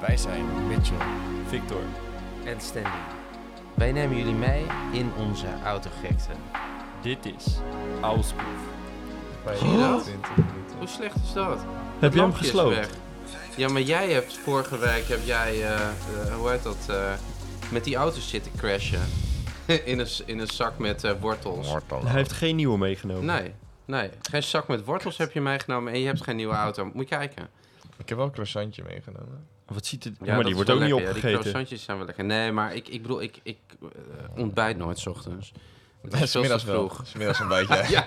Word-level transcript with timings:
Wij 0.00 0.16
zijn 0.16 0.66
Mitchell. 0.66 0.96
Victor. 1.46 1.82
en 2.44 2.60
Stanley. 2.60 2.90
Wij 3.74 3.92
nemen 3.92 4.16
jullie 4.16 4.34
mee 4.34 4.64
in 4.92 5.10
onze 5.16 5.46
autogekte. 5.64 6.30
Dit 7.02 7.26
is 7.36 7.46
Ausproef. 8.00 8.58
20 9.44 10.06
minuten. 10.06 10.22
Hoe 10.78 10.86
slecht 10.88 11.16
is 11.24 11.32
dat? 11.32 11.58
Heb 11.98 12.14
je 12.14 12.20
hem 12.20 12.32
gesloopt? 12.32 12.74
weg. 12.74 12.90
Ja, 13.56 13.68
maar 13.68 13.82
jij 13.82 14.12
hebt 14.12 14.38
vorige 14.38 14.78
week, 14.78 15.08
heb 15.08 15.24
jij, 15.24 15.52
eh, 15.52 15.72
eh, 15.72 16.34
hoe 16.38 16.50
heet 16.50 16.62
dat, 16.62 16.86
eh, 16.88 17.12
met 17.70 17.84
die 17.84 17.96
auto's 17.96 18.28
zitten 18.28 18.52
crashen. 18.56 19.00
in, 19.84 19.98
een, 19.98 20.08
in 20.26 20.38
een 20.38 20.46
zak 20.46 20.78
met 20.78 21.04
eh, 21.04 21.12
wortels. 21.20 21.68
Wortel. 21.68 22.04
Hij 22.04 22.16
heeft 22.16 22.32
geen 22.32 22.56
nieuwe 22.56 22.78
meegenomen. 22.78 23.24
Nee, 23.24 23.54
nee. 23.84 24.10
Geen 24.30 24.42
zak 24.42 24.68
met 24.68 24.84
wortels 24.84 25.16
heb 25.16 25.32
je 25.32 25.40
meegenomen 25.40 25.92
en 25.92 26.00
je 26.00 26.06
hebt 26.06 26.22
geen 26.22 26.36
nieuwe 26.36 26.54
auto. 26.54 26.84
Moet 26.84 27.08
je 27.08 27.16
kijken. 27.16 27.48
Ik 27.98 28.08
heb 28.08 28.16
wel 28.18 28.26
een 28.26 28.32
croissantje 28.32 28.82
meegenomen. 28.86 29.46
Wat 29.66 29.86
ziet 29.86 30.04
het? 30.04 30.14
Ja, 30.20 30.24
maar 30.26 30.34
dat 30.34 30.42
die 30.44 30.50
is 30.50 30.56
wordt 30.56 30.70
ook 30.70 30.80
niet 30.80 30.88
lekker, 30.88 31.06
ja. 31.06 31.12
Die 31.12 31.16
opgegeten. 31.16 31.40
croissantjes 31.40 31.82
zijn 31.82 31.96
wel 31.96 32.06
lekker. 32.06 32.24
Nee, 32.24 32.52
maar 32.52 32.74
ik, 32.74 32.88
ik 32.88 33.02
bedoel, 33.02 33.22
ik, 33.22 33.40
ik 33.42 33.58
eh, 33.82 33.88
ontbijt 34.36 34.76
nooit 34.76 34.98
's 34.98 35.06
ochtends. 35.06 35.52
Het 36.02 36.10
Dat 36.10 36.20
is 36.20 36.34
is 36.34 36.40
middags 36.40 36.64
wel. 36.64 36.88
vroeg. 36.88 37.06
Smiddags 37.06 37.38
een 37.40 37.48
beetje. 37.48 37.84
Ja. 37.88 38.06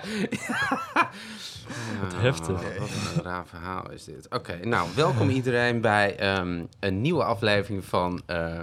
Wat 2.02 2.12
Ah, 2.14 2.20
heftig. 2.20 2.78
Wat 2.78 2.88
een 3.16 3.22
raar 3.22 3.46
verhaal 3.46 3.90
is 3.90 4.04
dit. 4.04 4.26
Oké, 4.30 4.66
nou, 4.66 4.88
welkom 4.94 5.28
iedereen 5.40 5.80
bij 5.80 6.16
ehm, 6.16 6.64
een 6.80 7.00
nieuwe 7.00 7.24
aflevering 7.24 7.84
van 7.84 8.22
eh 8.26 8.60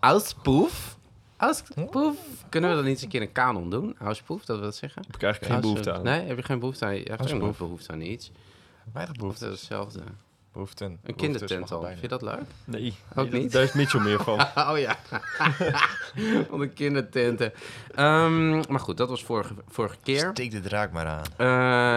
Auspoef. 0.00 0.96
Auspoef. 1.36 2.16
Kunnen 2.48 2.70
we 2.70 2.76
dan 2.76 2.84
niet 2.84 2.94
eens 2.94 3.02
een 3.02 3.08
keer 3.08 3.20
een 3.22 3.32
kanon 3.32 3.70
doen? 3.70 3.96
Auspoef, 3.98 4.44
dat 4.44 4.56
wil 4.56 4.64
dat 4.64 4.76
zeggen? 4.76 5.02
Heb 5.06 5.14
ik 5.14 5.22
eigenlijk 5.22 5.52
geen 5.52 5.62
behoefte 5.62 5.92
aan. 5.92 6.02
Nee, 6.02 6.26
heb 6.26 6.36
je 6.36 6.42
geen 6.42 6.58
behoefte 6.58 6.84
aan? 6.84 6.94
Je 6.94 7.02
hebt 7.16 7.32
nooit 7.38 7.56
behoefte 7.58 7.92
aan 7.92 8.00
iets. 8.00 8.30
Weinig 8.92 9.14
Of 9.14 9.20
behoefte. 9.20 9.44
is 9.44 9.50
het 9.50 9.60
hetzelfde? 9.60 10.00
Een 10.58 11.14
kindertent 11.16 11.72
al. 11.72 11.82
Vind 11.86 12.00
je 12.00 12.08
dat 12.08 12.22
leuk? 12.22 12.40
Nee, 12.64 12.94
Ook 13.14 13.30
nee, 13.30 13.42
niet? 13.42 13.52
daar 13.52 13.62
is 13.62 13.72
Mitchell 13.72 14.00
meer 14.00 14.22
van. 14.22 14.40
Oh 14.70 14.78
ja. 14.78 14.96
Van 16.50 16.58
de 16.60 16.68
kindertenten. 16.68 17.52
Ehm, 17.94 18.50
maar 18.72 18.80
goed, 18.80 18.96
dat 18.96 19.08
was 19.08 19.24
vorige, 19.24 19.54
vorige 19.68 19.96
keer. 20.02 20.30
Steek 20.32 20.50
de 20.50 20.60
draak 20.60 20.92
maar 20.92 21.06
aan. 21.06 21.24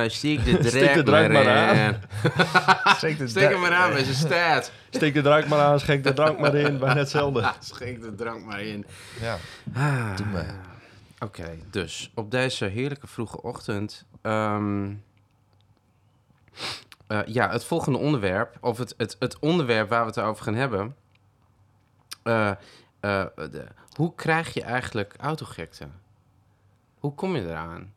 Eh 0.04 0.10
Steek 0.10 0.46
de 0.46 0.52
Steek 0.70 0.94
de 0.94 1.04
draak 1.04 1.06
draak 1.06 1.32
maar 1.32 1.44
maar 1.44 1.78
aan. 1.78 2.96
Steek 2.96 3.18
de 3.18 3.28
Steek 3.28 3.50
hem 3.50 3.60
maar 3.60 3.74
aan 3.74 3.92
bij 3.92 4.04
zijn 4.04 4.16
staat. 4.16 4.72
Steek 4.90 5.14
de 5.14 5.22
drank 5.22 5.48
maar 5.48 5.60
aan, 5.60 5.80
schenk 5.80 6.04
de 6.04 6.14
drank 6.14 6.40
maar 6.40 6.56
in. 6.56 6.78
Bijna 6.80 6.96
hetzelfde. 7.00 7.52
Schenk 7.60 8.02
de 8.02 8.16
drank 8.16 8.46
maar 8.46 8.62
in. 8.62 8.86
Ja. 9.22 9.38
Ah. 9.74 10.16
Doe 10.18 10.26
maar. 10.26 10.56
Oké, 11.20 11.58
dus 11.72 12.12
op 12.16 12.32
deze 12.32 12.66
heerlijke 12.66 13.08
vroege 13.08 13.42
ochtend. 13.42 14.06
ehm, 14.22 14.92
eh, 17.10 17.20
ja, 17.26 17.50
het 17.50 17.64
volgende 17.64 17.98
onderwerp, 17.98 18.58
of 18.62 18.78
het, 18.78 18.94
het, 18.98 19.16
het 19.20 19.40
onderwerp 19.40 19.90
waar 19.90 20.02
we 20.02 20.08
het 20.08 20.20
over 20.20 20.44
gaan 20.44 20.56
hebben. 20.56 20.96
eh, 22.24 22.52
eh, 23.00 23.26
hoe 23.96 24.16
krijg 24.16 24.54
je 24.54 24.62
eigenlijk 24.62 25.14
autogekte? 25.18 25.88
Hoe 27.00 27.14
kom 27.14 27.36
je 27.36 27.42
eraan? 27.42 27.94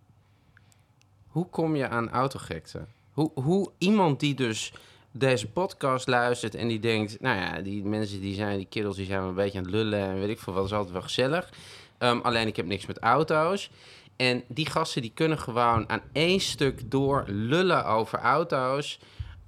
Hoe 1.26 1.48
kom 1.48 1.76
je 1.76 1.88
aan 1.88 2.10
autogekte? 2.10 2.84
Hoe, 3.12 3.30
hoe 3.34 3.70
iemand 3.78 4.20
die 4.20 4.34
dus 4.34 4.72
deze 5.10 5.50
podcast 5.50 6.06
luistert 6.06 6.54
en 6.54 6.68
die 6.68 6.80
denkt... 6.80 7.20
nou 7.20 7.36
ja, 7.36 7.60
die 7.60 7.84
mensen 7.84 8.20
die 8.20 8.34
zijn, 8.34 8.56
die 8.56 8.66
kerels, 8.66 8.96
die 8.96 9.06
zijn 9.06 9.22
een 9.22 9.34
beetje 9.34 9.58
aan 9.58 9.64
het 9.64 9.74
lullen... 9.74 10.00
en 10.00 10.14
weet 10.14 10.28
ik 10.28 10.38
veel, 10.38 10.52
wat 10.52 10.64
is 10.64 10.72
altijd 10.72 10.92
wel 10.92 11.02
gezellig. 11.02 11.52
Ehm, 11.98 12.18
alleen 12.18 12.46
ik 12.46 12.56
heb 12.56 12.66
niks 12.66 12.86
met 12.86 12.98
auto's. 12.98 13.70
En 14.16 14.42
die 14.48 14.66
gasten 14.66 15.02
die 15.02 15.12
kunnen 15.14 15.38
gewoon 15.38 15.88
aan 15.90 16.00
één 16.12 16.40
stuk 16.40 16.90
door 16.90 17.24
lullen 17.26 17.86
over 17.86 18.18
auto's. 18.18 18.98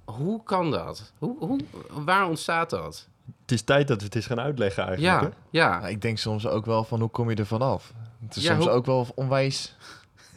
Hoe 0.05 0.43
kan 0.43 0.71
dat? 0.71 1.11
Hoe, 1.17 1.35
hoe, 1.39 1.59
waar 1.89 2.27
ontstaat 2.27 2.69
dat? 2.69 3.07
Het 3.41 3.51
is 3.51 3.61
tijd 3.61 3.87
dat 3.87 3.99
we 3.99 4.05
het 4.05 4.15
eens 4.15 4.25
gaan 4.25 4.39
uitleggen 4.39 4.87
eigenlijk. 4.87 5.21
Ja, 5.23 5.29
hè? 5.29 5.35
ja. 5.73 5.79
Nou, 5.79 5.91
ik 5.91 6.01
denk 6.01 6.17
soms 6.17 6.47
ook 6.47 6.65
wel 6.65 6.83
van 6.83 6.99
hoe 6.99 7.09
kom 7.09 7.29
je 7.29 7.35
er 7.35 7.45
vanaf? 7.45 7.93
Het 8.25 8.35
is 8.35 8.43
Ja, 8.43 8.51
soms 8.53 8.63
hoe- 8.65 8.73
ook 8.73 8.85
wel 8.85 9.07
onwijs 9.15 9.75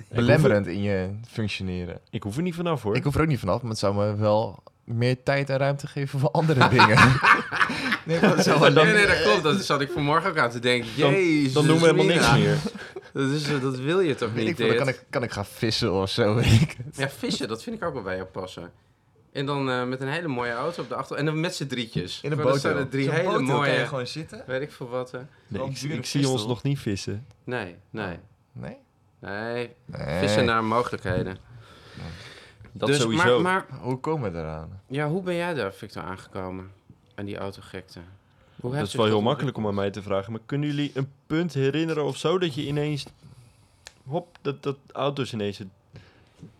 belemmerend 0.08 0.66
in 0.66 0.82
je 0.82 1.10
functioneren. 1.28 2.00
Ik 2.10 2.22
hoef 2.22 2.36
er 2.36 2.42
niet 2.42 2.54
vanaf 2.54 2.82
hoor. 2.82 2.96
Ik 2.96 3.04
hoef 3.04 3.14
er 3.14 3.20
ook 3.20 3.26
niet 3.26 3.38
vanaf, 3.38 3.60
maar 3.62 3.70
het 3.70 3.78
zou 3.80 3.94
me 3.94 4.14
wel 4.16 4.62
meer 4.84 5.22
tijd 5.22 5.50
en 5.50 5.56
ruimte 5.56 5.86
geven 5.86 6.18
voor 6.18 6.30
andere 6.30 6.68
dingen. 6.76 6.98
nee, 8.04 8.20
dat 8.20 8.44
zou 8.44 8.60
wel 8.60 8.72
nee, 8.84 8.92
nee, 8.92 9.06
dat 9.06 9.22
klopt. 9.22 9.42
Dat 9.42 9.64
zat 9.64 9.80
ik 9.80 9.90
vanmorgen 9.90 10.30
ook 10.30 10.38
aan 10.38 10.50
te 10.50 10.58
denken. 10.58 10.88
Dan- 10.98 11.10
Jezus, 11.10 11.52
Dan 11.52 11.66
doen 11.66 11.78
we 11.78 11.84
helemaal 11.86 12.04
niks 12.06 12.32
meer. 12.32 12.56
Dat, 13.12 13.30
is, 13.30 13.60
dat 13.60 13.78
wil 13.78 14.00
je 14.00 14.14
toch 14.14 14.34
niet, 14.34 14.48
ik 14.48 14.56
dan 14.56 14.68
dit? 14.68 14.76
kan 14.76 14.88
ik, 14.88 15.04
kan 15.10 15.22
ik 15.22 15.30
gaan 15.30 15.46
vissen 15.46 15.92
of 15.92 16.10
zo. 16.10 16.34
weet 16.34 16.60
ik 16.60 16.76
het. 16.84 16.96
Ja, 16.96 17.08
vissen, 17.08 17.48
dat 17.48 17.62
vind 17.62 17.76
ik 17.76 17.84
ook 17.84 17.94
wel 17.94 18.02
bij 18.02 18.16
jou 18.16 18.26
passen. 18.28 18.72
En 19.32 19.46
dan 19.46 19.70
eh, 19.70 19.84
met 19.84 20.00
een 20.00 20.08
hele 20.08 20.28
mooie 20.28 20.52
auto 20.52 20.82
op 20.82 20.88
de 20.88 20.94
achter... 20.94 21.16
En 21.16 21.24
dan 21.24 21.40
met 21.40 21.54
z'n 21.54 21.66
drietjes. 21.66 22.20
In 22.22 22.32
een 22.32 22.38
boot. 22.38 22.58
staan 22.58 22.76
er 22.76 22.88
drie 22.88 23.10
hele 23.10 23.22
boot 23.24 23.34
kan 23.34 23.44
mooie... 23.44 23.70
je 23.72 23.86
gewoon 23.86 24.06
zitten. 24.06 24.42
Weet 24.46 24.62
ik 24.62 24.72
veel 24.72 24.88
wat. 24.88 25.14
eh. 25.14 25.20
Nee, 25.48 25.70
ik, 25.88 26.06
zie 26.06 26.28
ons 26.28 26.46
nog 26.46 26.62
niet 26.62 26.78
vissen. 26.78 27.26
Nee, 27.44 27.76
nee. 27.90 28.18
Nee? 28.52 28.76
Nee, 29.20 29.70
Nee. 29.86 30.18
vissen 30.20 30.44
naar 30.44 30.64
mogelijkheden. 30.64 31.36
Dat 32.72 32.88
dus, 32.88 33.00
sowieso. 33.00 33.40
Maar, 33.40 33.64
maar 33.68 33.78
Hoe 33.80 34.00
komen 34.00 34.32
we 34.32 34.38
eraan? 34.38 34.80
ja, 34.86 35.08
hoe 35.08 35.22
ben 35.22 35.34
jij 35.34 35.54
daar, 35.54 35.72
Victor, 35.72 36.02
aangekomen? 36.02 36.70
Aan 37.14 37.24
die 37.24 37.36
autogekte? 37.38 38.00
Hoe 38.60 38.74
dat 38.74 38.86
is 38.86 38.94
wel 38.94 39.06
heel 39.06 39.20
makkelijk 39.22 39.56
om 39.56 39.66
aan 39.66 39.74
mij 39.74 39.90
te 39.90 40.02
vragen. 40.02 40.32
Maar 40.32 40.40
kunnen 40.46 40.68
jullie 40.68 40.90
een 40.94 41.10
punt 41.26 41.54
herinneren 41.54 42.04
of 42.04 42.16
zo 42.16 42.38
dat 42.38 42.54
je 42.54 42.66
ineens... 42.66 43.06
Hop, 44.06 44.38
dat, 44.42 44.62
dat 44.62 44.76
auto's 44.92 45.32
ineens 45.32 45.58
het, 45.58 45.68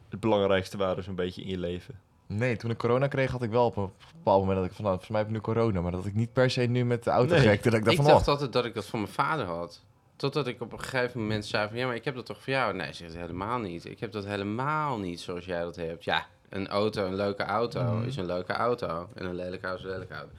het 0.08 0.20
belangrijkste 0.20 0.76
waren 0.76 1.04
zo'n 1.04 1.14
beetje 1.14 1.42
in 1.42 1.48
je 1.48 1.58
leven. 1.58 1.94
Nee, 2.26 2.56
toen 2.56 2.70
ik 2.70 2.78
corona 2.78 3.06
kreeg 3.06 3.30
had 3.30 3.42
ik 3.42 3.50
wel 3.50 3.64
op 3.66 3.76
een 3.76 3.90
bepaald 4.16 4.40
moment 4.40 4.58
dat 4.58 4.66
ik 4.68 4.72
van, 4.72 4.84
nou, 4.84 4.96
volgens 4.98 5.08
mij 5.08 5.18
heb 5.18 5.28
ik 5.28 5.34
nu 5.34 5.40
corona. 5.40 5.80
Maar 5.80 5.92
dat 5.92 6.06
ik 6.06 6.14
niet 6.14 6.32
per 6.32 6.50
se 6.50 6.60
nu 6.62 6.84
met 6.84 7.04
de 7.04 7.10
auto 7.10 7.34
Nee. 7.34 7.42
gekte. 7.48 7.70
Dat 7.70 7.78
ik 7.86 7.96
van, 7.96 8.04
dacht 8.04 8.22
oh, 8.22 8.28
altijd 8.28 8.52
dat 8.52 8.64
ik 8.64 8.74
dat 8.74 8.86
van 8.86 9.00
mijn 9.00 9.12
vader 9.12 9.46
had. 9.46 9.82
Totdat 10.16 10.46
ik 10.46 10.60
op 10.60 10.72
een 10.72 10.80
gegeven 10.80 11.20
moment 11.20 11.46
zei 11.46 11.68
van... 11.68 11.76
Ja, 11.76 11.86
maar 11.86 11.94
ik 11.94 12.04
heb 12.04 12.14
dat 12.14 12.26
toch 12.26 12.42
voor 12.42 12.52
jou? 12.52 12.74
Nee, 12.74 12.92
zegt 12.92 13.14
helemaal 13.14 13.58
niet. 13.58 13.84
Ik 13.84 14.00
heb 14.00 14.12
dat 14.12 14.24
helemaal 14.24 14.98
niet 14.98 15.20
zoals 15.20 15.44
jij 15.44 15.60
dat 15.60 15.76
hebt. 15.76 16.04
Ja, 16.04 16.26
een 16.48 16.68
auto, 16.68 17.06
een 17.06 17.14
leuke 17.14 17.42
auto 17.42 17.82
Mhm. 17.82 18.06
is 18.06 18.16
een 18.16 18.26
leuke 18.26 18.52
auto. 18.52 19.08
En 19.14 19.26
een 19.26 19.34
lelijke 19.34 19.66
auto 19.66 19.78
is 19.84 19.90
een 19.90 19.92
lelijke 19.98 20.14
auto. 20.14 20.30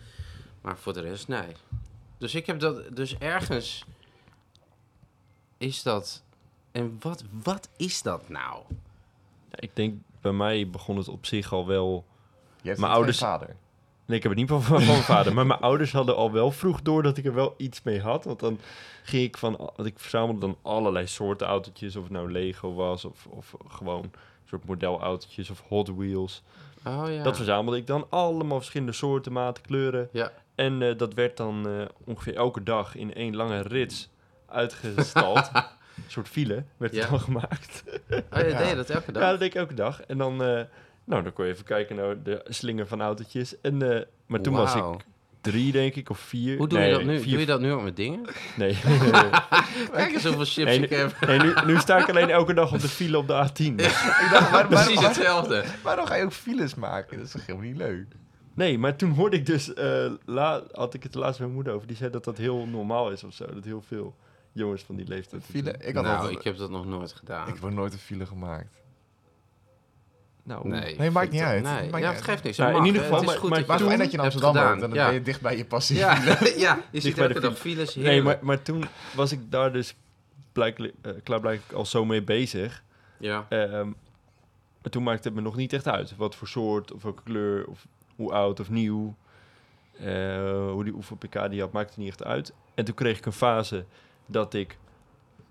Maar 0.61 0.77
voor 0.77 0.93
de 0.93 1.01
rest, 1.01 1.27
nee. 1.27 1.47
Dus 2.17 2.35
ik 2.35 2.45
heb 2.45 2.59
dat... 2.59 2.95
Dus 2.95 3.17
ergens 3.17 3.85
is 5.57 5.83
dat... 5.83 6.23
En 6.71 6.97
wat, 6.99 7.23
wat 7.43 7.69
is 7.77 8.01
dat 8.01 8.29
nou? 8.29 8.61
Ja, 9.49 9.59
ik 9.59 9.75
denk, 9.75 10.01
bij 10.21 10.31
mij 10.31 10.69
begon 10.69 10.97
het 10.97 11.07
op 11.07 11.25
zich 11.25 11.53
al 11.53 11.67
wel... 11.67 12.05
je 12.61 12.67
hebt 12.67 12.79
Mijn 12.79 12.91
ouders- 12.91 13.17
vader. 13.17 13.55
Nee, 14.05 14.17
ik 14.17 14.23
heb 14.23 14.31
het 14.31 14.41
niet 14.41 14.49
van, 14.49 14.63
van 14.63 14.85
mijn 14.85 15.03
vader. 15.03 15.33
Maar 15.33 15.45
mijn 15.45 15.59
ouders 15.59 15.91
hadden 15.91 16.15
al 16.15 16.31
wel 16.31 16.51
vroeg 16.51 16.81
door 16.81 17.03
dat 17.03 17.17
ik 17.17 17.25
er 17.25 17.33
wel 17.33 17.53
iets 17.57 17.83
mee 17.83 18.01
had. 18.01 18.23
Want 18.23 18.39
dan 18.39 18.59
ging 19.03 19.23
ik 19.23 19.37
van... 19.37 19.55
Want 19.57 19.85
ik 19.85 19.99
verzamelde 19.99 20.39
dan 20.39 20.57
allerlei 20.61 21.07
soorten 21.07 21.47
autootjes. 21.47 21.95
Of 21.95 22.03
het 22.03 22.11
nou 22.11 22.31
Lego 22.31 22.73
was 22.73 23.05
of, 23.05 23.25
of 23.25 23.55
gewoon 23.67 24.03
een 24.03 24.11
soort 24.45 24.65
modelautootjes 24.65 25.49
of 25.49 25.63
Hot 25.67 25.87
Wheels. 25.95 26.43
Oh 26.85 27.03
ja. 27.07 27.23
Dat 27.23 27.35
verzamelde 27.35 27.77
ik 27.77 27.87
dan. 27.87 28.05
Allemaal 28.09 28.57
verschillende 28.57 28.93
soorten, 28.93 29.31
maten, 29.31 29.63
kleuren. 29.63 30.09
Ja. 30.11 30.31
En 30.59 30.81
eh, 30.81 30.97
dat 30.97 31.13
werd 31.13 31.37
dan 31.37 31.67
eh, 31.69 31.85
ongeveer 32.05 32.35
elke 32.35 32.63
dag 32.63 32.95
in 32.95 33.13
één 33.13 33.35
lange 33.35 33.61
rits 33.61 34.09
uitgestald. 34.47 35.49
een 35.53 36.03
soort 36.07 36.27
file 36.27 36.63
werd 36.77 36.93
Ja. 36.93 36.99
het 37.01 37.09
dan 37.09 37.19
gemaakt. 37.19 37.83
Oh, 37.87 37.93
ja, 38.31 38.45
Ja. 38.47 38.57
deed 38.57 38.69
je 38.69 38.75
dat 38.75 38.89
elke 38.89 39.11
dag? 39.11 39.23
Ja, 39.23 39.29
dat 39.29 39.39
deed 39.39 39.47
ik 39.49 39.55
elke 39.55 39.73
dag. 39.73 40.01
En 40.01 40.17
dan, 40.17 40.43
eh, 40.43 40.61
nou, 41.03 41.23
dan 41.23 41.33
kon 41.33 41.45
je 41.45 41.51
even 41.51 41.65
kijken 41.65 41.95
naar 41.95 42.23
de 42.23 42.41
slinger 42.47 42.87
van 42.87 43.01
autootjes. 43.01 43.61
En, 43.61 44.05
maar 44.25 44.41
toen 44.41 44.53
was 44.53 44.75
ik 44.75 44.83
drie, 45.41 45.71
denk 45.71 45.95
ik, 45.95 46.09
of 46.09 46.19
vier. 46.19 46.57
Hoe 46.57 46.67
doe 46.67 46.79
Nee, 46.79 46.87
je 46.87 46.93
dat 46.93 47.03
nu? 47.03 47.19
Vier, 47.19 47.31
Doe 47.31 47.39
je 47.39 47.45
dat 47.45 47.59
nu 47.61 47.71
ook 47.71 47.81
met 47.83 47.95
dingen? 47.95 48.25
Nee. 48.57 48.77
Kijk 49.91 50.11
eens 50.13 50.23
hoeveel 50.23 50.45
chips 50.45 50.55
Nee, 50.55 50.79
ik 50.79 50.89
heb. 50.89 51.15
nee 51.27 51.39
nu, 51.39 51.53
nu 51.65 51.77
sta 51.77 51.97
ik 51.97 52.09
alleen 52.09 52.29
elke 52.29 52.53
dag 52.53 52.73
op 52.73 52.79
de 52.81 52.87
file 52.87 53.17
op 53.17 53.27
de 53.27 53.47
A10. 53.49 53.63
Ik 53.65 53.77
dacht, 54.31 54.51
waar, 54.51 54.67
Precies 54.67 54.99
hetzelfde. 55.05 55.63
waarom 55.83 56.05
ga 56.05 56.15
je 56.15 56.23
ook 56.23 56.33
files 56.33 56.75
maken? 56.75 57.17
Dat 57.17 57.25
is 57.25 57.31
toch 57.31 57.45
helemaal 57.45 57.67
niet 57.67 57.77
leuk? 57.77 58.05
Nee, 58.59 58.77
maar 58.77 58.95
toen 58.95 59.11
hoorde 59.11 59.37
ik 59.37 59.45
dus, 59.45 59.73
eh, 59.73 60.11
la, 60.25 60.61
had 60.71 60.93
ik 60.93 61.03
het 61.03 61.15
laatst 61.15 61.31
met 61.31 61.39
mijn 61.39 61.53
moeder 61.53 61.73
over. 61.73 61.87
Die 61.87 61.95
zei 61.97 62.09
dat 62.11 62.23
dat 62.23 62.37
heel 62.37 62.65
normaal 62.67 63.11
is 63.11 63.23
of 63.23 63.33
zo. 63.33 63.45
Dat 63.53 63.63
heel 63.63 63.81
veel 63.81 64.15
jongens 64.51 64.81
van 64.83 64.95
die 64.95 65.07
leeftijd. 65.07 65.43
File? 65.49 65.75
Ik 65.79 65.95
had 65.95 66.03
nou, 66.03 66.17
altijd- 66.17 66.37
ik 66.37 66.43
heb 66.43 66.57
dat 66.57 66.69
nog 66.69 66.85
nooit 66.85 67.13
gedaan. 67.13 67.47
Ik 67.47 67.53
heb 67.53 67.63
nog 67.63 67.73
nooit 67.73 67.93
een 67.93 67.99
file 67.99 68.25
gemaakt. 68.25 68.77
Nou, 70.43 70.67
Nee, 70.67 70.95
Nee, 70.97 71.11
maakt 71.11 71.31
niet 71.31 71.41
uit. 71.41 71.63
Nee, 71.63 71.89
Maakt 71.89 72.03
ja, 72.03 72.11
het 72.11 72.21
geeft 72.21 72.43
niks. 72.43 72.57
Het 72.57 72.75
in 72.75 72.85
ieder 72.85 73.01
geval, 73.01 73.15
het 73.15 73.25
is 73.25 73.29
maar- 73.31 73.39
goed 73.39 73.49
maar 73.49 73.59
dat 73.59 73.67
Maar 73.67 73.91
je 73.91 73.97
dat 73.97 74.11
je 74.11 74.17
in 74.17 74.23
Amsterdam 74.23 74.53
gedaan. 74.53 74.67
woont, 74.69 74.81
dan 74.81 74.93
ja. 74.93 75.05
ben 75.05 75.13
je 75.13 75.21
dicht 75.21 75.41
bij 75.41 75.57
je 75.57 75.65
passie. 75.65 75.97
Ja, 75.97 76.17
ja, 76.57 76.79
je 76.91 76.99
ziet 76.99 77.17
elke 77.17 77.39
dag 77.39 77.57
file. 77.57 77.75
files. 77.75 77.95
Nee, 77.95 78.05
heerlijk. 78.05 78.25
maar, 78.25 78.45
maar 78.45 78.61
toen 78.61 78.85
was 79.15 79.31
ik 79.31 79.51
daar 79.51 79.73
dus 79.73 79.95
blijkbaar, 80.51 80.89
eh, 81.01 81.11
klaarblijkelijk 81.23 81.73
al 81.73 81.85
zo 81.85 82.05
mee 82.05 82.21
bezig. 82.23 82.83
Ja, 83.17 83.45
Ehm, 83.49 83.85
maar 84.81 84.91
toen 84.91 85.03
maakte 85.03 85.27
het 85.27 85.37
me 85.37 85.43
nog 85.43 85.55
niet 85.55 85.73
echt 85.73 85.87
uit. 85.87 86.15
Wat 86.15 86.35
voor 86.35 86.47
soort, 86.47 86.91
of 86.93 87.03
welke 87.03 87.23
kleur, 87.23 87.65
of 87.67 87.87
hoe 88.19 88.31
oud 88.33 88.59
of 88.59 88.69
nieuw. 88.69 89.15
eh, 89.99 90.71
hoe 90.71 90.83
die 90.83 90.93
hoeveel 90.93 91.17
pk 91.17 91.49
die 91.49 91.61
had, 91.61 91.71
maakte 91.71 91.99
niet 91.99 92.07
echt 92.09 92.23
uit. 92.23 92.53
En 92.75 92.85
toen 92.85 92.95
kreeg 92.95 93.17
ik 93.17 93.25
een 93.25 93.31
fase 93.31 93.85
dat 94.25 94.53
ik 94.53 94.77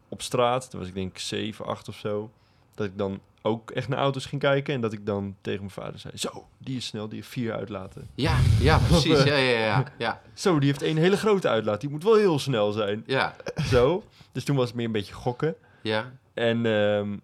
op 0.08 0.22
straat, 0.22 0.70
toen 0.70 0.78
was 0.80 0.88
ik 0.88 0.94
denk 0.94 1.10
ik 1.10 1.18
7, 1.18 1.64
8 1.66 1.88
of 1.88 1.94
zo, 1.94 2.30
dat 2.74 2.86
ik 2.86 2.98
dan 2.98 3.20
ook 3.42 3.70
echt 3.70 3.88
naar 3.88 3.98
auto's 3.98 4.26
ging 4.26 4.40
kijken. 4.40 4.74
En 4.74 4.80
dat 4.80 4.92
ik 4.92 5.06
dan 5.06 5.36
tegen 5.40 5.58
mijn 5.58 5.70
vader 5.70 5.98
zei... 5.98 6.16
Zo, 6.16 6.46
die 6.58 6.76
is 6.76 6.86
snel, 6.86 7.08
die 7.08 7.16
heeft 7.18 7.30
vier 7.30 7.52
uitlaten. 7.54 8.08
Ja, 8.14 8.38
ja, 8.60 8.78
precies. 8.78 9.22
Ja, 9.22 9.36
ja, 9.36 9.58
ja. 9.58 9.84
Ja, 9.98 10.20
Zo, 10.34 10.58
die 10.58 10.68
heeft 10.68 10.82
één 10.82 10.96
hele 10.96 11.16
grote 11.16 11.48
uitlaat. 11.48 11.80
Die 11.80 11.90
moet 11.90 12.02
wel 12.04 12.14
heel 12.16 12.38
snel 12.38 12.72
zijn. 12.72 13.02
ja. 13.06 13.36
Zo. 13.56 14.02
Dus 14.32 14.44
toen 14.44 14.56
was 14.56 14.66
het 14.66 14.74
meer 14.76 14.86
een 14.86 14.92
beetje 14.92 15.14
gokken. 15.14 15.54
ja. 15.82 16.12
En 16.34 16.66
ehm, 16.66 17.16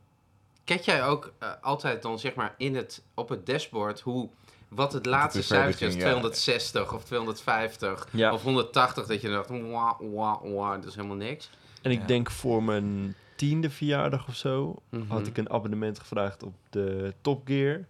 Kijk 0.64 0.80
jij 0.82 1.04
ook 1.04 1.32
eh, 1.38 1.48
altijd 1.60 2.02
dan 2.02 2.18
zeg 2.18 2.34
maar 2.34 2.54
in 2.56 2.76
het, 2.76 3.02
op 3.14 3.28
het 3.28 3.46
dashboard 3.46 4.00
hoe... 4.00 4.28
Wat 4.74 4.92
het 4.92 5.06
laatste 5.06 5.42
cijfertje 5.42 5.86
is, 5.86 5.92
ging, 5.92 6.04
ja. 6.04 6.10
260 6.10 6.94
of 6.94 7.04
250 7.04 8.08
Ja. 8.10 8.32
of 8.32 8.42
180, 8.42 9.06
dat 9.06 9.20
je 9.20 9.28
dacht, 9.28 9.48
wah, 9.48 10.00
wah, 10.00 10.42
wah, 10.42 10.70
dat 10.74 10.84
is 10.84 10.94
helemaal 10.94 11.16
niks. 11.16 11.50
En 11.82 11.90
ik 11.90 12.00
Ja. 12.00 12.06
denk 12.06 12.30
voor 12.30 12.62
mijn 12.62 13.14
tiende 13.36 13.70
verjaardag 13.70 14.28
of 14.28 14.36
zo... 14.36 14.76
Mhm. 14.90 15.06
had 15.08 15.26
ik 15.26 15.36
een 15.38 15.50
abonnement 15.50 15.98
gevraagd 15.98 16.42
op 16.42 16.54
de 16.70 17.14
Top 17.20 17.46
Gear. 17.46 17.84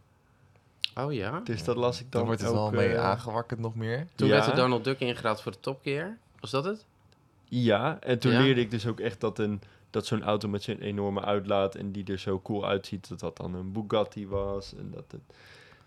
Oh 0.94 1.12
ja? 1.12 1.40
Dus 1.44 1.64
dat 1.64 1.76
las 1.76 1.96
ik 2.00 2.10
dan 2.10 2.10
Dan 2.20 2.24
wordt 2.24 2.40
het 2.40 2.50
wel 2.52 2.64
elke- 2.64 2.76
mee 2.76 2.98
aangewakkerd 2.98 3.60
nog 3.60 3.74
meer. 3.74 4.06
Toen 4.14 4.28
Ja. 4.28 4.34
werd 4.34 4.44
de 4.46 4.54
Donald 4.54 4.84
Duck 4.84 5.00
ingeruild 5.00 5.40
voor 5.42 5.52
de 5.52 5.60
Top 5.60 5.80
Gear. 5.82 6.16
Was 6.40 6.50
dat 6.50 6.64
het? 6.64 6.84
Ja, 7.48 7.96
en 8.00 8.18
toen 8.18 8.32
Ja? 8.32 8.40
leerde 8.40 8.60
ik 8.60 8.70
dus 8.70 8.86
ook 8.86 9.00
echt 9.00 9.20
dat, 9.20 9.38
een, 9.38 9.60
dat 9.90 10.06
zo'n 10.06 10.22
auto 10.22 10.48
met 10.48 10.62
zo'n 10.62 10.78
enorme 10.80 11.20
uitlaat... 11.20 11.74
en 11.74 11.92
die 11.92 12.04
er 12.04 12.18
zo 12.18 12.40
cool 12.40 12.66
uitziet, 12.66 13.08
dat 13.08 13.20
dat 13.20 13.36
dan 13.36 13.54
een 13.54 13.72
Bugatti 13.72 14.26
was. 14.28 14.74
En 14.74 14.90
dat 14.94 15.04
het, 15.10 15.20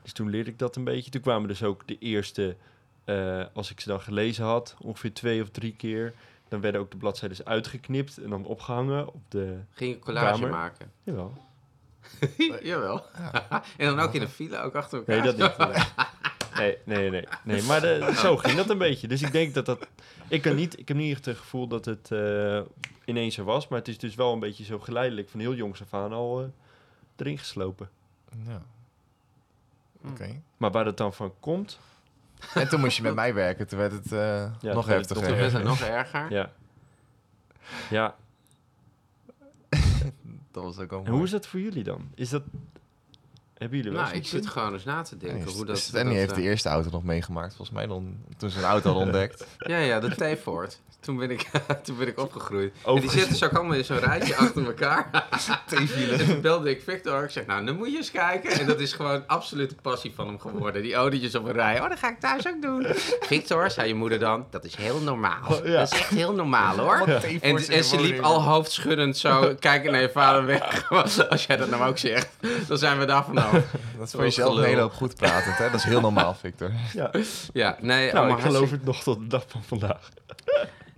dus 0.08 0.16
toen 0.16 0.30
leerde 0.30 0.50
ik 0.50 0.60
dat 0.60 0.76
een 0.76 0.84
beetje. 0.84 1.12
Toen 1.12 1.22
kwamen 1.22 1.48
dus 1.48 1.64
ook 1.64 1.88
de 1.88 1.98
eerste... 1.98 2.56
eh, 3.04 3.46
als 3.54 3.72
ik 3.72 3.80
ze 3.80 3.88
dan 3.88 4.02
gelezen 4.02 4.46
had, 4.46 4.76
ongeveer 4.82 5.14
twee 5.14 5.42
of 5.42 5.50
drie 5.50 5.76
keer... 5.76 6.14
dan 6.48 6.62
werden 6.62 6.82
ook 6.82 6.92
de 6.92 6.98
bladzijden 6.98 7.46
uitgeknipt 7.46 8.18
en 8.18 8.30
dan 8.30 8.46
opgehangen 8.46 9.08
op 9.08 9.22
de... 9.28 9.60
Ging 9.72 9.94
je 9.94 10.00
collage 10.00 10.32
Kamer. 10.32 10.50
maken? 10.50 10.92
Jawel. 11.04 11.34
Jawel. 12.64 13.06
en 13.78 13.86
dan 13.86 14.00
ook 14.00 14.14
in 14.14 14.20
de 14.20 14.28
file, 14.28 14.58
ook 14.58 14.76
achter 14.76 14.98
elkaar. 14.98 15.16
Nee, 15.24 15.34
dat 15.36 15.58
niet. 15.58 15.94
Nee, 16.58 16.78
nee, 16.84 17.10
nee. 17.10 17.28
nee. 17.44 17.62
Maar 17.62 17.82
de, 17.82 18.12
zo 18.16 18.38
ging 18.38 18.58
dat 18.58 18.70
een 18.70 18.78
beetje. 18.78 19.08
Dus 19.08 19.22
ik 19.22 19.32
denk 19.32 19.54
dat 19.54 19.66
dat... 19.66 19.88
Ik, 20.28 20.42
kan 20.42 20.56
niet, 20.56 20.80
ik 20.80 20.88
heb 20.88 20.98
niet 20.98 21.12
echt 21.12 21.26
het 21.26 21.38
gevoel 21.38 21.68
dat 21.68 21.86
het 21.86 22.12
eh, 22.12 22.62
ineens 23.06 23.38
er 23.38 23.44
was. 23.44 23.68
Maar 23.68 23.80
het 23.80 23.88
is 23.88 23.98
dus 23.98 24.16
wel 24.16 24.34
een 24.34 24.40
beetje 24.40 24.64
zo 24.64 24.80
geleidelijk 24.80 25.30
van 25.30 25.40
heel 25.40 25.54
jongs 25.54 25.82
af 25.82 25.94
aan 25.94 26.14
al 26.14 26.42
eh, 26.42 26.48
erin 27.16 27.38
geslopen. 27.38 27.90
Ja. 28.46 28.62
Hm. 30.02 30.08
Oké. 30.08 30.42
Maar 30.58 30.72
waar 30.72 30.86
het 30.86 30.98
dan 30.98 31.14
van 31.14 31.34
komt... 31.40 31.80
En 32.54 32.70
toen 32.70 32.80
moest 32.80 32.98
je 32.98 33.04
met 33.04 33.16
mij 33.16 33.34
werken. 33.34 33.68
Toen 33.68 33.80
werd 33.80 33.92
het 33.92 34.12
eh, 34.12 34.52
Ja, 34.60 34.74
nog 34.74 34.86
heftiger. 34.86 35.28
Toen 35.28 35.36
werd 35.36 35.52
het 35.52 35.64
nog 35.64 35.82
erger. 36.00 36.32
Ja. 36.32 36.52
Ja. 37.90 38.16
Dat 40.52 40.64
was 40.64 40.78
ook 40.80 40.92
al 40.92 41.04
En 41.06 41.12
hoe 41.12 41.24
is 41.24 41.32
dat 41.32 41.48
voor 41.48 41.60
jullie 41.60 41.84
dan? 41.84 42.10
Is 42.16 42.30
dat... 42.30 42.44
Hebben 43.54 43.78
jullie 43.78 43.94
wel 43.94 44.02
Nou, 44.02 44.16
ik 44.16 44.26
zit 44.26 44.40
punt? 44.40 44.52
gewoon 44.52 44.74
eens 44.74 44.84
na 44.84 45.02
te 45.02 45.18
denken 45.18 45.46
Nee, 45.46 45.54
hoe 45.54 45.66
dat... 45.66 45.78
Stanley 45.78 46.04
dat, 46.04 46.14
heeft 46.14 46.32
eh, 46.32 46.38
de 46.38 46.44
eerste 46.44 46.70
auto 46.70 46.90
nog 46.90 47.04
meegemaakt, 47.04 47.56
volgens 47.56 47.78
mij 47.78 47.88
dan, 47.88 48.18
toen 48.38 48.50
ze 48.50 48.58
een 48.58 48.66
auto 48.66 48.94
had 48.94 49.02
ontdekt. 49.02 49.48
Ja, 49.58 49.78
ja, 49.78 50.00
de 50.00 50.36
T-Ford. 50.36 50.82
Toen 51.00 51.18
ben 51.18 51.32
ik, 51.32 51.50
toen 51.84 51.98
ben 51.98 52.08
ik 52.08 52.20
opgegroeid. 52.20 52.74
En 52.86 52.96
die 53.00 53.10
zitten 53.10 53.36
zo 53.36 53.46
allemaal 53.46 53.74
in 53.76 53.84
zo'n 53.86 54.00
rijtje 54.00 54.36
achter 54.46 54.66
elkaar. 54.66 55.10
En 55.70 55.88
toen 56.28 56.42
belde 56.42 56.70
ik 56.70 56.82
Victor. 56.84 57.24
Ik 57.24 57.30
zeg, 57.30 57.46
nou, 57.46 57.66
dan 57.66 57.76
moet 57.78 57.92
je 57.92 57.98
eens 57.98 58.12
kijken. 58.12 58.52
En 58.52 58.66
dat 58.66 58.80
is 58.80 58.94
gewoon 58.94 59.24
absolute 59.28 59.76
passie 59.82 60.12
van 60.16 60.28
hem 60.28 60.40
geworden. 60.40 60.82
Die 60.82 60.94
autootjes 60.94 61.36
op 61.36 61.46
een 61.46 61.52
rij. 61.54 61.82
Oh, 61.82 61.90
dat 61.90 62.00
ga 62.00 62.10
ik 62.10 62.20
thuis 62.20 62.48
ook 62.48 62.62
doen. 62.62 62.86
Victor, 63.20 63.72
zei 63.72 63.88
je 63.88 63.94
moeder 63.96 64.20
dan, 64.20 64.46
dat 64.50 64.66
is 64.66 64.76
heel 64.76 65.00
normaal. 65.02 65.42
Oh, 65.52 65.66
ja. 65.66 65.78
Dat 65.78 65.92
is 65.94 66.00
echt 66.00 66.10
heel 66.10 66.34
normaal, 66.34 66.78
hoor. 66.78 67.08
En, 67.42 67.58
en 67.68 67.84
ze 67.84 68.02
liep 68.02 68.20
al 68.20 68.44
hoofdschuddend 68.44 69.18
zo 69.18 69.56
kijken 69.60 69.92
naar 69.92 70.02
je 70.02 70.10
vader 70.10 70.46
weg. 70.46 70.90
Als 71.30 71.46
jij 71.46 71.58
dat 71.58 71.70
nou 71.70 71.88
ook 71.90 71.98
zegt, 71.98 72.30
dan 72.68 72.78
zijn 72.78 73.00
we 73.00 73.06
daar 73.06 73.26
vanaf. 73.26 73.52
Dat 73.98 74.08
is 74.08 74.12
voor 74.12 74.24
jezelf 74.24 74.58
een 74.58 74.64
hele 74.64 74.82
hoop 74.82 74.94
goed 74.94 75.16
pratend, 75.16 75.58
hè? 75.58 75.66
Dat 75.70 75.80
is 75.80 75.84
heel 75.86 76.02
normaal, 76.02 76.34
Victor. 76.34 76.72
Ja. 76.94 77.12
Ja, 77.54 77.78
nee, 77.82 78.06
Nou, 78.06 78.18
allemaal 78.18 78.38
ik 78.38 78.44
geloof 78.44 78.58
hartstikke- 78.58 78.76
het 78.76 78.84
nog 78.86 79.04
tot 79.04 79.20
de 79.20 79.28
dag 79.28 79.44
van 79.48 79.64
vandaag. 79.64 80.10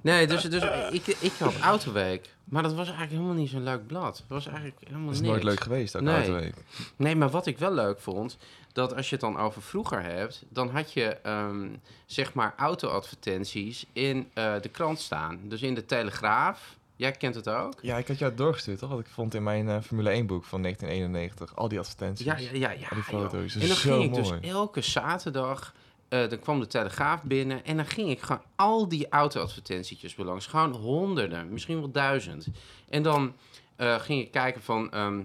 Nee, 0.02 0.28
dus, 0.28 0.42
dus 0.44 0.64
ik, 0.92 1.08
ik 1.08 1.32
had 1.40 1.60
Autoweek. 1.60 2.30
Maar 2.44 2.64
dat 2.64 2.74
was 2.74 2.88
eigenlijk 2.88 3.12
helemaal 3.18 3.36
niet 3.36 3.50
zo'n 3.50 3.64
leuk 3.64 3.88
blad. 3.88 4.18
Het 4.18 4.28
was 4.28 4.46
eigenlijk 4.48 4.78
helemaal 4.84 5.06
Dat 5.06 5.14
is 5.16 5.20
niks. 5.22 5.32
nooit 5.32 5.44
leuk 5.44 5.60
geweest, 5.60 5.96
ook 5.96 6.02
Nee. 6.02 6.16
autoweek. 6.16 6.54
Nee, 6.96 7.16
maar 7.16 7.30
wat 7.30 7.46
ik 7.46 7.58
wel 7.58 7.74
leuk 7.74 8.00
vond, 8.00 8.38
dat 8.74 8.96
als 8.96 9.06
je 9.10 9.12
het 9.16 9.22
dan 9.24 9.38
over 9.38 9.62
vroeger 9.62 10.02
hebt, 10.02 10.44
dan 10.50 10.70
had 10.70 10.94
je 10.94 11.04
ehm, 11.24 11.68
zeg 12.06 12.34
maar 12.34 12.54
auto-advertenties 12.58 13.86
in 13.94 14.30
eh, 14.34 14.54
de 14.62 14.70
krant 14.70 15.00
staan. 15.00 15.40
Dus 15.44 15.62
in 15.62 15.74
de 15.76 15.86
Telegraaf. 15.86 16.78
Jij 16.96 17.12
kent 17.12 17.36
het 17.36 17.50
ook? 17.50 17.74
Ja, 17.82 17.98
ik 17.98 18.08
had 18.08 18.18
jou 18.18 18.30
het 18.30 18.40
doorgestuurd, 18.40 18.80
toch? 18.80 18.90
Wat 18.90 19.00
ik 19.00 19.08
vond 19.08 19.34
in 19.34 19.44
mijn 19.44 19.70
eh, 19.70 19.82
Formule 19.82 20.10
1 20.10 20.26
boek 20.28 20.46
van 20.46 20.62
1991. 20.62 21.56
Al 21.56 21.68
die 21.68 21.80
advertenties. 21.80 22.26
Ja, 22.26 22.38
ja, 22.38 22.50
ja. 22.54 22.72
ja 22.72 22.88
Al 22.90 22.96
die 22.96 23.04
foto's. 23.04 23.54
Dat 23.54 23.62
En 23.62 23.68
dan 23.68 23.78
is 23.78 23.82
zo 23.82 23.92
ging 24.00 24.04
ik 24.04 24.24
mooi. 24.24 24.40
dus 24.42 24.50
elke 24.52 24.82
zaterdag, 24.82 25.74
eh 26.10 26.30
dan 26.30 26.40
kwam 26.40 26.60
de 26.60 26.68
Telegraaf 26.68 27.24
binnen 27.24 27.66
en 27.66 27.76
dan 27.76 27.86
ging 27.86 28.10
ik 28.10 28.22
gewoon 28.22 28.42
al 28.56 28.88
die 28.88 29.10
auto-advertentietjes 29.10 30.16
belangs. 30.16 30.46
Gewoon 30.46 30.72
honderden, 30.72 31.50
misschien 31.54 31.80
wel 31.80 31.92
duizend. 31.92 32.48
En 32.90 33.04
dan 33.04 33.34
eh, 33.76 33.96
ging 34.00 34.22
ik 34.22 34.32
kijken 34.32 34.62
van 34.62 34.92
ehm, 34.92 35.22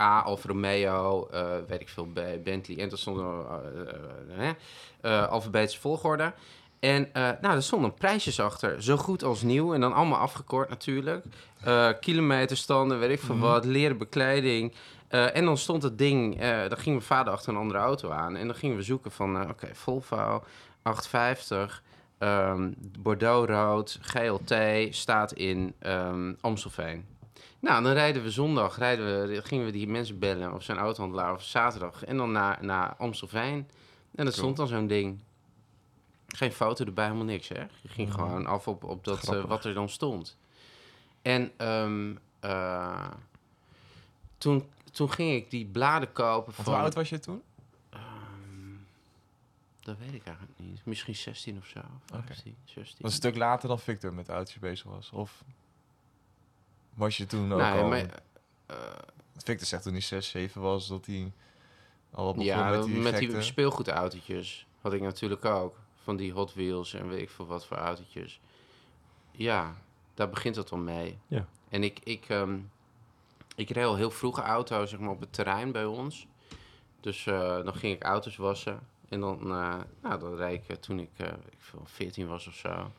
A, 0.00 0.20
Alfa 0.20 0.48
Romeo, 0.48 1.28
eh, 1.32 1.46
weet 1.68 1.80
ik 1.80 1.88
veel, 1.88 2.08
Bentley. 2.44 2.78
En 2.78 2.90
er 2.90 2.98
stond 2.98 3.18
eh, 3.18 4.48
eh, 4.48 4.54
eh, 5.00 5.28
alfabetische 5.28 5.80
volgorde. 5.80 6.32
En 6.80 7.14
eh, 7.14 7.30
nou, 7.40 7.54
er 7.54 7.62
stonden 7.62 7.94
prijsjes 7.94 8.40
achter, 8.40 8.82
zo 8.82 8.96
goed 8.96 9.22
als 9.24 9.42
nieuw. 9.42 9.74
En 9.74 9.80
dan 9.80 9.92
allemaal 9.92 10.18
afgekort 10.18 10.68
natuurlijk. 10.68 11.24
Eh, 11.64 11.88
kilometerstanden, 12.00 12.98
weet 12.98 13.10
ik 13.10 13.20
veel 13.20 13.34
Mhm. 13.34 13.44
wat, 13.44 13.64
leren 13.64 13.98
bekleding. 13.98 14.72
Eh, 15.12 15.36
en 15.36 15.44
dan 15.44 15.58
stond 15.58 15.82
het 15.82 15.98
ding, 15.98 16.40
eh 16.40 16.60
dan 16.60 16.78
ging 16.78 16.94
mijn 16.94 17.02
vader 17.02 17.32
achter 17.32 17.52
een 17.52 17.58
andere 17.60 17.78
auto 17.78 18.10
aan. 18.10 18.36
En 18.36 18.46
dan 18.46 18.56
gingen 18.56 18.76
we 18.76 18.82
zoeken 18.82 19.10
van, 19.10 19.40
eh, 19.40 19.48
oké, 19.48 19.74
Volvo 19.74 20.44
850, 20.82 21.82
ehm 22.18 22.70
Bordeaux 22.98 23.48
rood, 23.50 23.98
GLT, 24.02 24.54
staat 24.94 25.32
in 25.32 25.74
ehm 25.78 26.32
Amstelveen. 26.40 27.04
Nou, 27.60 27.82
dan 27.82 27.92
rijden 27.92 28.22
we 28.22 28.30
zondag, 28.30 28.78
rijden 28.78 29.28
we, 29.28 29.42
gingen 29.42 29.64
we 29.64 29.72
die 29.72 29.88
mensen 29.88 30.18
bellen 30.18 30.52
of 30.54 30.62
zijn 30.62 30.78
autohandelaar 30.78 31.32
of 31.34 31.42
zaterdag. 31.42 32.04
En 32.04 32.16
dan 32.16 32.32
naar, 32.32 32.58
naar 32.60 32.94
Amstelveen. 32.98 33.68
En 34.14 34.24
dat 34.24 34.34
stond 34.34 34.56
dan 34.56 34.66
zo'n 34.68 34.86
ding. 34.86 35.20
Geen 36.26 36.52
foto 36.52 36.84
erbij, 36.84 37.04
helemaal 37.04 37.24
niks, 37.26 37.48
hè? 37.48 37.60
Je 37.82 37.88
ging 37.88 38.08
Mhm. 38.08 38.18
gewoon 38.18 38.46
af 38.46 38.68
op, 38.68 38.84
op 38.84 39.04
dat, 39.04 39.24
wat 39.46 39.64
er 39.64 39.74
dan 39.74 39.88
stond. 39.88 40.38
En 41.22 41.52
ehm, 41.56 42.14
eh, 42.40 43.10
toen, 44.38 44.64
toen 44.92 45.10
ging 45.10 45.32
ik 45.34 45.50
die 45.50 45.66
bladen 45.66 46.12
kopen 46.12 46.52
van... 46.52 46.64
hoe 46.64 46.74
oud 46.74 46.94
was 46.94 47.08
je 47.08 47.18
toen? 47.18 47.42
Ehm, 47.90 48.02
dat 49.80 49.98
weet 49.98 50.14
ik 50.14 50.26
eigenlijk 50.26 50.58
niet. 50.58 50.84
Misschien 50.84 51.14
16 51.14 51.58
of 51.58 51.66
zo. 51.66 51.78
Oké. 52.14 52.22
15, 52.26 52.56
16. 52.64 52.84
Dat 52.84 52.86
is 52.98 52.98
een 53.00 53.10
stuk 53.10 53.36
later 53.36 53.68
dan 53.68 53.78
Victor 53.78 54.14
met 54.14 54.28
autootjes 54.28 54.58
bezig 54.58 54.90
was. 54.90 55.10
Of 55.10 55.44
was 56.94 57.16
je 57.16 57.26
toen 57.26 57.52
ook 57.52 57.60
Nee, 57.60 57.80
al... 57.80 57.88
maar, 57.88 58.22
eh, 58.66 58.76
Victor 59.36 59.66
zegt 59.66 59.82
toen 59.82 59.92
hij 59.92 60.00
6, 60.00 60.28
7 60.28 60.60
was, 60.60 60.88
dat 60.88 61.06
hij 61.06 61.32
al 62.10 62.24
wat 62.24 62.34
begon 62.34 62.50
ja, 62.50 62.70
met 62.70 62.84
die 62.84 62.94
met 62.94 63.14
gekte. 63.14 63.32
die 63.32 63.42
speelgoedautootjes 63.42 64.66
had 64.80 64.92
ik 64.92 65.00
natuurlijk 65.00 65.44
ook. 65.44 65.80
Van 66.02 66.16
die 66.16 66.32
Hot 66.32 66.54
Wheels 66.54 66.94
en 66.94 67.08
weet 67.08 67.20
ik 67.20 67.30
veel 67.30 67.46
wat 67.46 67.66
voor 67.66 67.76
autootjes. 67.76 68.40
Ja, 69.30 69.76
daar 70.14 70.28
begint 70.28 70.56
het 70.56 70.70
al 70.70 70.78
mee. 70.78 71.18
Ja. 71.26 71.46
En 71.68 71.82
ik, 71.82 71.98
ik, 72.02 72.28
ehm, 72.28 72.58
ik 73.62 73.70
reed 73.70 73.84
al 73.84 73.96
heel 73.96 74.10
vroeg 74.10 74.38
auto 74.38 74.86
zeg 74.86 75.00
maar, 75.00 75.10
op 75.10 75.20
het 75.20 75.32
terrein 75.32 75.72
bij 75.72 75.84
ons. 75.84 76.26
Dus 77.00 77.26
eh, 77.26 77.64
dan 77.64 77.74
ging 77.74 77.94
ik 77.94 78.02
auto's 78.02 78.36
wassen. 78.36 78.80
En 79.08 79.20
dan, 79.20 79.40
eh, 79.40 79.74
nou, 80.02 80.20
dan 80.20 80.34
reed 80.36 80.54
ik 80.62 80.68
eh, 80.68 80.76
toen 80.76 80.98
ik, 80.98 81.10
ik 81.50 81.58
veel, 81.58 81.82
14 81.84 82.26
was 82.26 82.46
of 82.46 82.54
zo. 82.54 82.90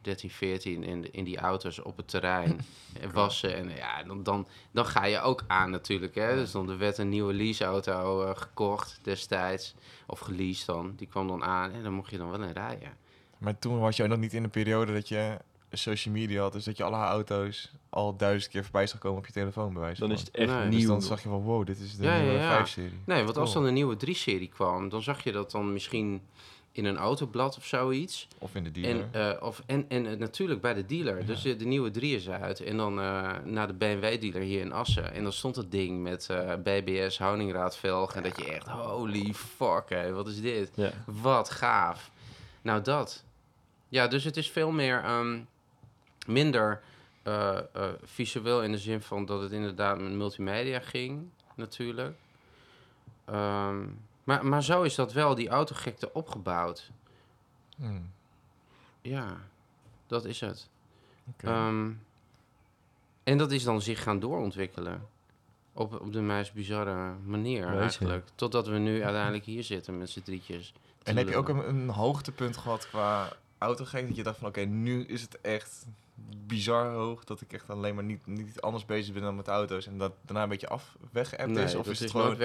13, 0.00 0.30
14 0.30 0.82
in, 0.84 1.02
de- 1.02 1.10
in 1.10 1.24
die 1.24 1.38
auto's 1.38 1.78
op 1.82 1.96
het 1.96 2.08
terrein 2.08 2.60
en 3.00 3.12
wassen. 3.12 3.54
En 3.54 3.70
ja, 3.76 4.02
dan, 4.02 4.22
dan, 4.22 4.46
dan 4.70 4.86
ga 4.86 5.04
je 5.04 5.20
ook 5.20 5.44
aan 5.46 5.70
natuurlijk. 5.70 6.14
Hè? 6.14 6.34
Dus 6.34 6.50
dan 6.50 6.70
er 6.70 6.78
werd 6.78 6.98
een 6.98 7.08
nieuwe 7.08 7.32
leaseauto 7.34 8.22
eh, 8.24 8.36
gekocht 8.36 8.98
destijds. 9.02 9.74
Of 10.06 10.18
geleased 10.18 10.66
dan. 10.66 10.92
Die 10.96 11.06
kwam 11.06 11.28
dan 11.28 11.44
aan 11.44 11.72
en 11.72 11.82
dan 11.82 11.92
mocht 11.92 12.10
je 12.10 12.18
dan 12.18 12.30
wel 12.30 12.42
in 12.42 12.52
rijden. 12.52 12.96
Maar 13.38 13.58
toen 13.58 13.78
was 13.78 13.96
je 13.96 14.02
ook 14.02 14.08
nog 14.08 14.18
niet 14.18 14.32
in 14.34 14.44
een 14.44 14.50
periode 14.50 14.92
dat 14.92 15.08
je 15.08 15.38
social 15.70 16.14
media 16.14 16.40
had. 16.42 16.52
Dus 16.52 16.64
dat 16.64 16.76
je 16.76 16.84
alle 16.84 16.96
auto's 16.96 17.72
al 17.90 18.16
duizend 18.16 18.52
keer 18.52 18.62
voorbij 18.62 18.86
zag 18.86 18.98
komen 18.98 19.18
op 19.18 19.26
je 19.26 19.32
telefoon 19.32 19.72
bij 19.72 19.82
wijze 19.82 20.00
Dan 20.00 20.08
van. 20.08 20.18
is 20.18 20.24
het 20.24 20.34
echt 20.36 20.50
Nee. 20.52 20.68
Dus 20.68 20.78
nieuw. 20.78 20.88
dan 20.88 21.02
zag 21.02 21.22
je 21.22 21.28
van, 21.28 21.40
wow, 21.42 21.66
dit 21.66 21.78
is 21.80 21.96
de 21.96 22.04
Ja, 22.04 22.18
nieuwe 22.20 22.32
ja. 22.38 22.64
5-serie. 22.66 22.98
Nee, 23.06 23.24
want 23.24 23.36
als 23.36 23.50
Cool. 23.50 23.54
dan 23.60 23.68
een 23.68 23.74
nieuwe 23.74 23.96
3-serie 24.06 24.48
kwam, 24.48 24.88
dan 24.88 25.02
zag 25.02 25.24
je 25.24 25.32
dat 25.32 25.50
dan 25.50 25.72
misschien 25.72 26.22
in 26.72 26.84
een 26.84 26.96
autoblad 26.96 27.56
of 27.56 27.64
zoiets. 27.64 28.28
Of 28.38 28.54
in 28.54 28.64
de 28.64 28.70
dealer. 28.70 29.06
En, 29.12 29.36
eh, 29.36 29.42
of, 29.42 29.62
en, 29.66 29.84
en 29.88 30.06
eh, 30.06 30.16
natuurlijk 30.18 30.60
bij 30.60 30.74
de 30.74 30.86
dealer. 30.86 31.26
Dus 31.26 31.42
de 31.42 31.56
nieuwe 31.64 31.90
3 31.90 32.14
is 32.16 32.28
uit. 32.28 32.60
En 32.60 32.76
dan 32.76 33.00
eh, 33.00 33.30
naar 33.44 33.66
de 33.66 33.72
BMW-dealer 33.74 34.40
hier 34.42 34.60
in 34.60 34.72
Assen. 34.72 35.12
En 35.14 35.22
dan 35.22 35.32
stond 35.32 35.56
het 35.56 35.70
ding 35.70 36.02
met 36.02 36.28
eh, 36.30 36.54
BBS, 36.62 37.18
honingraadvelg. 37.18 38.14
En 38.14 38.22
dat 38.22 38.36
je 38.38 38.44
echt, 38.52 38.66
holy 38.68 39.34
fuck, 39.34 39.88
hé, 39.88 40.12
wat 40.12 40.28
is 40.28 40.40
dit? 40.40 40.70
Ja. 40.74 40.90
Wat 41.06 41.50
gaaf. 41.50 42.10
Nou, 42.62 42.82
dat. 42.82 43.24
Ja, 43.88 44.06
dus 44.08 44.24
het 44.24 44.36
is 44.36 44.50
veel 44.50 44.70
meer 44.70 45.02
ehm, 45.04 45.38
minder 46.28 46.82
eh, 47.22 47.58
eh, 47.58 47.88
visueel 48.02 48.62
in 48.62 48.72
de 48.72 48.78
zin 48.78 49.02
van 49.02 49.24
dat 49.26 49.40
het 49.42 49.52
inderdaad 49.52 50.00
met 50.00 50.12
multimedia 50.12 50.80
ging. 50.80 51.28
natuurlijk. 51.54 52.16
Ehm, 53.24 53.86
maar, 54.24 54.46
maar 54.46 54.62
zo 54.62 54.82
is 54.82 54.94
dat 54.94 55.12
wel, 55.12 55.34
die 55.34 55.48
autogekte, 55.48 56.12
opgebouwd. 56.12 56.90
Hmm, 57.76 58.10
Ja, 59.00 59.36
dat 60.06 60.24
is 60.24 60.40
het. 60.40 60.68
Ehm, 61.36 61.90
en 63.22 63.38
dat 63.38 63.52
is 63.52 63.62
dan 63.64 63.82
zich 63.82 64.02
gaan 64.02 64.18
doorontwikkelen. 64.20 65.08
Op, 65.72 66.00
op 66.00 66.12
de 66.12 66.20
meest 66.20 66.52
bizarre 66.52 67.14
manier 67.24 67.66
eigenlijk. 67.66 68.26
Totdat 68.34 68.66
we 68.66 68.78
nu 68.78 69.02
uiteindelijk 69.04 69.44
hier 69.44 69.62
zitten 69.64 69.98
met 69.98 70.10
z'n 70.10 70.22
drietjes. 70.22 70.72
en 71.02 71.16
heb 71.16 71.28
je 71.28 71.36
ook 71.36 71.48
een, 71.48 71.68
een 71.68 71.88
hoogtepunt 71.88 72.56
gehad 72.56 72.88
qua 72.88 73.32
autogek? 73.58 74.06
Dat 74.06 74.16
je 74.16 74.22
dacht 74.22 74.38
van, 74.38 74.48
oké, 74.48 74.60
nu 74.60 75.04
is 75.04 75.22
het 75.22 75.40
echt 75.40 75.86
bizar 76.46 76.90
hoog. 76.90 77.24
Dat 77.24 77.40
ik 77.40 77.52
echt 77.52 77.70
alleen 77.70 77.94
maar 77.94 78.04
niet, 78.04 78.26
niet 78.26 78.60
anders 78.60 78.84
bezig 78.84 79.14
ben 79.14 79.22
dan 79.22 79.36
met 79.36 79.48
auto's. 79.48 79.86
En 79.86 79.98
dat 79.98 80.12
daarna 80.22 80.42
een 80.42 80.48
beetje 80.48 80.68
af 80.68 80.96
weggeëpt 81.12 81.50
Nee, 81.50 81.64
is? 81.64 81.74
Of 81.74 81.84
dat 81.84 81.92
is 81.92 82.00
het 82.00 82.10
gewoon 82.10 82.36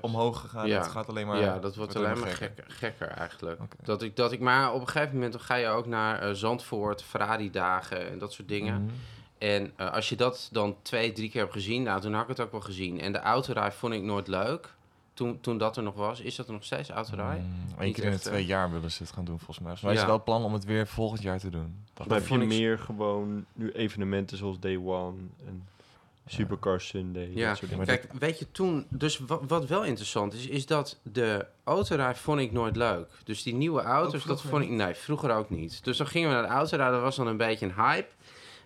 omhoog 0.00 0.40
gegaan? 0.40 0.68
Ja. 0.68 0.78
Het 0.78 0.90
gaat 0.90 1.08
alleen 1.08 1.26
maar... 1.26 1.40
ja, 1.40 1.58
dat 1.58 1.76
wordt 1.76 1.96
alleen 1.96 2.18
maar 2.18 2.28
gekker. 2.28 2.64
gekker, 2.68 3.08
eigenlijk. 3.08 3.60
Dat 3.82 4.02
ik, 4.02 4.16
dat 4.16 4.32
ik, 4.32 4.40
maar 4.40 4.72
op 4.72 4.80
een 4.80 4.88
gegeven 4.88 5.14
moment 5.14 5.32
dan 5.32 5.42
ga 5.42 5.54
je 5.54 5.68
ook 5.68 5.86
naar 5.86 6.22
eh, 6.22 6.30
Zandvoort, 6.30 7.02
Ferrari-dagen 7.02 8.10
en 8.10 8.18
dat 8.18 8.32
soort 8.32 8.48
dingen. 8.48 8.82
Mhm. 8.82 8.94
En 9.38 9.72
eh, 9.76 9.92
als 9.92 10.08
je 10.08 10.16
dat 10.16 10.48
dan 10.52 10.76
twee, 10.82 11.12
drie 11.12 11.30
keer 11.30 11.40
hebt 11.40 11.52
gezien, 11.52 11.82
nou, 11.82 12.00
toen 12.00 12.12
had 12.12 12.22
ik 12.22 12.28
het 12.28 12.40
ook 12.40 12.52
wel 12.52 12.60
gezien. 12.60 13.00
En 13.00 13.12
de 13.12 13.20
autorij 13.20 13.72
vond 13.72 13.94
ik 13.94 14.02
nooit 14.02 14.28
leuk. 14.28 14.74
Toen, 15.20 15.40
toen 15.40 15.58
dat 15.58 15.76
er 15.76 15.82
nog 15.82 15.94
was. 15.94 16.20
Is 16.20 16.36
dat 16.36 16.46
er 16.46 16.52
nog 16.52 16.64
steeds 16.64 16.90
autorij? 16.90 17.38
Mm, 17.38 17.54
Eén 17.78 17.86
Niet 17.86 17.94
keer 17.94 18.04
in 18.04 18.10
de 18.10 18.18
twee 18.18 18.40
eh. 18.42 18.46
jaar 18.48 18.70
willen 18.70 18.90
ze 18.90 19.02
het 19.02 19.12
gaan 19.12 19.24
doen, 19.24 19.38
volgens 19.38 19.58
mij. 19.58 19.72
Is 19.72 19.80
Ja. 19.80 19.88
het 19.88 20.04
wel 20.04 20.14
het 20.14 20.24
plan 20.24 20.44
om 20.44 20.52
het 20.52 20.64
weer 20.64 20.86
volgend 20.86 21.22
jaar 21.22 21.38
te 21.38 21.50
doen. 21.50 21.84
Dat 21.94 22.08
Dan 22.08 22.18
heb 22.18 22.26
je 22.26 22.38
meer 22.38 22.78
gewoon 22.78 23.44
nu 23.52 23.70
evenementen 23.72 24.36
zoals 24.36 24.58
Day 24.58 24.76
One 24.76 25.16
en 25.46 25.66
Supercar 26.26 26.80
Sunday. 26.80 27.30
Ja, 27.34 27.48
dat 27.48 27.56
soort 27.56 27.70
dingen. 27.70 27.86
maar 27.86 27.98
Kijk, 27.98 28.12
weet 28.12 28.38
je, 28.38 28.50
toen... 28.50 28.86
Dus 28.88 29.18
wat, 29.18 29.40
wat 29.48 29.66
wel 29.66 29.84
interessant 29.84 30.32
is, 30.34 30.46
is 30.46 30.66
dat 30.66 30.98
de 31.02 31.46
autorij 31.64 32.14
vond 32.14 32.40
ik 32.40 32.52
nooit 32.52 32.76
leuk. 32.76 33.08
Dus 33.24 33.42
die 33.42 33.54
nieuwe 33.54 33.82
auto's, 33.82 34.12
dat 34.12 34.22
vroeger 34.22 34.48
vond 34.48 34.62
ik... 34.62 34.70
Nee, 34.70 34.94
vroeger 34.94 35.30
ook 35.34 35.50
niet. 35.50 35.84
Dus 35.84 35.96
dan 35.96 36.06
gingen 36.06 36.28
we 36.28 36.34
naar 36.34 36.44
de 36.46 36.48
autorij, 36.52 36.90
dat 36.90 37.00
was 37.00 37.16
dan 37.16 37.26
een 37.26 37.36
beetje 37.36 37.66
een 37.66 37.74
hype. 37.74 38.08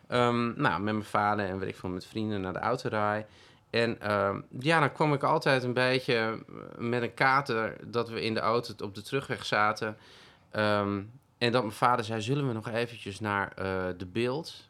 Ehm, 0.06 0.61
nou, 0.61 0.82
met 0.82 0.94
mijn 0.94 1.04
vader 1.04 1.46
en 1.46 1.58
weet 1.58 1.68
ik 1.68 1.76
veel, 1.76 1.88
met 1.88 2.06
vrienden 2.06 2.40
naar 2.40 2.52
de 2.52 2.58
autorij. 2.58 3.26
En 3.75 4.00
ehm, 4.00 4.40
ja, 4.59 4.81
dan 4.81 4.93
kwam 4.93 5.12
ik 5.12 5.23
altijd 5.23 5.62
een 5.62 5.73
beetje 5.73 6.14
eh, 6.14 6.33
met 6.78 7.02
een 7.02 7.14
kater 7.14 7.76
dat 7.90 8.09
we 8.09 8.23
in 8.23 8.35
de 8.35 8.40
auto 8.40 8.85
op 8.85 8.95
de 8.95 9.02
terugweg 9.02 9.47
zaten. 9.47 9.97
Ehm, 10.50 11.02
en 11.38 11.52
dat 11.52 11.62
mijn 11.62 11.75
vader 11.75 12.04
zei, 12.04 12.21
zullen 12.21 12.47
we 12.47 12.52
nog 12.52 12.69
eventjes 12.69 13.21
naar 13.21 13.52
eh, 13.52 13.85
de 13.97 14.07
beeld? 14.07 14.69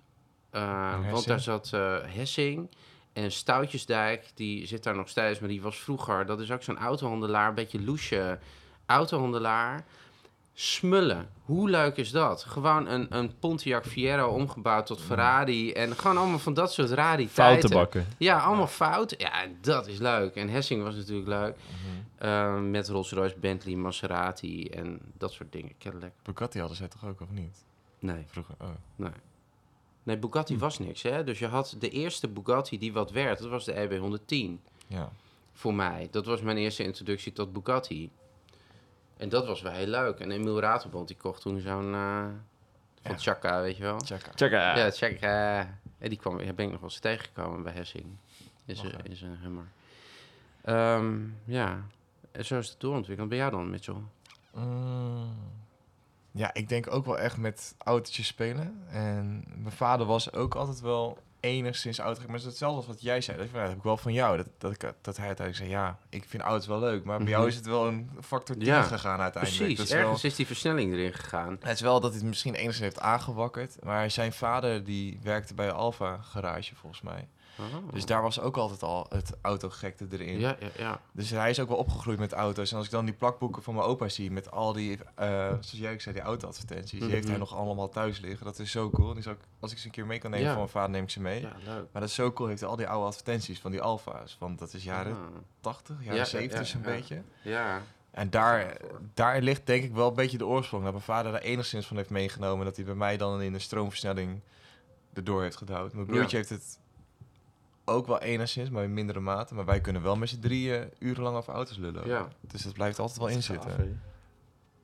Eh, 0.51 1.11
want 1.11 1.27
daar 1.27 1.41
zat 1.41 1.71
eh, 1.73 1.97
Hessing 2.03 2.71
en 3.13 3.33
Stoutjesdijk, 3.33 4.31
die 4.35 4.67
zit 4.67 4.83
daar 4.83 4.97
nog 4.97 5.09
steeds, 5.09 5.39
maar 5.39 5.49
die 5.49 5.63
was 5.63 5.79
vroeger, 5.79 6.27
dat 6.27 6.41
is 6.41 6.51
ook 6.51 6.63
zo'n 6.63 6.79
autohandelaar, 6.79 7.49
een 7.49 7.55
beetje 7.55 7.83
loesje 7.83 8.39
autohandelaar. 8.87 9.85
Smullen, 10.57 11.29
hoe 11.45 11.71
leuk 11.71 11.97
is 11.97 12.11
dat? 12.11 12.45
Gewoon 12.45 12.87
een, 12.87 13.17
een 13.17 13.39
Pontiac 13.39 13.87
Fiero 13.87 14.29
omgebouwd 14.29 14.87
tot 14.87 15.01
Ferrari 15.01 15.73
en 15.73 15.97
gewoon 15.97 16.17
allemaal 16.17 16.39
van 16.39 16.55
dat 16.55 16.73
soort 16.73 16.91
rariteiten. 16.91 17.35
Fouten 17.45 17.71
bakken. 17.71 18.07
Ja, 18.19 18.39
allemaal 18.39 18.67
fout. 18.67 19.15
Ja, 19.19 19.47
dat 19.61 19.87
is 19.87 19.99
leuk. 19.99 20.35
En 20.35 20.49
Hessing 20.49 20.83
was 20.83 20.95
natuurlijk 20.95 21.29
leuk. 21.29 21.57
Mhm. 21.57 22.27
Eh, 22.29 22.61
met 22.61 22.89
Rolls-Royce, 22.89 23.39
Bentley, 23.39 23.75
Maserati 23.75 24.69
en 24.69 25.01
dat 25.19 25.33
soort 25.33 25.53
dingen. 25.53 25.73
Cadillac. 25.79 26.13
Bugatti 26.23 26.59
hadden 26.59 26.77
zij 26.77 26.89
toch 26.89 27.07
ook, 27.07 27.21
of 27.21 27.31
niet? 27.31 27.65
Nee, 27.99 28.25
Vroeger, 28.27 28.55
oh. 28.61 28.69
nee. 28.97 29.11
Nee, 30.03 30.19
Bugatti 30.19 30.59
was 30.59 30.79
niks, 30.79 31.03
hè. 31.03 31.25
Dus 31.25 31.39
je 31.39 31.47
had 31.47 31.77
de 31.79 31.89
eerste 31.91 32.29
Bugatti 32.29 32.79
die 32.79 32.93
wat 32.93 33.11
werd. 33.11 33.39
Dat 33.39 33.49
was 33.51 33.65
de 33.65 33.81
E 33.81 33.87
EB110 33.89 34.61
Ja. 34.87 35.13
voor 35.53 35.75
mij. 35.75 36.09
Dat 36.11 36.27
was 36.27 36.41
mijn 36.41 36.57
eerste 36.57 36.83
introductie 36.85 37.33
tot 37.33 37.53
Bugatti. 37.53 38.11
En 39.17 39.29
dat 39.29 39.47
was 39.47 39.63
wel 39.63 39.73
heel 39.73 39.87
leuk. 39.87 40.19
En 40.19 40.31
Emil 40.31 40.61
Raterband 40.61 41.09
die 41.09 41.17
kocht 41.17 41.41
toen 41.41 41.61
zo'n... 41.61 41.95
eh 41.95 42.25
van 43.03 43.13
Ja. 43.13 43.19
Chaka, 43.19 43.61
weet 43.61 43.77
je 43.77 43.83
wel. 43.83 43.99
Chaka. 44.35 44.77
Ja, 44.77 44.91
Chaka. 44.91 45.61
En 45.99 46.09
die 46.09 46.19
kwam, 46.19 46.37
daar 46.39 46.55
ben 46.55 46.65
ik 46.65 46.71
nog 46.71 46.81
wel 46.81 46.91
eens 46.91 46.99
tegengekomen 46.99 47.63
bij 47.63 47.73
Hessing. 47.73 48.07
Is, 48.65 48.81
een- 48.83 49.05
is 49.05 49.23
een 49.23 49.37
hummer. 49.43 49.65
Ehm, 50.63 51.17
ja, 51.45 51.81
en 52.33 52.45
zo 52.45 52.59
is 52.59 52.69
het 52.69 52.81
doorontwikkeld. 52.81 53.29
Ben 53.29 53.39
jij 53.39 53.51
dan, 53.51 53.71
Mitchell? 53.71 53.95
Mm. 54.55 55.35
Ja, 56.31 56.55
ik 56.55 56.69
denk 56.69 56.93
ook 56.95 57.05
wel 57.05 57.19
echt 57.19 57.37
met 57.37 57.75
autootjes 57.79 58.27
spelen. 58.27 58.83
En 58.89 59.45
mijn 59.57 59.75
vader 59.75 60.07
was 60.07 60.33
ook 60.33 60.55
altijd 60.55 60.81
wel 60.81 61.19
enigszins 61.45 61.99
autogek. 61.99 62.27
Maar 62.27 62.37
het 62.37 62.45
is 62.45 62.51
hetzelfde 62.51 62.77
als 62.77 62.87
wat 62.87 63.03
jij 63.03 63.21
zei. 63.21 63.37
Dat, 63.39 63.47
heb 63.53 63.77
ik 63.77 63.83
wel 63.83 63.97
van 63.97 64.13
jou. 64.13 64.37
Dat, 64.37 64.47
dat, 64.59 64.73
ik, 64.73 64.81
dat 65.01 65.17
hij 65.17 65.27
uiteindelijk 65.27 65.57
zei, 65.57 65.69
ja, 65.81 65.99
ik 66.09 66.25
vind 66.29 66.43
auto's 66.43 66.67
wel 66.67 66.79
leuk. 66.79 67.05
Maar 67.05 67.19
bij 67.19 67.27
jou 67.29 67.41
Mhm. 67.41 67.51
is 67.51 67.57
het 67.57 67.67
wel 67.67 67.87
een 67.87 68.11
factor 68.21 68.57
10 68.57 68.65
Ja, 68.65 68.83
gegaan 68.83 69.21
uiteindelijk. 69.21 69.63
Precies, 69.63 69.77
Dat 69.79 69.87
is 69.87 69.93
wel, 69.93 70.03
ergens 70.03 70.25
is 70.25 70.35
die 70.35 70.47
versnelling 70.47 70.93
erin 70.93 71.13
gegaan. 71.15 71.57
het 71.61 71.75
is 71.75 71.81
wel 71.81 72.01
dat 72.01 72.11
hij 72.11 72.19
het 72.21 72.29
misschien 72.29 72.55
enigszins 72.55 72.85
heeft 72.85 73.01
aangewakkerd. 73.01 73.77
Maar 73.83 74.11
zijn 74.11 74.33
vader 74.33 74.85
die 74.85 75.19
werkte 75.23 75.55
bij 75.55 75.71
Alfa 75.73 76.19
Garage 76.23 76.75
volgens 76.75 77.03
mij. 77.03 77.29
Oh. 77.59 77.93
Dus 77.93 78.07
daar 78.07 78.23
was 78.23 78.41
ook 78.41 78.57
altijd 78.57 78.83
al 78.83 79.07
het 79.09 79.33
autogekte 79.43 80.07
erin. 80.11 80.39
Ja, 80.39 80.57
ja, 80.61 80.69
ja. 80.79 81.01
Dus 81.13 81.31
hij 81.31 81.51
is 81.51 81.61
ook 81.61 81.69
wel 81.69 81.77
opgegroeid 81.77 82.19
met 82.19 82.33
auto's. 82.33 82.71
En 82.71 82.77
als 82.77 82.87
ik 82.87 82.93
dan 82.93 83.05
die 83.05 83.15
plakboeken 83.15 83.63
van 83.63 83.75
mijn 83.75 83.87
opa 83.87 84.09
zie 84.09 84.31
met 84.31 84.51
al 84.51 84.73
die, 84.73 84.99
eh, 85.15 85.27
zoals 85.49 85.71
jij 85.73 85.93
ook 85.93 86.01
zei, 86.01 86.15
die 86.15 86.25
auto-advertenties, 86.25 87.01
die 87.01 87.11
heeft 87.11 87.23
hij 87.29 87.31
Mhm. 87.39 87.41
nog 87.41 87.55
allemaal 87.57 87.89
thuis 87.89 88.19
liggen. 88.21 88.45
Dat 88.47 88.59
is 88.59 88.71
zo 88.71 88.91
cool. 88.91 89.17
Als 89.61 89.73
ik 89.73 89.79
ze 89.79 89.87
een 89.87 89.93
keer 89.93 90.07
mee 90.07 90.19
kan 90.19 90.31
nemen 90.31 90.45
Ja. 90.47 90.51
van 90.53 90.61
mijn 90.61 90.73
vader, 90.73 90.91
neem 90.91 91.03
ik 91.03 91.11
ze 91.11 91.21
mee. 91.21 91.41
Ja, 91.41 91.53
leuk. 91.65 91.87
Maar 91.93 92.01
dat 92.01 92.09
is 92.09 92.15
zo 92.15 92.33
cool. 92.33 92.49
Heeft 92.49 92.61
hij 92.61 92.69
al 92.71 92.77
die 92.77 92.89
oude 92.89 93.07
advertenties 93.07 93.61
van 93.61 93.71
die 93.71 93.81
Alfa's. 93.83 94.37
Want 94.41 94.59
dat 94.59 94.73
is 94.75 94.85
jaren 94.85 95.13
Ah, 95.13 95.19
80, 95.61 95.97
jaren 95.99 96.15
Ja, 96.15 96.21
ja, 96.21 96.25
70 96.25 96.59
ja, 96.59 96.65
zo'n 96.65 96.81
ja. 96.83 96.87
beetje. 96.87 97.23
ja. 97.43 97.83
En 98.11 98.31
daar, 98.31 98.77
daar 99.15 99.41
ligt 99.41 99.67
denk 99.67 99.85
ik 99.85 99.93
wel 99.95 100.09
een 100.09 100.15
beetje 100.15 100.39
de 100.39 100.47
oorsprong. 100.47 100.83
Dat 100.83 100.93
mijn 100.93 101.05
vader 101.05 101.33
daar 101.33 101.41
enigszins 101.41 101.87
van 101.87 101.97
heeft 101.97 102.11
meegenomen. 102.11 102.65
Dat 102.65 102.77
hij 102.77 102.85
bij 102.85 102.95
mij 102.95 103.17
dan 103.17 103.43
in 103.43 103.53
de 103.53 103.59
stroomversnelling 103.59 104.41
erdoor 105.13 105.43
heeft 105.43 105.57
gedouwd. 105.57 105.93
Mijn 105.93 106.07
broertje 106.07 106.37
heeft 106.37 106.49
het 106.49 106.79
ook 107.85 108.07
wel 108.07 108.21
enigszins, 108.21 108.71
maar 108.71 108.85
in 108.85 108.95
mindere 108.95 109.21
mate. 109.21 109.55
Maar 109.55 109.65
wij 109.65 109.81
kunnen 109.81 110.03
wel 110.03 110.17
met 110.17 110.29
z'n 110.29 110.41
drieën 110.41 110.91
urenlang 110.99 111.37
over 111.37 111.53
auto's 111.55 111.77
lullen. 111.77 112.07
Ja. 112.09 112.29
Dus 112.41 112.63
dat 112.63 112.73
blijft 112.73 112.99
altijd 112.99 113.19
wel 113.19 113.29
in 113.29 113.43
zitten. 113.43 113.71
Gaaf, 113.71 113.79
hè? 113.79 113.85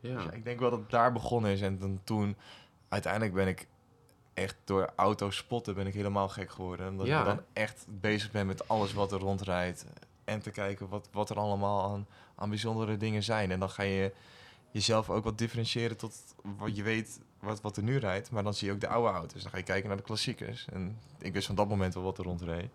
Ja. 0.01 0.15
Dus 0.15 0.25
ja, 0.25 0.31
ik 0.33 0.45
denk 0.45 0.61
wel 0.61 0.71
dat 0.71 0.79
het 0.79 0.91
daar 0.91 1.13
begonnen 1.13 1.51
is. 1.51 1.61
En 1.61 1.79
dan 1.79 2.01
toen, 2.05 2.37
uiteindelijk 2.89 3.35
ben 3.35 3.49
ik 3.49 3.67
echt 4.35 4.57
door 4.65 4.93
auto's 4.97 5.37
spotten 5.37 5.75
ben 5.75 5.87
ik 5.87 5.95
helemaal 5.95 6.29
gek 6.29 6.51
geworden. 6.51 6.89
Omdat 6.89 7.07
Ja. 7.07 7.19
ik 7.21 7.25
dan 7.27 7.41
echt 7.53 7.87
bezig 7.89 8.31
ben 8.31 8.47
met 8.47 8.69
alles 8.69 8.93
wat 8.93 9.13
er 9.13 9.19
rondrijdt. 9.19 9.85
En 10.25 10.41
te 10.41 10.51
kijken 10.51 10.89
wat, 10.89 11.09
wat 11.13 11.31
er 11.31 11.37
allemaal 11.37 11.91
aan, 11.93 12.07
aan 12.35 12.49
bijzondere 12.49 12.97
dingen 12.97 13.23
zijn. 13.23 13.51
En 13.51 13.61
dan 13.61 13.71
ga 13.71 13.83
je 13.83 14.13
jezelf 14.71 15.11
ook 15.11 15.25
wat 15.25 15.39
differentiëren 15.39 15.97
tot 15.97 16.15
wat 16.59 16.77
je 16.77 16.83
weet 16.83 17.21
wat, 17.41 17.61
wat 17.61 17.77
er 17.77 17.83
nu 17.83 17.97
rijdt. 17.97 18.31
Maar 18.31 18.43
dan 18.43 18.55
zie 18.55 18.67
je 18.69 18.73
ook 18.75 18.81
de 18.81 18.89
oude 18.89 19.09
auto's. 19.13 19.43
Dan 19.43 19.51
ga 19.51 19.57
je 19.57 19.63
kijken 19.63 19.89
naar 19.89 19.97
de 19.97 20.03
klassiekers. 20.03 20.67
En 20.73 20.99
ik 21.19 21.33
wist 21.33 21.47
van 21.47 21.55
dat 21.55 21.69
moment 21.69 21.95
wel 21.95 22.03
wat 22.03 22.19
er 22.19 22.25
rondreed. 22.25 22.71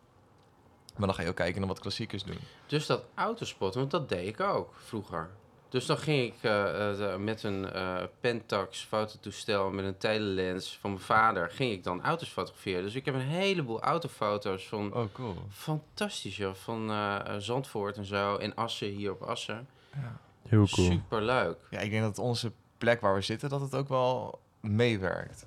Maar 0.97 1.07
dan 1.07 1.15
ga 1.15 1.21
je 1.21 1.29
ook 1.29 1.35
kijken 1.35 1.59
naar 1.59 1.69
wat 1.69 1.79
klassiekers 1.79 2.23
doen. 2.23 2.37
Dus 2.67 2.85
dat 2.85 3.03
autospotten, 3.15 3.79
want 3.79 3.91
dat 3.91 4.09
deed 4.09 4.27
ik 4.27 4.39
ook 4.39 4.73
vroeger. 4.85 5.29
Dus 5.69 5.85
dan 5.85 5.97
ging 5.97 6.33
ik 6.33 6.33
eh, 6.41 7.13
eh, 7.13 7.19
met 7.19 7.43
een 7.43 7.71
eh, 7.71 8.03
Pentax 8.19 8.83
fototoestel 8.83 9.69
met 9.69 9.85
een 9.85 9.97
telelens 9.97 10.77
van 10.81 10.89
mijn 10.89 11.03
vader, 11.03 11.49
ging 11.49 11.71
ik 11.71 11.83
dan 11.83 12.03
auto's 12.03 12.29
fotograferen. 12.29 12.83
Dus 12.83 12.95
ik 12.95 13.05
heb 13.05 13.13
een 13.13 13.19
heleboel 13.21 13.81
autofoto's 13.81 14.67
van 14.67 14.93
Oh, 14.93 15.05
cool. 15.13 15.35
fantastisch 15.51 16.37
joh, 16.37 16.53
van 16.53 16.89
eh, 16.91 17.35
Zandvoort 17.37 17.97
en 17.97 18.05
zo 18.05 18.35
en 18.37 18.55
Assen 18.55 18.87
hier 18.87 19.11
op 19.11 19.21
Assen. 19.21 19.67
Ja. 19.93 20.17
Heel 20.47 20.67
cool. 20.67 20.87
Super 20.91 21.21
leuk. 21.21 21.57
Ja, 21.69 21.79
ik 21.79 21.89
denk 21.91 22.03
dat 22.03 22.17
onze 22.19 22.51
plek 22.77 23.01
waar 23.01 23.15
we 23.15 23.21
zitten, 23.21 23.49
dat 23.49 23.61
het 23.61 23.75
ook 23.75 23.87
wel 23.89 24.39
meewerkt. 24.59 25.45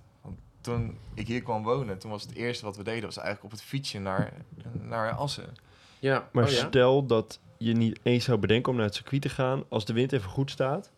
Toen 0.69 0.99
ik 1.15 1.27
hier 1.27 1.43
kwam 1.43 1.63
wonen, 1.63 1.99
toen 1.99 2.11
was 2.11 2.23
het 2.23 2.35
eerste 2.35 2.65
wat 2.65 2.77
we 2.77 2.83
deden, 2.83 3.05
was 3.05 3.17
eigenlijk 3.17 3.47
op 3.47 3.51
het 3.59 3.63
fietsje 3.69 3.99
naar, 3.99 4.33
naar 4.83 5.13
Assen. 5.13 5.55
Ja, 5.99 6.29
Maar 6.33 6.45
oh 6.45 6.51
ja? 6.51 6.67
stel 6.67 7.07
dat 7.07 7.41
je 7.59 7.73
niet 7.73 7.99
eens 8.03 8.25
zou 8.25 8.39
bedenken 8.39 8.71
om 8.71 8.77
naar 8.77 8.87
het 8.87 8.95
circuit 8.95 9.23
te 9.23 9.29
gaan. 9.29 9.65
Als 9.69 9.85
de 9.85 9.93
wind 9.93 10.13
even 10.13 10.31
goed 10.31 10.51
staat 10.51 10.91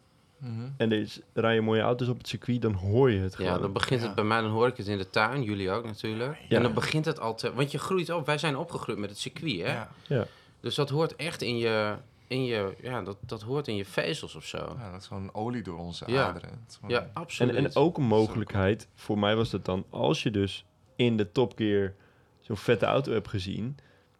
en 0.76 0.92
er 0.92 0.98
is- 1.00 1.20
rijden 1.32 1.64
mooie 1.64 1.80
auto's 1.80 2.08
op 2.08 2.18
het 2.18 2.28
circuit, 2.28 2.62
dan 2.62 2.72
hoor 2.72 3.10
je 3.10 3.18
het 3.20 3.34
gewoon. 3.34 3.50
Ja, 3.52 3.58
dan 3.58 3.72
begint 3.72 4.00
Ja. 4.00 4.06
het 4.06 4.14
bij 4.14 4.24
mij, 4.24 4.40
dan 4.40 4.50
hoor 4.50 4.66
ik 4.66 4.76
het 4.76 4.86
in 4.86 4.98
de 4.98 5.10
tuin, 5.10 5.42
jullie 5.42 5.70
ook 5.70 5.84
natuurlijk. 5.84 6.38
Ja. 6.48 6.56
En 6.56 6.62
dan 6.62 6.74
begint 6.74 7.04
het 7.04 7.20
al 7.20 7.34
te... 7.34 7.52
Want 7.54 7.70
je 7.70 7.78
groeit 7.78 8.10
op, 8.10 8.26
wij 8.26 8.38
zijn 8.38 8.56
opgegroeid 8.56 8.98
met 8.98 9.10
het 9.10 9.18
circuit, 9.18 9.60
hè? 9.60 9.72
Ja, 9.72 9.90
Ja. 10.06 10.26
Dus 10.60 10.74
dat 10.74 10.90
hoort 10.90 11.16
echt 11.16 11.42
in 11.42 11.58
je, 11.58 11.94
in 12.30 12.44
je, 12.44 12.74
ja, 12.82 13.02
dat, 13.02 13.16
dat 13.20 13.42
hoort 13.42 13.68
in 13.68 13.76
je 13.76 13.84
vezels 13.84 14.34
of 14.34 14.44
zo. 14.44 14.74
ja, 14.78 14.90
dat 14.90 15.00
is 15.00 15.06
gewoon 15.06 15.34
olie 15.34 15.62
door 15.62 15.78
onze 15.78 16.04
Ja. 16.10 16.28
aderen. 16.28 16.64
Gewoon- 16.74 16.90
Ja, 16.90 17.00
En, 17.02 17.10
absoluut. 17.12 17.54
en 17.54 17.74
ook 17.76 17.96
een 17.98 18.04
mogelijkheid, 18.04 18.88
voor 18.94 19.18
mij 19.18 19.36
was 19.36 19.50
dat 19.50 19.64
dan, 19.64 19.84
als 19.90 20.22
je 20.22 20.30
dus 20.30 20.64
in 20.96 21.16
de 21.16 21.32
Top 21.32 21.52
Gear 21.56 21.94
zo'n 22.40 22.56
vette 22.56 22.86
auto 22.86 23.12
hebt 23.12 23.28
gezien, 23.28 23.76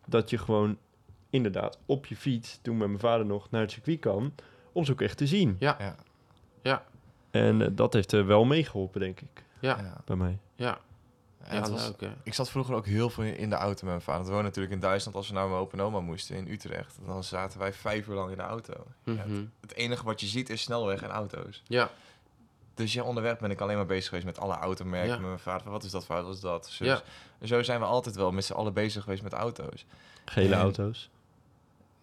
dat 0.07 0.31
je 0.31 0.39
gewoon 0.39 0.79
inderdaad 1.31 1.79
op 1.87 2.07
je 2.07 2.17
fiets, 2.17 2.59
toen 2.63 2.77
met 2.77 2.87
mijn 2.89 3.01
vader 3.01 3.27
nog, 3.27 3.51
naar 3.51 3.61
het 3.61 3.71
circuit 3.71 4.01
kan, 4.01 4.33
om 4.73 4.85
ze 4.85 4.93
ook 4.93 5.01
echt 5.01 5.17
te 5.17 5.27
zien. 5.27 5.57
Ja, 5.59 5.77
Ja, 5.79 5.97
ja, 6.63 6.85
En 7.31 7.63
eh, 7.63 7.69
dat 7.73 7.93
heeft 7.93 8.13
er 8.13 8.27
wel 8.27 8.45
meegeholpen, 8.45 9.01
denk 9.01 9.21
ik, 9.21 9.45
ja, 9.61 9.79
ja. 9.81 10.01
bij 10.05 10.17
mij. 10.17 10.39
ja. 10.55 10.79
Ja, 11.51 11.57
Ja, 11.57 11.63
het 11.63 11.71
was- 11.71 11.85
leuk 11.87 12.01
hè? 12.01 12.13
ik 12.23 12.35
zat 12.35 12.51
vroeger 12.51 12.75
ook 12.75 12.87
heel 12.87 13.11
veel 13.11 13.25
in 13.25 13.51
de 13.51 13.57
auto 13.57 13.75
met 13.85 13.85
mijn 13.85 14.01
vader. 14.01 14.21
We 14.21 14.27
woonden 14.27 14.45
natuurlijk 14.45 14.75
in 14.75 14.81
Duitsland. 14.81 15.17
Als 15.17 15.29
we 15.29 15.35
naar 15.35 15.49
mijn 15.49 15.61
opa 15.61 15.73
en 15.73 15.81
oma 15.85 16.01
moesten 16.01 16.37
in 16.37 16.49
Utrecht, 16.49 16.99
dan 17.07 17.25
zaten 17.25 17.59
wij 17.59 17.73
vijf 17.73 18.07
uur 18.09 18.15
lang 18.15 18.31
in 18.31 18.37
de 18.37 18.43
auto. 18.43 18.73
Ja, 19.05 19.13
het, 19.13 19.27
Mhm. 19.27 19.45
het 19.61 19.75
enige 19.75 20.05
wat 20.05 20.21
je 20.21 20.27
ziet 20.27 20.51
is 20.51 20.63
snelweg 20.63 21.03
en 21.03 21.11
auto's. 21.11 21.63
Ja, 21.67 21.91
Dus 22.75 22.93
ja, 22.93 23.03
onderweg 23.03 23.39
ben 23.39 23.51
ik 23.51 23.61
alleen 23.61 23.77
maar 23.77 23.87
bezig 23.87 24.09
geweest 24.09 24.27
met 24.27 24.39
alle 24.41 24.55
automerken. 24.55 25.09
Ja. 25.09 25.17
Met 25.17 25.27
mijn 25.27 25.39
vader 25.39 25.63
van, 25.63 25.73
wat 25.73 25.85
is 25.85 25.91
dat 25.91 26.05
voor 26.05 26.15
auto, 26.15 26.29
wat 26.29 26.37
is 26.37 26.43
dat? 26.43 26.67
Zus. 26.69 26.87
Ja. 26.87 27.03
En 27.39 27.49
zo 27.49 27.63
zijn 27.63 27.81
we 27.81 27.87
altijd 27.87 28.15
wel 28.17 28.33
met 28.33 28.45
z'n 28.45 28.53
allen 28.53 28.73
bezig 28.73 29.03
geweest 29.03 29.23
met 29.23 29.33
auto's. 29.33 29.85
Gele 30.25 30.55
En- 30.55 30.61
auto's. 30.61 31.11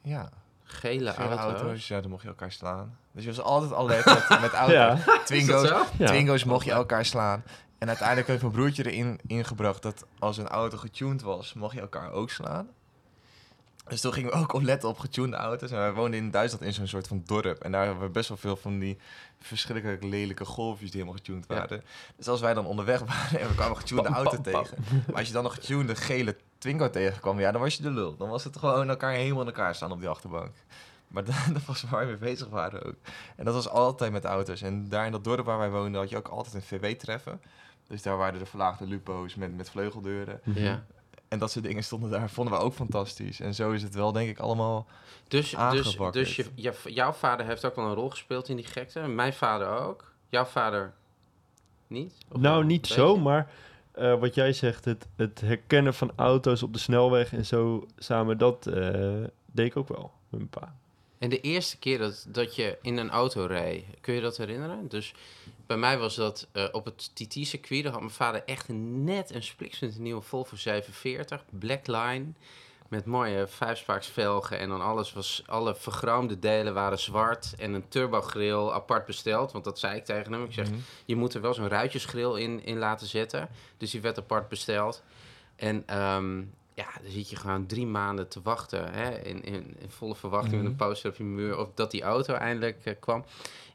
Ja, 0.02 0.30
gele, 0.68 1.12
gele 1.12 1.36
auto's. 1.36 1.62
auto's. 1.62 1.88
Ja, 1.88 2.02
dan 2.02 2.10
mocht 2.10 2.22
je 2.22 2.28
elkaar 2.28 2.52
slaan. 2.52 2.98
Dus 3.12 3.24
je 3.24 3.30
was 3.30 3.42
altijd 3.42 3.74
alert 3.74 4.06
met, 4.30 4.42
met 4.42 4.54
auto's. 4.54 5.00
Twingo's? 5.26 5.70
Ja. 5.98 6.08
Twingo's 6.08 6.44
mocht 6.44 6.66
je 6.66 6.72
elkaar 6.72 7.06
slaan. 7.06 7.44
En 7.78 7.88
uiteindelijk 7.88 8.28
heeft 8.28 8.42
mijn 8.42 8.54
broertje 8.54 8.92
erin 8.92 9.20
ingebracht 9.28 9.82
dat 9.82 10.06
als 10.20 10.38
een 10.38 10.48
auto 10.48 10.78
getuned 10.78 11.22
was, 11.22 11.54
mocht 11.54 11.74
je 11.74 11.82
elkaar 11.82 12.12
ook 12.12 12.30
slaan. 12.30 12.70
Dus 13.90 14.02
toen 14.02 14.14
gingen 14.14 14.32
we 14.32 14.38
ook 14.38 14.54
opletten 14.54 14.90
op 14.90 15.00
getunede 15.00 15.36
auto's. 15.38 15.72
En 15.72 15.78
wij 15.78 15.94
woonden 15.94 16.20
in 16.20 16.32
Duitsland 16.32 16.64
in 16.66 16.74
zo'n 16.74 16.88
soort 16.88 17.08
van 17.08 17.24
dorp. 17.26 17.60
En 17.64 17.72
daar 17.72 17.86
hebben 17.86 18.04
we 18.04 18.10
best 18.10 18.30
wel 18.30 18.38
veel 18.38 18.56
van 18.56 18.80
die 18.80 18.98
verschrikkelijk 19.40 20.04
lelijke 20.04 20.46
golfjes 20.46 20.92
die 20.92 21.00
helemaal 21.02 21.22
getuned 21.24 21.46
Ja. 21.48 21.56
waren. 21.56 21.84
Dus 22.16 22.28
als 22.28 22.42
wij 22.42 22.54
dan 22.54 22.66
onderweg 22.66 23.00
waren 23.00 23.40
en 23.40 23.48
we 23.48 23.54
kwamen 23.54 23.76
een 23.76 23.82
getunede 23.82 24.08
auto 24.10 24.42
tegen. 24.42 24.78
Maar 25.08 25.16
als 25.16 25.28
je 25.28 25.34
dan 25.34 25.44
nog 25.44 25.56
een 25.56 25.62
getunede 25.62 25.96
gele 25.96 26.36
Twingo 26.58 26.90
tegenkwam, 26.90 27.40
ja, 27.40 27.52
dan 27.52 27.62
was 27.62 27.76
je 27.76 27.82
de 27.84 27.92
lul. 27.92 28.16
Dan 28.18 28.30
was 28.30 28.44
het 28.44 28.58
gewoon 28.58 28.90
elkaar 28.90 29.12
helemaal 29.12 29.42
in 29.42 29.48
elkaar 29.48 29.76
staan 29.76 29.92
op 29.92 30.00
die 30.00 30.10
achterbank. 30.10 30.52
Maar 31.08 31.24
dat, 31.24 31.36
dat 31.54 31.66
was 31.66 31.84
waar 31.90 32.00
we 32.00 32.06
mee 32.06 32.18
bezig 32.18 32.48
waren 32.48 32.84
ook. 32.86 32.96
En 33.36 33.46
dat 33.46 33.54
was 33.54 33.70
altijd 33.70 34.12
met 34.12 34.26
auto's. 34.26 34.62
En 34.62 34.90
daar 34.90 35.06
in 35.06 35.12
dat 35.12 35.24
dorp 35.24 35.46
waar 35.46 35.58
wij 35.58 35.70
woonden 35.70 36.02
had 36.02 36.10
je 36.10 36.18
ook 36.18 36.28
altijd 36.28 36.54
een 36.56 36.62
VW-treffen. 36.80 37.42
Dus 37.88 38.02
daar 38.02 38.18
waren 38.18 38.40
de 38.40 38.46
verlaagde 38.46 38.86
lupo's 38.88 39.36
met, 39.36 39.56
met 39.58 39.70
vleugeldeuren. 39.70 40.42
Ja. 40.44 40.84
En 41.28 41.40
dat 41.40 41.52
soort 41.52 41.66
dingen 41.66 41.84
stonden 41.84 42.10
daar, 42.10 42.30
vonden 42.30 42.54
we 42.54 42.60
ook 42.60 42.74
fantastisch. 42.74 43.40
En 43.40 43.54
zo 43.56 43.72
is 43.72 43.84
het 43.84 43.94
wel, 43.96 44.12
denk 44.12 44.30
ik, 44.30 44.40
allemaal... 44.40 44.88
Dus, 45.28 45.56
dus, 45.72 45.98
dus 46.12 46.36
je, 46.36 46.46
je- 46.56 46.74
jouw 46.94 47.12
vader 47.12 47.46
heeft 47.46 47.66
ook 47.66 47.76
wel 47.76 47.86
een 47.86 47.94
rol 47.94 48.10
gespeeld 48.10 48.50
in 48.50 48.56
die 48.56 48.66
gekte. 48.66 49.00
Mijn 49.00 49.34
vader 49.34 49.68
ook. 49.68 50.12
Jouw 50.30 50.46
vader 50.46 50.94
niet? 51.88 52.14
Of 52.32 52.42
Nou, 52.42 52.66
niet 52.66 52.88
zo, 52.88 53.14
je? 53.14 53.20
maar 53.22 53.50
eh, 53.92 54.20
wat 54.20 54.36
jij 54.36 54.54
zegt, 54.54 54.86
het, 54.86 55.08
het 55.16 55.42
herkennen 55.42 55.94
van 55.94 56.12
auto's 56.16 56.64
op 56.64 56.74
de 56.74 56.80
snelweg 56.80 57.34
en 57.34 57.46
zo 57.46 57.88
samen, 57.98 58.38
dat 58.38 58.68
eh, 58.68 59.24
deed 59.46 59.66
ik 59.66 59.78
ook 59.78 59.88
wel 59.88 60.12
met 60.30 60.40
mijn 60.40 60.50
pa. 60.50 60.76
En 61.18 61.30
de 61.30 61.42
eerste 61.42 61.78
keer 61.78 61.98
dat, 61.98 62.26
dat 62.30 62.56
je 62.56 62.78
in 62.82 62.98
een 62.98 63.10
auto 63.10 63.46
reed, 63.46 63.84
kun 64.02 64.14
je 64.14 64.22
dat 64.22 64.38
herinneren? 64.38 64.88
Dus 64.88 65.14
bij 65.68 65.78
mij 65.78 65.98
was 65.98 66.16
dat 66.16 66.48
eh, 66.52 66.66
op 66.72 66.86
het 66.86 67.12
TT-circuit. 67.16 67.84
Daar 67.84 67.92
had 67.92 68.02
mijn 68.02 68.14
vader 68.14 68.44
echt 68.46 68.70
een, 68.70 69.04
net 69.04 69.34
een 69.36 69.44
spliksplinter 69.44 70.02
nieuwe 70.02 70.22
Volvo 70.22 70.56
47, 70.56 71.44
Black 71.50 71.88
Line. 71.88 72.26
Met 72.88 73.06
mooie 73.06 73.48
vijfspaaksvelgen 73.48 74.60
en 74.60 74.70
dan 74.70 74.82
alles 74.82 75.14
was, 75.14 75.44
alle 75.46 75.76
vergroomde 75.76 76.40
delen 76.40 76.74
waren 76.74 77.00
zwart. 77.00 77.54
En 77.58 77.74
een 77.74 77.88
turbogrill 77.88 78.70
apart 78.70 79.06
besteld. 79.06 79.52
Want 79.52 79.64
dat 79.64 79.80
zei 79.80 79.96
ik 79.96 80.06
tegen 80.06 80.32
hem. 80.32 80.44
Ik 80.44 80.54
zeg, 80.54 80.70
Mhm. 80.70 80.80
je 81.06 81.16
moet 81.16 81.34
er 81.34 81.42
wel 81.42 81.54
zo'n 81.54 81.68
ruitjesgrill 81.68 82.42
in, 82.42 82.64
in 82.66 82.78
laten 82.78 83.08
zetten. 83.08 83.50
Dus 83.78 83.92
die 83.92 84.02
werd 84.02 84.18
apart 84.18 84.50
besteld. 84.50 85.04
En 85.56 85.84
ehm, 85.86 86.44
ja, 86.78 86.88
dan 87.02 87.12
zit 87.12 87.30
je 87.30 87.36
gewoon 87.36 87.66
drie 87.66 87.86
maanden 87.86 88.28
te 88.28 88.42
wachten. 88.44 88.94
Hè, 88.94 89.10
in, 89.20 89.44
in, 89.44 89.76
in 89.80 89.90
volle 89.90 90.16
verwachting 90.16 90.54
met 90.54 90.62
Mhm. 90.62 90.72
een 90.72 90.88
poster 90.88 91.10
op 91.10 91.16
je 91.18 91.24
muur. 91.24 91.58
Of 91.58 91.68
dat 91.74 91.92
die 91.92 92.02
auto 92.04 92.34
eindelijk 92.34 92.86
eh, 92.86 92.94
kwam. 93.00 93.26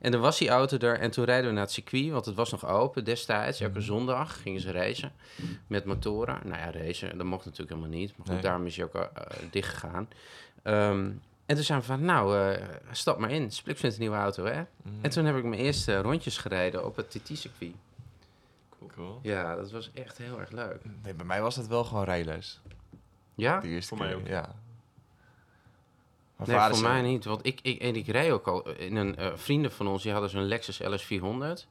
En 0.00 0.12
dan 0.12 0.20
was 0.20 0.38
die 0.38 0.48
auto 0.48 0.76
er. 0.78 0.98
En 0.98 1.10
toen 1.10 1.24
rijden 1.24 1.46
we 1.46 1.52
naar 1.52 1.62
het 1.62 1.72
circuit. 1.72 2.10
Want 2.10 2.24
het 2.26 2.34
was 2.34 2.50
nog 2.50 2.66
open 2.66 3.04
destijds. 3.04 3.60
Elke 3.60 3.74
Mhm. 3.78 3.82
zondag 3.86 4.42
gingen 4.42 4.60
ze 4.60 4.70
racen. 4.70 5.12
Met 5.66 5.84
motoren. 5.84 6.40
Nou 6.44 6.58
ja, 6.58 6.70
racen. 6.70 7.16
Dat 7.18 7.26
mocht 7.26 7.44
natuurlijk 7.44 7.76
helemaal 7.76 7.98
niet. 7.98 8.08
Maar 8.16 8.26
goed, 8.26 8.34
Nee. 8.34 8.42
daarom 8.42 8.66
is 8.66 8.76
hij 8.76 8.84
ook 8.84 8.94
uh, 8.94 9.02
dicht 9.50 9.68
gegaan. 9.68 10.08
Ehm, 10.62 11.10
en 11.46 11.54
toen 11.54 11.64
zijn 11.64 11.78
we 11.80 11.84
van, 11.84 12.04
nou, 12.04 12.56
stap 12.92 13.18
maar 13.18 13.30
in. 13.30 13.50
Spliksplinter 13.50 14.00
nieuwe 14.00 14.16
auto, 14.16 14.44
hè? 14.44 14.60
Mhm. 14.82 14.94
En 15.00 15.10
toen 15.10 15.24
heb 15.24 15.36
ik 15.36 15.44
mijn 15.44 15.60
eerste 15.60 16.00
rondjes 16.00 16.38
gereden 16.38 16.84
op 16.86 16.96
het 16.96 17.10
TT-circuit. 17.10 17.72
Cool. 18.94 19.18
Ja, 19.22 19.54
dat 19.56 19.70
was 19.70 19.90
echt 19.94 20.18
heel 20.18 20.40
erg 20.40 20.50
leuk. 20.50 20.78
Nee, 21.02 21.14
bij 21.14 21.26
mij 21.26 21.42
was 21.42 21.56
het 21.56 21.66
wel 21.66 21.84
gewoon 21.84 22.04
rijles. 22.04 22.60
Ja? 23.42 23.60
De 23.60 23.68
eerste 23.68 23.96
Voor 23.96 24.06
mij 24.06 24.14
ook. 24.14 24.26
Ja. 24.26 24.54
Mijn 26.36 26.50
Nee, 26.58 26.68
voor 26.68 26.76
zei- 26.76 26.92
mij 26.92 27.02
niet. 27.10 27.24
Want 27.24 27.46
ik, 27.46 27.60
ik, 27.62 27.80
en 27.80 27.96
ik 27.96 28.06
reed 28.06 28.30
ook 28.30 28.46
al 28.46 28.68
in 28.68 28.96
een 28.96 29.16
eh, 29.16 29.30
vrienden 29.34 29.72
van 29.72 29.86
ons, 29.86 30.02
die 30.02 30.12
hadden 30.12 30.30
zo'n 30.30 30.44
Lexus 30.44 30.82
LS400. 30.82 31.18
Mhm. 31.20 31.64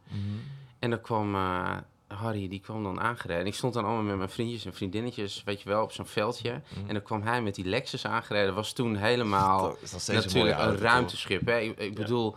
En 0.79 0.89
dan 0.89 1.01
kwam 1.01 1.35
eh, 1.35 1.77
Harry, 2.07 2.47
die 2.47 2.59
kwam 2.59 2.83
dan 2.83 2.99
aangereden. 2.99 3.45
Ik 3.45 3.53
stond 3.53 3.73
dan 3.73 3.85
allemaal 3.85 4.03
met 4.03 4.17
mijn 4.17 4.29
vriendjes 4.29 4.65
en 4.65 4.73
vriendinnetjes, 4.73 5.43
weet 5.43 5.61
je 5.61 5.69
wel, 5.69 5.83
op 5.83 5.91
zo'n 5.91 6.05
veldje. 6.05 6.61
Mhm. 6.67 6.87
En 6.87 6.93
dan 6.93 7.03
kwam 7.03 7.21
hij 7.21 7.41
met 7.41 7.55
die 7.55 7.65
Lexus 7.65 8.05
aangereden. 8.05 8.53
Was 8.53 8.73
toen 8.73 8.95
helemaal 8.95 9.77
Dat 9.91 10.07
natuurlijk 10.07 10.59
een, 10.59 10.77
ruimteschip. 10.77 11.45
Hè? 11.45 11.59
Ik, 11.59 11.77
ik 11.79 11.95
bedoel, 11.95 12.35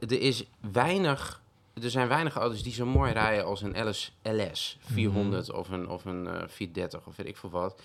er 0.00 0.20
is 0.20 0.44
weinig... 0.72 1.40
Er 1.82 1.90
zijn 1.90 2.08
weinig 2.08 2.34
auto's 2.36 2.62
die 2.62 2.72
zo 2.72 2.86
mooi 2.86 3.12
rijden 3.12 3.44
als 3.44 3.62
een 3.62 3.88
LS, 3.88 4.16
LS 4.22 4.78
400 4.80 5.50
of 5.52 5.68
een, 5.70 5.88
of 5.88 6.04
een 6.04 6.26
eh 6.26 6.42
430 6.48 7.06
of 7.06 7.16
weet 7.16 7.26
ik 7.26 7.36
veel 7.36 7.50
wat. 7.50 7.80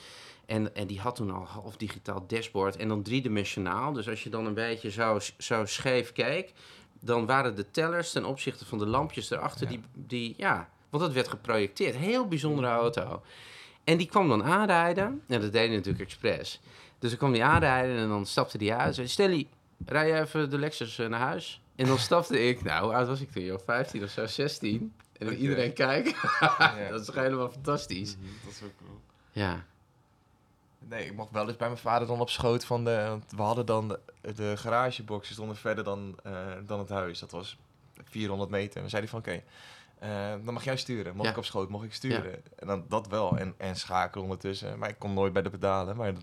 En, 0.45 0.75
en 0.75 0.87
die 0.87 0.99
had 0.99 1.15
toen 1.15 1.31
al 1.31 1.45
half 1.45 1.77
digitaal 1.77 2.23
dashboard 2.27 2.75
en 2.75 2.87
dan 2.87 3.01
driedimensionaal. 3.03 3.93
Dus 3.93 4.09
als 4.09 4.23
je 4.23 4.29
dan 4.29 4.45
een 4.45 4.53
beetje 4.53 4.91
zo, 4.91 5.19
zo 5.37 5.65
scheef 5.65 6.11
keek, 6.13 6.53
dan 6.99 7.25
waren 7.25 7.55
de 7.55 7.71
tellers 7.71 8.11
ten 8.11 8.25
opzichte 8.25 8.65
van 8.65 8.77
de 8.77 8.85
lampjes 8.85 9.29
erachter, 9.31 9.63
Ja. 9.63 9.69
die, 9.69 9.81
die, 9.93 10.33
ja, 10.37 10.69
want 10.89 11.03
dat 11.03 11.13
werd 11.13 11.27
geprojecteerd. 11.27 11.95
Heel 11.95 12.27
bijzondere 12.27 12.67
auto. 12.67 13.21
En 13.83 13.97
die 13.97 14.07
kwam 14.07 14.27
dan 14.29 14.43
aanrijden. 14.43 15.21
En 15.27 15.41
dat 15.41 15.51
deed 15.51 15.67
hij 15.67 15.75
natuurlijk 15.75 16.03
expres. 16.03 16.59
Dus 16.99 17.09
dan 17.09 17.19
kwam 17.19 17.31
hij 17.31 17.43
aanrijden 17.43 17.97
en 17.97 18.07
dan 18.07 18.25
stapte 18.25 18.57
hij 18.65 18.75
uit. 18.75 18.95
Zei, 18.95 19.07
Stelly, 19.07 19.47
rij 19.85 20.07
je 20.07 20.19
even 20.19 20.49
de 20.49 20.57
Lexus 20.57 20.99
eh, 20.99 21.07
naar 21.07 21.19
huis? 21.19 21.61
En 21.75 21.85
dan 21.85 21.97
stapte 21.97 22.47
ik, 22.47 22.63
nou, 22.63 22.83
hoe 22.85 22.93
oud 22.93 23.07
was 23.07 23.21
ik 23.21 23.31
toen, 23.31 23.43
joh? 23.43 23.59
15 23.65 24.03
of 24.03 24.09
zo, 24.09 24.25
16. 24.25 24.93
En 25.17 25.25
dan 25.25 25.35
iedereen 25.35 25.73
kijken. 25.73 26.13
Ja. 26.59 26.89
dat 26.89 27.01
is 27.01 27.15
helemaal 27.15 27.49
fantastisch. 27.51 28.15
Dat 28.43 28.51
is 28.51 28.61
ook 28.63 28.71
cool. 28.85 28.99
Ja. 29.31 29.65
Nee, 30.79 31.05
ik 31.05 31.15
mocht 31.15 31.31
wel 31.31 31.47
eens 31.47 31.57
bij 31.57 31.67
mijn 31.67 31.79
vader 31.79 32.07
dan 32.07 32.19
op 32.19 32.29
schoot 32.29 32.65
van 32.65 32.83
de... 32.85 33.05
Want 33.07 33.31
we 33.35 33.41
hadden 33.41 33.65
dan 33.65 33.87
de, 33.87 33.99
de 34.33 34.57
garagebox, 34.57 35.31
stonden 35.31 35.55
verder 35.55 35.83
dan, 35.83 36.15
eh, 36.23 36.33
dan 36.65 36.79
het 36.79 36.89
huis. 36.89 37.19
Dat 37.19 37.31
was 37.31 37.57
400 38.03 38.49
meter. 38.49 38.75
En 38.75 38.81
dan 38.81 38.89
zei 38.89 39.01
hij 39.01 39.11
van, 39.11 39.19
oké, 39.19 39.43
eh, 39.99 40.33
dan 40.45 40.53
mag 40.53 40.63
jij 40.63 40.77
sturen. 40.77 41.13
Mocht 41.13 41.25
Ja. 41.25 41.31
ik 41.31 41.37
op 41.37 41.45
schoot, 41.45 41.69
mocht 41.69 41.83
ik 41.85 41.93
sturen. 41.93 42.41
En 42.55 42.67
dan 42.67 42.85
dat 42.89 43.07
wel. 43.07 43.37
En, 43.37 43.53
en 43.57 43.75
schakelen 43.75 44.23
ondertussen. 44.23 44.79
Maar 44.79 44.89
ik 44.89 44.99
kon 44.99 45.13
nooit 45.13 45.33
bij 45.33 45.41
de 45.41 45.49
pedalen. 45.49 45.95
Maar 45.97 46.13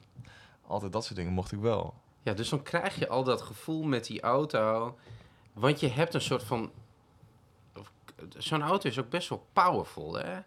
altijd 0.66 0.92
dat 0.92 1.04
soort 1.04 1.16
dingen 1.16 1.32
mocht 1.32 1.52
ik 1.52 1.58
wel. 1.58 1.94
Ja, 2.22 2.32
dus 2.32 2.48
dan 2.48 2.62
krijg 2.62 2.94
je 2.98 3.08
al 3.08 3.24
dat 3.24 3.42
gevoel 3.42 3.82
met 3.82 4.06
die 4.06 4.20
auto. 4.20 4.98
Want 5.52 5.80
je 5.80 5.88
hebt 5.88 6.14
een 6.14 6.20
soort 6.20 6.42
van. 6.44 6.70
Zo'n 8.38 8.62
auto 8.62 8.88
is 8.88 8.98
ook 8.98 9.08
best 9.10 9.28
wel 9.28 9.46
powerful, 9.52 10.14
hè? 10.14 10.40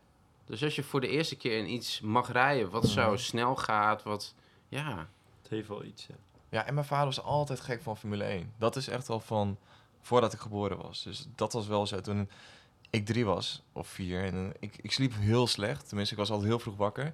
Dus 0.45 0.63
als 0.63 0.75
je 0.75 0.83
voor 0.83 1.01
de 1.01 1.07
eerste 1.07 1.35
keer 1.35 1.57
in 1.57 1.69
iets 1.73 2.01
mag 2.01 2.31
rijden 2.31 2.69
wat 2.69 2.87
zo 2.87 3.07
Mhm. 3.09 3.17
snel 3.17 3.55
gaat, 3.55 4.03
wat. 4.03 4.35
Ja. 4.67 5.09
Het 5.41 5.49
heeft 5.49 5.67
wel 5.67 5.83
iets, 5.83 6.07
ja. 6.07 6.15
Ja, 6.49 6.65
en 6.65 6.73
mijn 6.73 6.85
vader 6.85 7.05
was 7.05 7.21
altijd 7.21 7.59
gek 7.59 7.81
van 7.81 7.97
Formule 7.97 8.23
1. 8.23 8.53
Dat 8.57 8.75
is 8.75 8.87
echt 8.87 9.09
al 9.09 9.19
van 9.19 9.57
voordat 10.01 10.33
ik 10.33 10.39
geboren 10.39 10.77
was. 10.77 11.03
Dus 11.03 11.27
dat 11.35 11.53
was 11.53 11.67
wel 11.67 11.87
zo. 11.87 12.01
Toen 12.01 12.29
ik 12.89 13.05
drie 13.05 13.25
was, 13.25 13.63
of 13.73 13.87
vier, 13.87 14.23
en 14.23 14.53
ik, 14.59 14.77
ik 14.81 14.91
sliep 14.91 15.13
heel 15.15 15.47
slecht. 15.47 15.87
Tenminste, 15.87 16.13
ik 16.13 16.19
was 16.19 16.29
altijd 16.29 16.47
heel 16.49 16.59
vroeg 16.59 16.75
wakker. 16.75 17.13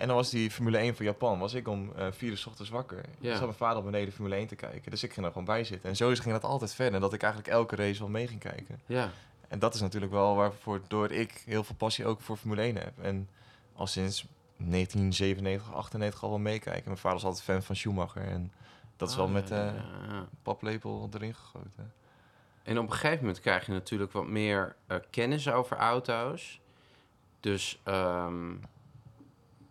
En 0.00 0.06
dan 0.06 0.16
was 0.16 0.30
die 0.30 0.50
Formule 0.50 0.78
1 0.78 0.96
van 0.96 1.04
Japan, 1.04 1.38
was 1.38 1.54
ik 1.54 1.68
om 1.68 1.92
eh 1.96 2.06
vier 2.10 2.30
uur 2.30 2.36
's 2.38 2.46
ochtends 2.46 2.70
wakker. 2.70 2.96
Ja. 3.18 3.28
Ja. 3.28 3.32
zat 3.32 3.44
mijn 3.44 3.54
vader 3.54 3.78
op 3.78 3.84
beneden 3.84 4.12
Formule 4.12 4.34
1 4.34 4.46
te 4.46 4.56
kijken. 4.56 4.90
Dus 4.90 5.02
ik 5.02 5.12
ging 5.12 5.26
er 5.26 5.32
gewoon 5.32 5.46
bij 5.46 5.64
zitten. 5.64 5.88
En 5.88 5.96
zo 5.96 6.08
ging 6.08 6.24
dat 6.32 6.44
altijd 6.44 6.74
verder. 6.74 7.00
Dat 7.00 7.12
ik 7.12 7.22
eigenlijk 7.22 7.52
elke 7.52 7.76
race 7.76 7.98
wel 7.98 8.08
mee 8.08 8.26
ging 8.26 8.40
kijken. 8.40 8.80
Ja. 8.86 9.10
En 9.48 9.58
dat 9.58 9.74
is 9.74 9.80
natuurlijk 9.80 10.12
wel 10.12 10.34
waarvoor 10.36 10.80
door 10.88 11.10
ik 11.10 11.42
heel 11.46 11.64
veel 11.64 11.74
passie 11.74 12.06
ook 12.06 12.20
voor 12.20 12.36
Formule 12.36 12.62
1 12.62 12.76
heb. 12.76 12.92
En 13.02 13.28
al 13.74 13.86
sinds 13.86 14.26
1997, 14.56 15.72
98 15.74 16.22
al 16.22 16.28
wel 16.28 16.38
meekijken. 16.38 16.82
Mijn 16.84 16.96
vader 16.98 17.16
was 17.18 17.24
altijd 17.26 17.44
fan 17.44 17.62
van 17.62 17.76
Schumacher. 17.76 18.22
En 18.22 18.52
dat 18.96 19.08
is 19.10 19.16
wel 19.16 19.26
Ah, 19.26 19.32
met 19.32 19.48
ja, 19.48 19.64
ja. 19.64 20.26
paplepel 20.42 21.08
erin 21.14 21.34
gegoten. 21.34 21.92
En 22.62 22.78
op 22.78 22.84
een 22.86 22.92
gegeven 22.92 23.18
moment 23.18 23.40
krijg 23.40 23.66
je 23.66 23.72
natuurlijk 23.72 24.12
wat 24.12 24.26
meer 24.26 24.76
eh, 24.86 24.96
kennis 25.10 25.50
over 25.50 25.76
auto's. 25.76 26.60
Dus 27.40 27.80
ehm, 27.84 28.50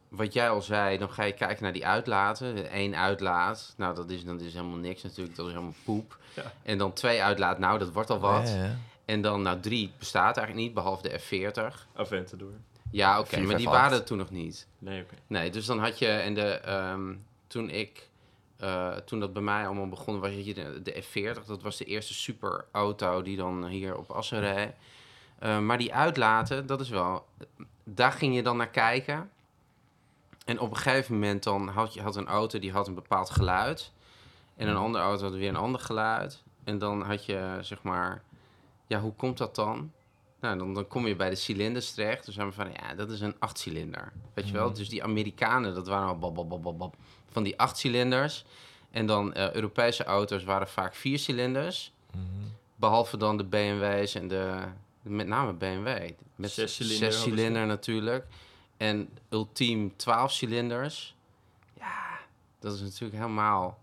wat 0.10 0.34
jij 0.34 0.50
al 0.50 0.62
zei, 0.62 0.98
dan 0.98 1.10
ga 1.10 1.24
je 1.24 1.34
kijken 1.34 1.63
naar 1.63 1.74
die 1.74 1.86
uitlaten. 1.86 2.78
Eén 2.78 2.95
uitlaat, 2.95 3.74
nou 3.78 3.95
dat 3.95 4.10
is, 4.10 4.24
dat 4.24 4.41
is 4.41 4.54
helemaal 4.54 4.78
niks 4.78 5.04
natuurlijk, 5.04 5.36
dat 5.36 5.45
is 5.45 5.52
helemaal 5.52 5.76
poep. 5.84 6.17
Ja. 6.36 6.43
En 6.63 6.78
dan 6.78 6.93
twee 6.93 7.24
uitlaat, 7.24 7.60
nou 7.60 7.80
dat 7.80 7.91
wordt 7.91 8.10
al 8.10 8.19
wat. 8.19 8.48
Ja, 8.48 8.63
ja. 8.63 8.76
En 9.06 9.22
dan, 9.22 9.41
nou 9.41 9.60
drie 9.60 9.91
bestaat 9.98 10.38
eigenlijk 10.38 10.67
niet, 10.67 10.74
behalve 10.74 11.02
de 11.02 11.19
F40. 11.19 11.76
Aventador. 11.95 12.52
Ja, 12.91 13.19
oké, 13.19 13.39
maar 13.39 13.58
die 13.58 13.69
waren 13.69 13.98
er 13.98 14.04
toen 14.04 14.17
nog 14.17 14.30
niet. 14.30 14.67
Nee, 14.78 15.02
oké. 15.02 15.15
Nee, 15.28 15.52
dus 15.52 15.65
dan 15.65 15.80
had 15.80 16.00
je, 16.00 16.08
en 16.08 16.34
de, 16.34 16.41
ehm, 16.41 17.13
toen 17.48 17.69
ik, 17.69 18.10
eh, 18.58 18.95
toen 18.95 19.19
dat 19.19 19.34
bij 19.34 19.41
mij 19.41 19.65
allemaal 19.65 19.89
begon, 19.89 20.19
was 20.19 20.32
je 20.32 20.54
de, 20.54 20.82
de 20.84 21.04
F40. 21.04 21.45
Dat 21.45 21.62
was 21.62 21.78
de 21.78 21.86
eerste 21.86 22.13
superauto 22.13 23.22
die 23.22 23.38
dan 23.38 23.65
hier 23.65 23.98
op 23.98 24.12
Assen 24.12 24.39
reed. 24.39 24.72
Eh, 25.39 25.60
maar 25.60 25.78
die 25.78 25.93
uitlaten, 25.93 26.65
dat 26.65 26.80
is 26.80 26.89
wel, 26.89 27.26
daar 27.84 28.12
ging 28.12 28.36
je 28.36 28.43
dan 28.43 28.58
naar 28.58 28.69
kijken. 28.69 29.30
En 30.50 30.60
op 30.60 30.72
een 30.72 30.78
gegeven 30.78 31.14
moment 31.14 31.44
dan 31.44 31.68
had 31.68 31.94
je 31.94 32.02
had 32.02 32.16
een 32.16 32.28
auto 32.28 32.60
die 32.60 32.72
had 32.72 32.88
een 32.88 32.94
bepaald 32.94 33.30
geluid. 33.30 33.92
En 34.56 34.68
een 34.68 34.76
andere 34.76 35.04
auto 35.04 35.24
had 35.24 35.34
weer 35.34 35.50
een 35.50 35.56
ander 35.56 35.82
geluid. 35.82 36.44
En 36.64 36.78
dan 36.78 37.02
had 37.02 37.26
je, 37.26 37.58
zeg 37.62 37.82
maar... 37.84 38.24
Ja, 38.88 39.00
hoe 39.00 39.14
komt 39.14 39.38
dat 39.38 39.56
dan? 39.56 39.92
Nou, 40.40 40.58
dan, 40.58 40.74
dan 40.74 40.88
kom 40.88 41.08
je 41.08 41.16
bij 41.16 41.30
de 41.30 41.36
cilinders 41.36 41.94
terecht. 41.94 42.26
Dus 42.26 42.36
zijn 42.36 42.48
we 42.48 42.54
van, 42.54 42.72
ja, 42.72 42.96
dat 42.96 43.12
is 43.12 43.22
een 43.22 43.36
achtcilinder. 43.40 44.12
Weet 44.34 44.48
je 44.48 44.54
wel? 44.54 44.74
Dus 44.74 44.90
die 44.90 45.04
Amerikanen, 45.04 45.74
dat 45.74 45.88
waren 45.88 46.08
al 46.08 46.18
bab, 46.18 46.36
bab, 46.36 46.50
bab, 46.50 46.62
bab, 46.62 46.78
bab, 46.78 46.96
van 47.32 47.44
die 47.44 47.60
achtcilinders. 47.60 48.46
En 48.92 49.06
dan 49.06 49.34
eh, 49.34 49.52
Europese 49.52 50.04
auto's 50.04 50.44
waren 50.44 50.68
vaak 50.68 50.96
viercilinders. 50.96 51.94
Mhm. 52.12 52.24
Behalve 52.76 53.18
dan 53.18 53.38
de 53.38 53.44
BMW's 53.44 54.16
en 54.16 54.28
de... 54.28 54.64
Met 55.02 55.28
name 55.28 55.54
BMW. 55.54 56.12
Met 56.36 56.52
Zescilinder 56.52 57.12
zes 57.12 57.22
cilinder 57.22 57.66
natuurlijk. 57.66 58.26
En 58.80 59.10
ultiem 59.30 59.96
12 59.96 60.32
cilinders. 60.32 61.15
Ja, 61.74 62.20
dat 62.60 62.74
is 62.74 62.82
natuurlijk 62.82 63.13
helemaal... 63.13 63.80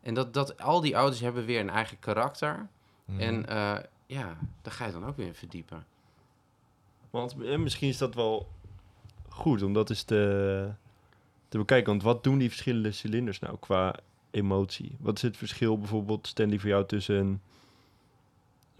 En 0.00 0.14
dat, 0.14 0.34
dat, 0.34 0.60
al 0.60 0.80
die 0.80 0.94
auto's 0.94 1.20
hebben 1.20 1.44
weer 1.44 1.60
een 1.60 1.70
eigen 1.70 1.98
karakter. 1.98 2.68
Mhm. 3.04 3.20
En 3.20 3.46
eh, 3.48 3.78
ja, 4.06 4.38
daar 4.62 4.72
ga 4.72 4.86
je 4.86 4.92
dan 4.92 5.06
ook 5.06 5.16
weer 5.16 5.26
in 5.26 5.34
verdiepen. 5.34 5.86
Want 7.10 7.42
eh, 7.42 7.58
misschien 7.58 7.88
is 7.88 7.98
dat 7.98 8.14
wel 8.14 8.48
goed 9.28 9.62
om 9.62 9.72
dat 9.72 9.90
eens 9.90 10.02
te, 10.02 10.72
te 11.48 11.58
bekijken. 11.58 11.90
Want 11.90 12.02
wat 12.02 12.24
doen 12.24 12.38
die 12.38 12.48
verschillende 12.48 12.92
cilinders 12.92 13.38
nou 13.38 13.56
qua 13.60 13.94
emotie? 14.30 14.96
Wat 14.98 15.16
is 15.16 15.22
het 15.22 15.36
verschil 15.36 15.78
bijvoorbeeld, 15.78 16.26
Stanley, 16.26 16.58
voor 16.58 16.68
jou 16.68 16.86
tussen 16.86 17.16
een 17.16 17.40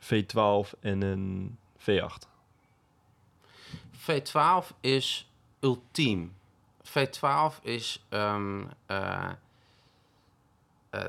V12 0.01 0.79
en 0.81 1.03
een 1.03 1.59
V8? 1.79 2.29
V12 4.09 4.66
is 4.81 5.28
ultiem. 5.61 6.37
V12 6.85 7.62
is 7.62 8.05
ehm, 8.09 8.64
eh, 8.87 9.31
eh, 10.90 11.05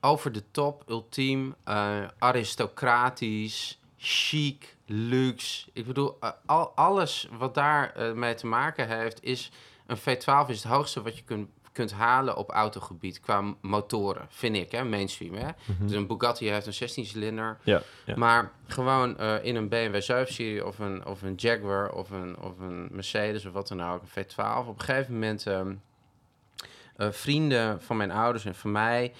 over 0.00 0.32
de 0.32 0.42
top, 0.50 0.84
ultiem, 0.88 1.54
eh, 1.64 2.04
aristocratisch, 2.18 3.78
chic, 3.96 4.76
luxe. 4.86 5.68
Ik 5.72 5.86
bedoel, 5.86 6.18
al, 6.46 6.72
alles 6.74 7.28
wat 7.32 7.54
daar 7.54 7.94
eh, 7.94 8.12
mee 8.12 8.34
te 8.34 8.46
maken 8.46 8.88
heeft, 8.88 9.22
is... 9.22 9.50
Een 9.86 9.98
V12 9.98 10.48
is 10.48 10.62
het 10.62 10.72
hoogste 10.72 11.02
wat 11.02 11.16
je 11.16 11.22
kunt, 11.24 11.48
kunt 11.72 11.92
halen 11.92 12.36
op 12.36 12.50
autogebied 12.50 13.20
qua 13.20 13.54
motoren, 13.60 14.26
vind 14.28 14.56
ik, 14.56 14.72
hè, 14.72 14.84
mainstream. 14.84 15.34
Hè? 15.34 15.48
Dus 15.80 15.92
een 15.92 16.06
Bugatti 16.06 16.50
heeft 16.50 16.66
een 16.66 17.06
16-cilinder. 17.06 17.58
Ja, 17.62 17.82
ja. 18.04 18.16
Maar 18.16 18.52
gewoon 18.66 19.18
eh, 19.18 19.44
in 19.44 19.56
een 19.56 19.68
BMW 19.68 19.94
7-serie 19.94 20.66
of 20.66 20.78
een, 20.78 21.06
of 21.06 21.22
een 21.22 21.34
Jaguar 21.34 21.92
of 21.92 22.10
een, 22.10 22.38
of 22.38 22.58
een 22.58 22.88
Mercedes 22.90 23.46
of 23.46 23.52
wat 23.52 23.68
dan 23.68 23.82
ook, 23.82 24.02
een 24.02 24.24
V12. 24.24 24.68
Op 24.68 24.78
een 24.78 24.84
gegeven 24.84 25.12
moment, 25.12 25.46
eh, 25.46 27.10
vrienden 27.10 27.82
van 27.82 27.96
mijn 27.96 28.10
ouders 28.10 28.44
en 28.44 28.54
van 28.54 28.72
mij, 28.72 29.12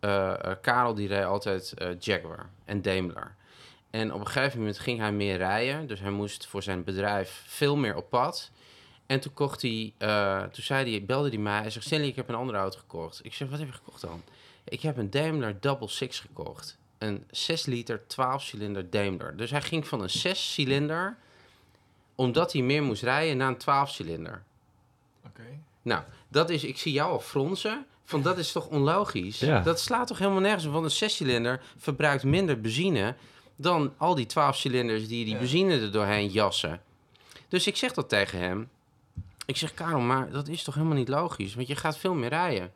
eh, 0.00 0.34
Karel 0.60 0.94
die 0.94 1.08
reed 1.08 1.24
altijd 1.24 1.74
Jaguar 1.98 2.50
en 2.64 2.82
Daimler. 2.82 3.34
En 3.90 4.12
op 4.12 4.20
een 4.20 4.26
gegeven 4.26 4.58
moment 4.58 4.78
ging 4.78 4.98
hij 4.98 5.12
meer 5.12 5.36
rijden, 5.36 5.86
dus 5.86 6.00
hij 6.00 6.10
moest 6.10 6.46
voor 6.46 6.62
zijn 6.62 6.84
bedrijf 6.84 7.42
veel 7.46 7.76
meer 7.76 7.96
op 7.96 8.10
pad. 8.10 8.50
En 9.10 9.20
toen 9.20 9.34
kocht 9.34 9.62
hij, 9.62 9.92
eh, 9.98 10.42
toen 10.42 10.62
zei 10.64 10.90
hij, 10.90 11.04
belde 11.04 11.28
hij 11.28 11.38
mij, 11.38 11.60
hij 11.60 11.70
zegt, 11.70 11.86
Stanley, 11.86 12.08
ik 12.08 12.16
heb 12.16 12.28
een 12.28 12.34
andere 12.34 12.58
auto 12.58 12.78
gekocht. 12.78 13.20
Ik 13.22 13.34
zeg, 13.34 13.48
wat 13.48 13.58
heb 13.58 13.68
je 13.68 13.74
gekocht 13.74 14.00
dan? 14.00 14.22
Ik 14.64 14.80
heb 14.80 14.96
een 14.96 15.10
Daimler 15.10 15.56
Double 15.60 15.88
Six 15.88 16.20
gekocht. 16.20 16.78
Een 16.98 17.24
6 17.30 17.66
liter 17.66 18.06
12 18.06 18.42
cilinder 18.42 18.90
Daimler. 18.90 19.36
Dus 19.36 19.50
hij 19.50 19.62
ging 19.62 19.86
van 19.88 20.00
een 20.02 20.10
6 20.10 20.52
cilinder, 20.52 21.16
omdat 22.14 22.52
hij 22.52 22.62
meer 22.62 22.82
moest 22.82 23.02
rijden, 23.02 23.36
naar 23.36 23.48
een 23.48 23.56
12 23.56 23.90
cilinder. 23.90 24.42
Oké. 25.26 25.42
Nou, 25.82 26.02
dat 26.28 26.50
is, 26.50 26.64
ik 26.64 26.78
zie 26.78 26.92
jou 26.92 27.10
al 27.12 27.20
fronsen. 27.20 27.86
Van 28.04 28.22
dat 28.22 28.38
is 28.38 28.52
toch 28.52 28.66
onlogisch? 28.66 29.38
Ja. 29.38 29.60
Dat 29.60 29.80
slaat 29.80 30.06
toch 30.06 30.18
helemaal 30.18 30.40
nergens 30.40 30.66
op? 30.66 30.72
Want 30.72 30.84
een 30.84 30.90
6 30.90 31.16
cilinder 31.16 31.62
verbruikt 31.76 32.24
minder 32.24 32.60
benzine 32.60 33.14
dan 33.56 33.94
al 33.96 34.14
die 34.14 34.26
12 34.26 34.56
cilinders 34.56 35.08
die 35.08 35.24
die 35.24 35.34
Ja. 35.34 35.38
benzine 35.40 35.80
er 35.80 35.92
doorheen 35.92 36.28
jassen. 36.28 36.82
Dus 37.48 37.66
ik 37.66 37.76
zeg 37.76 37.92
dat 37.92 38.08
tegen 38.08 38.38
hem. 38.38 38.68
Ik 39.46 39.56
zeg, 39.56 39.74
Karel, 39.74 40.00
maar 40.00 40.30
dat 40.30 40.48
is 40.48 40.62
toch 40.62 40.74
helemaal 40.74 40.96
niet 40.96 41.08
logisch? 41.08 41.54
Want 41.54 41.66
je 41.66 41.76
gaat 41.76 41.98
veel 41.98 42.14
meer 42.14 42.28
rijden. 42.28 42.72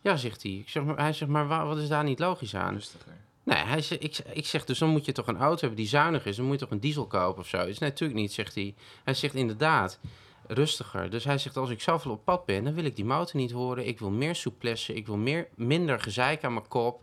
Ja, 0.00 0.16
zegt 0.16 0.42
hij. 0.42 0.52
Ik 0.52 0.68
zeg, 0.68 0.82
maar, 0.82 0.96
hij 0.96 1.12
zegt, 1.12 1.30
maar 1.30 1.46
wa- 1.48 1.66
wat 1.66 1.78
is 1.78 1.88
daar 1.88 2.04
niet 2.04 2.18
logisch 2.18 2.54
aan? 2.54 2.74
Rustiger. 2.74 3.12
Nee, 3.42 3.58
hij 3.64 3.82
zegt, 3.82 4.02
ik, 4.02 4.18
ik 4.32 4.46
zeg, 4.46 4.64
dus 4.64 4.78
dan 4.78 4.88
moet 4.88 5.04
je 5.04 5.12
toch 5.12 5.26
een 5.26 5.36
auto 5.38 5.60
hebben 5.60 5.76
die 5.78 5.86
zuinig 5.88 6.26
is. 6.26 6.36
Dan 6.36 6.44
moet 6.44 6.54
je 6.54 6.60
toch 6.60 6.70
een 6.70 6.80
diesel 6.80 7.06
kopen 7.06 7.40
of 7.42 7.48
zo. 7.48 7.56
Is 7.64 7.78
nee, 7.78 7.90
natuurlijk 7.90 8.20
niet, 8.20 8.32
zegt 8.32 8.54
hij. 8.54 8.74
Hij 9.04 9.14
zegt 9.14 9.34
inderdaad, 9.34 9.98
rustiger. 10.46 11.10
Dus 11.10 11.24
hij 11.24 11.38
zegt, 11.38 11.56
als 11.56 11.70
ik 11.70 11.80
zoveel 11.80 12.10
op 12.10 12.24
pad 12.24 12.44
ben, 12.46 12.64
dan 12.64 12.74
wil 12.74 12.84
ik 12.84 12.96
die 12.96 13.04
motor 13.04 13.40
niet 13.40 13.50
horen. 13.50 13.86
Ik 13.86 13.98
wil 13.98 14.10
meer 14.10 14.34
souplesse, 14.34 14.94
ik 14.94 15.06
wil 15.06 15.16
meer, 15.16 15.48
minder 15.54 16.00
gezeik 16.00 16.44
aan 16.44 16.52
mijn 16.54 16.68
kop. 16.68 17.00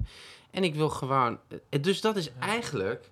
En 0.51 0.63
ik 0.63 0.75
wil 0.75 0.89
gewoon... 0.89 1.39
eh, 1.69 1.81
Dus 1.81 2.01
dat 2.01 2.15
is 2.15 2.29
eigenlijk 2.39 3.09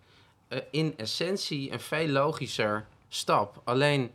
eh, 0.47 0.59
in 0.71 0.93
essentie 0.97 1.71
een 1.71 1.79
veel 1.79 2.07
logischer 2.07 2.87
stap. 3.09 3.61
Alleen 3.63 4.11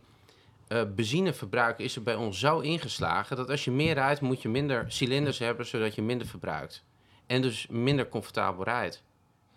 eh 0.67 0.83
benzineverbruik 0.95 1.79
is 1.79 1.95
er 1.95 2.03
bij 2.03 2.15
ons 2.15 2.39
zo 2.39 2.59
ingeslagen... 2.59 3.35
dat 3.35 3.49
als 3.49 3.65
je 3.65 3.71
meer 3.71 3.93
rijdt, 3.93 4.21
moet 4.21 4.41
je 4.41 4.49
minder 4.49 4.91
cilinders 4.91 5.39
hebben... 5.39 5.65
zodat 5.65 5.95
je 5.95 6.01
minder 6.01 6.27
verbruikt. 6.27 6.83
En 7.25 7.41
dus 7.41 7.67
minder 7.67 8.09
comfortabel 8.09 8.63
rijdt. 8.63 9.03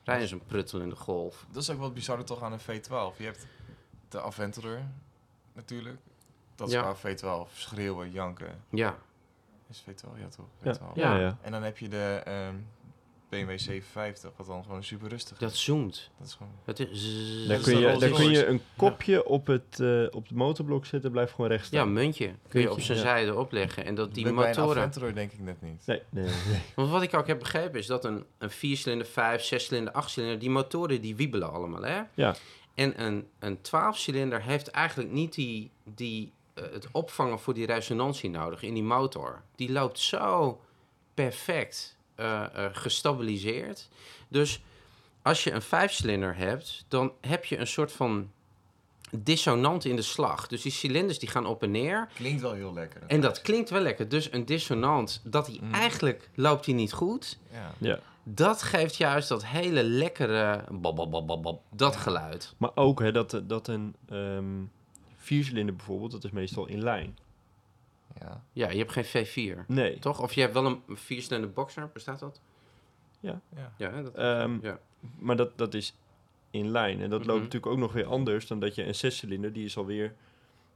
Rijden 0.04 0.24
is 0.24 0.30
een 0.32 0.44
pruttelende 0.46 0.96
golf. 0.96 1.46
Dat 1.52 1.62
is 1.62 1.70
ook 1.70 1.78
wat 1.78 1.94
bizarder 1.94 2.26
toch 2.26 2.42
aan 2.42 2.52
een 2.52 2.60
V12. 2.60 3.16
Je 3.16 3.24
hebt 3.24 3.46
de 4.08 4.20
Aventurer 4.22 4.82
natuurlijk. 5.52 5.98
Dat 6.54 6.68
is 6.68 6.74
Ja. 6.74 6.92
qua 6.92 6.96
V12. 6.96 7.52
Schreeuwen, 7.52 8.10
janken. 8.10 8.64
Ja, 8.70 8.96
Is 9.68 9.82
V12? 9.88 10.18
Ja 10.18 10.28
toch? 10.28 10.46
Ja, 10.62 10.74
V12. 10.76 10.94
ja, 10.94 11.18
ja. 11.18 11.38
En 11.42 11.52
dan 11.52 11.62
heb 11.62 11.78
je 11.78 11.88
de 11.88 12.22
ehm, 12.24 12.54
BMW 13.30 13.58
750, 13.58 14.30
wat 14.36 14.46
dan 14.46 14.62
gewoon 14.64 14.84
super 14.84 15.08
rustig 15.08 15.38
dat 15.38 15.52
is. 15.52 15.64
zoomt. 15.64 16.10
Dat 16.18 16.26
is 16.26 16.34
gewoon... 16.34 16.52
Het 16.64 16.80
is. 16.80 17.46
Daar 17.48 17.58
kun, 17.58 17.78
je, 17.78 17.96
daar 17.98 18.10
kun 18.10 18.30
je 18.30 18.46
een 18.46 18.60
kopje 18.76 19.24
op, 19.24 19.46
het, 19.46 19.80
eh, 19.80 20.02
op 20.10 20.22
het 20.28 20.36
motorblok 20.36 20.86
zetten, 20.86 21.10
blijft 21.10 21.32
gewoon 21.32 21.50
recht 21.50 21.62
Ja, 21.70 21.80
staan. 21.80 21.92
muntje. 21.92 22.34
Kun 22.48 22.60
je 22.60 22.70
op 22.70 22.80
zijn 22.80 22.98
ja. 22.98 23.04
zijde 23.04 23.34
opleggen. 23.34 23.84
En 23.84 23.94
dat 23.94 24.14
die 24.14 24.24
Bij- 24.24 24.32
Bij 24.34 24.54
een 24.54 24.60
motoren... 24.60 25.14
Denk 25.14 25.32
ik 25.32 25.40
net 25.40 25.62
niet. 25.62 25.86
Nee, 25.86 26.02
nee, 26.10 26.24
nee. 26.24 26.60
Want 26.76 26.90
wat 26.90 27.02
ik 27.02 27.14
ook 27.14 27.26
heb 27.26 27.38
begrepen 27.38 27.78
is 27.78 27.86
dat 27.86 28.04
een, 28.04 28.24
een 28.38 28.50
4-cilinder, 28.50 29.06
5, 29.06 29.52
6-cilinder, 29.54 29.92
8-cilinder... 30.04 30.38
die 30.38 30.50
motoren 30.50 31.00
die 31.00 31.16
wiebelen 31.16 31.52
allemaal, 31.52 31.82
hè? 31.82 32.00
Ja. 32.14 32.34
En 32.74 33.02
een, 33.04 33.28
een 33.38 33.58
12-cilinder 33.58 34.42
heeft 34.42 34.68
eigenlijk 34.68 35.10
niet 35.10 35.34
die, 35.34 35.70
die, 35.84 36.32
eh, 36.54 36.64
het 36.72 36.88
opvangen 36.92 37.38
voor 37.38 37.54
die 37.54 37.66
resonantie 37.66 38.30
nodig 38.30 38.62
in 38.62 38.74
die 38.74 38.82
motor. 38.82 39.42
Die 39.56 39.72
loopt 39.72 39.98
zo 39.98 40.60
perfect 41.14 41.98
gestabiliseerd. 42.72 43.88
Dus 44.28 44.62
als 45.22 45.44
je 45.44 45.52
een 45.52 45.62
5-cilinder 45.62 46.36
hebt, 46.36 46.84
dan 46.88 47.12
heb 47.20 47.44
je 47.44 47.58
een 47.58 47.66
soort 47.66 47.92
van 47.92 48.30
dissonant 49.18 49.84
in 49.84 49.96
de 49.96 50.02
slag. 50.02 50.46
Dus 50.46 50.62
die 50.62 50.72
cilinders 50.72 51.18
die 51.18 51.28
gaan 51.28 51.46
op 51.46 51.62
en 51.62 51.70
neer. 51.70 52.08
Klinkt 52.14 52.40
wel 52.42 52.52
heel 52.52 52.72
lekker. 52.72 53.02
En 53.06 53.20
dat 53.20 53.40
klinkt 53.42 53.70
wel 53.70 53.80
lekker. 53.80 54.08
Dus 54.08 54.32
een 54.32 54.44
dissonant, 54.44 55.20
dat 55.24 55.46
hij 55.46 55.58
Mm. 55.62 55.72
eigenlijk 55.74 56.30
loopt 56.34 56.66
hij 56.66 56.74
niet 56.74 56.92
goed. 56.92 57.38
Ja. 57.52 57.72
Ja. 57.78 57.98
Dat 58.22 58.62
geeft 58.62 58.96
juist 58.96 59.28
dat 59.28 59.46
hele 59.46 59.82
lekkere 59.82 60.64
bab, 60.70 60.96
bab, 60.96 61.10
bab, 61.10 61.26
bab, 61.26 61.42
bab, 61.42 61.62
dat 61.70 61.96
geluid. 61.96 62.54
Maar 62.56 62.70
ook 62.74 63.00
hè, 63.00 63.12
dat, 63.12 63.42
dat 63.44 63.68
een 63.68 63.94
ehm 64.08 64.44
viercilinder 65.16 65.76
bijvoorbeeld, 65.76 66.10
dat 66.10 66.24
is 66.24 66.30
meestal 66.30 66.66
in 66.66 66.82
lijn. 66.82 67.18
Ja. 68.20 68.44
Ja, 68.52 68.70
je 68.70 68.78
hebt 68.78 68.92
geen 68.92 69.04
V4, 69.26 69.66
Nee. 69.66 69.98
toch? 69.98 70.20
Of 70.22 70.32
je 70.32 70.40
hebt 70.40 70.54
wel 70.54 70.66
een 70.66 70.82
viercilinder 70.96 71.52
boxer, 71.52 71.90
bestaat 71.92 72.18
dat? 72.18 72.40
ja. 73.20 73.40
Ja, 73.76 73.90
hè, 73.90 74.02
dat, 74.02 74.14
Ehm, 74.14 74.58
ja. 74.62 74.78
Maar 75.18 75.36
dat, 75.36 75.58
dat 75.58 75.74
is 75.74 75.94
in 76.50 76.70
lijn. 76.70 77.00
En 77.00 77.10
dat 77.10 77.18
Mhm. 77.20 77.28
loopt 77.28 77.42
natuurlijk 77.42 77.72
ook 77.72 77.78
nog 77.78 77.92
weer 77.92 78.06
anders 78.06 78.46
dan 78.46 78.60
dat 78.60 78.74
je 78.74 78.86
een 78.86 78.94
zescilinder, 78.94 79.52
die 79.52 79.64
is 79.64 79.76
alweer 79.76 80.14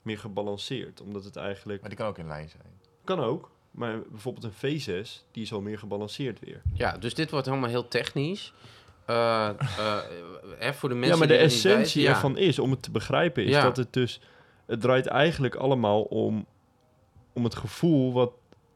meer 0.02 0.18
gebalanceerd. 0.18 1.00
Omdat 1.00 1.24
het 1.24 1.36
eigenlijk... 1.36 1.80
Maar 1.80 1.88
die 1.90 1.98
kan 1.98 2.08
ook 2.08 2.18
in 2.18 2.26
lijn 2.26 2.48
zijn. 2.48 2.62
Kan 3.04 3.20
ook. 3.20 3.50
Maar 3.70 4.00
bijvoorbeeld 4.10 4.44
een 4.44 4.80
V6, 4.80 5.24
die 5.30 5.42
is 5.42 5.52
al 5.52 5.60
meer 5.60 5.78
gebalanceerd 5.78 6.40
weer. 6.40 6.62
ja, 6.72 6.96
dus 6.98 7.14
dit 7.14 7.30
wordt 7.30 7.46
helemaal 7.46 7.68
heel 7.68 7.88
technisch. 7.88 8.52
Eh, 9.06 9.48
eh, 9.48 9.98
hè, 10.58 10.74
voor 10.74 10.88
de 10.88 10.94
mensen 10.94 11.12
ja, 11.12 11.18
maar 11.18 11.28
de 11.36 11.42
essentie 11.42 12.02
ja. 12.02 12.10
ervan 12.10 12.36
is, 12.38 12.58
om 12.58 12.70
het 12.70 12.82
te 12.82 12.90
begrijpen, 12.90 13.44
is 13.44 13.50
Ja. 13.50 13.62
dat 13.62 13.76
het 13.76 13.92
dus... 13.92 14.20
Het 14.66 14.80
draait 14.80 15.06
eigenlijk 15.06 15.54
allemaal 15.54 16.02
om, 16.02 16.46
om 17.34 17.44
het 17.44 17.54
gevoel 17.54 18.12
wat, 18.12 18.32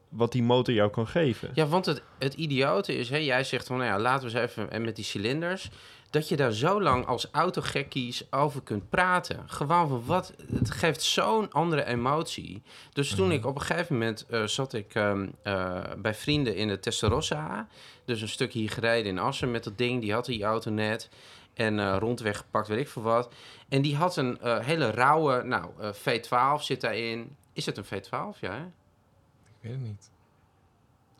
wat 0.09 0.31
die 0.31 0.43
motor 0.43 0.73
jou 0.73 0.89
kan 0.89 1.07
geven. 1.07 1.51
Ja, 1.53 1.67
want 1.67 1.85
het, 1.85 2.01
het 2.19 2.33
idiote 2.33 2.95
is, 2.95 3.09
hè, 3.09 3.17
jij 3.17 3.43
zegt 3.43 3.67
van, 3.67 3.77
nou 3.77 3.89
ja, 3.89 3.99
laten 3.99 4.29
we 4.29 4.39
eens 4.39 4.49
even 4.49 4.71
en 4.71 4.81
met 4.81 4.95
die 4.95 5.05
cilinders, 5.05 5.69
dat 6.09 6.29
je 6.29 6.35
daar 6.35 6.51
zo 6.51 6.81
lang 6.81 7.05
als 7.05 7.27
autogekkies 7.31 8.31
over 8.31 8.61
kunt 8.61 8.89
praten. 8.89 9.43
Gewoon 9.45 9.87
van 9.89 10.03
wat, 10.05 10.33
het 10.53 10.71
geeft 10.71 11.01
zo'n 11.01 11.51
andere 11.51 11.85
emotie. 11.85 12.61
Dus 12.93 13.09
toen 13.15 13.27
Mhm. 13.27 13.35
ik 13.35 13.45
op 13.45 13.55
een 13.55 13.61
gegeven 13.61 13.93
moment 13.97 14.25
eh, 14.29 14.43
zat 14.43 14.73
ik 14.73 14.93
ehm, 14.95 15.27
eh, 15.43 15.81
bij 15.97 16.13
vrienden 16.13 16.55
in 16.55 16.67
de 16.67 16.79
Testarossa, 16.79 17.67
dus 18.05 18.21
een 18.21 18.29
stuk 18.29 18.53
hier 18.53 18.69
gereden 18.69 19.11
in 19.11 19.19
Assen 19.19 19.51
met 19.51 19.63
dat 19.63 19.77
ding, 19.77 20.01
die 20.01 20.13
had 20.13 20.25
die 20.25 20.43
auto 20.43 20.71
net. 20.71 21.09
En 21.53 21.79
eh, 21.79 21.95
rondweg 21.99 22.37
gepakt, 22.37 22.67
weet 22.67 22.79
ik 22.79 22.89
veel 22.89 23.01
wat. 23.01 23.29
En 23.69 23.81
die 23.81 23.95
had 23.95 24.15
een 24.17 24.37
hele 24.41 24.91
rauwe, 24.91 25.43
nou, 25.43 25.65
eh, 25.79 25.89
V12 25.93 26.61
zit 26.63 26.81
daarin. 26.81 27.35
Is 27.59 27.65
het 27.65 27.77
een 27.77 27.85
V12? 27.85 28.39
Ja, 28.39 28.51
hè? 28.51 28.63
Ik 28.65 29.59
weet 29.61 29.71
het 29.71 29.81
niet. 29.81 30.09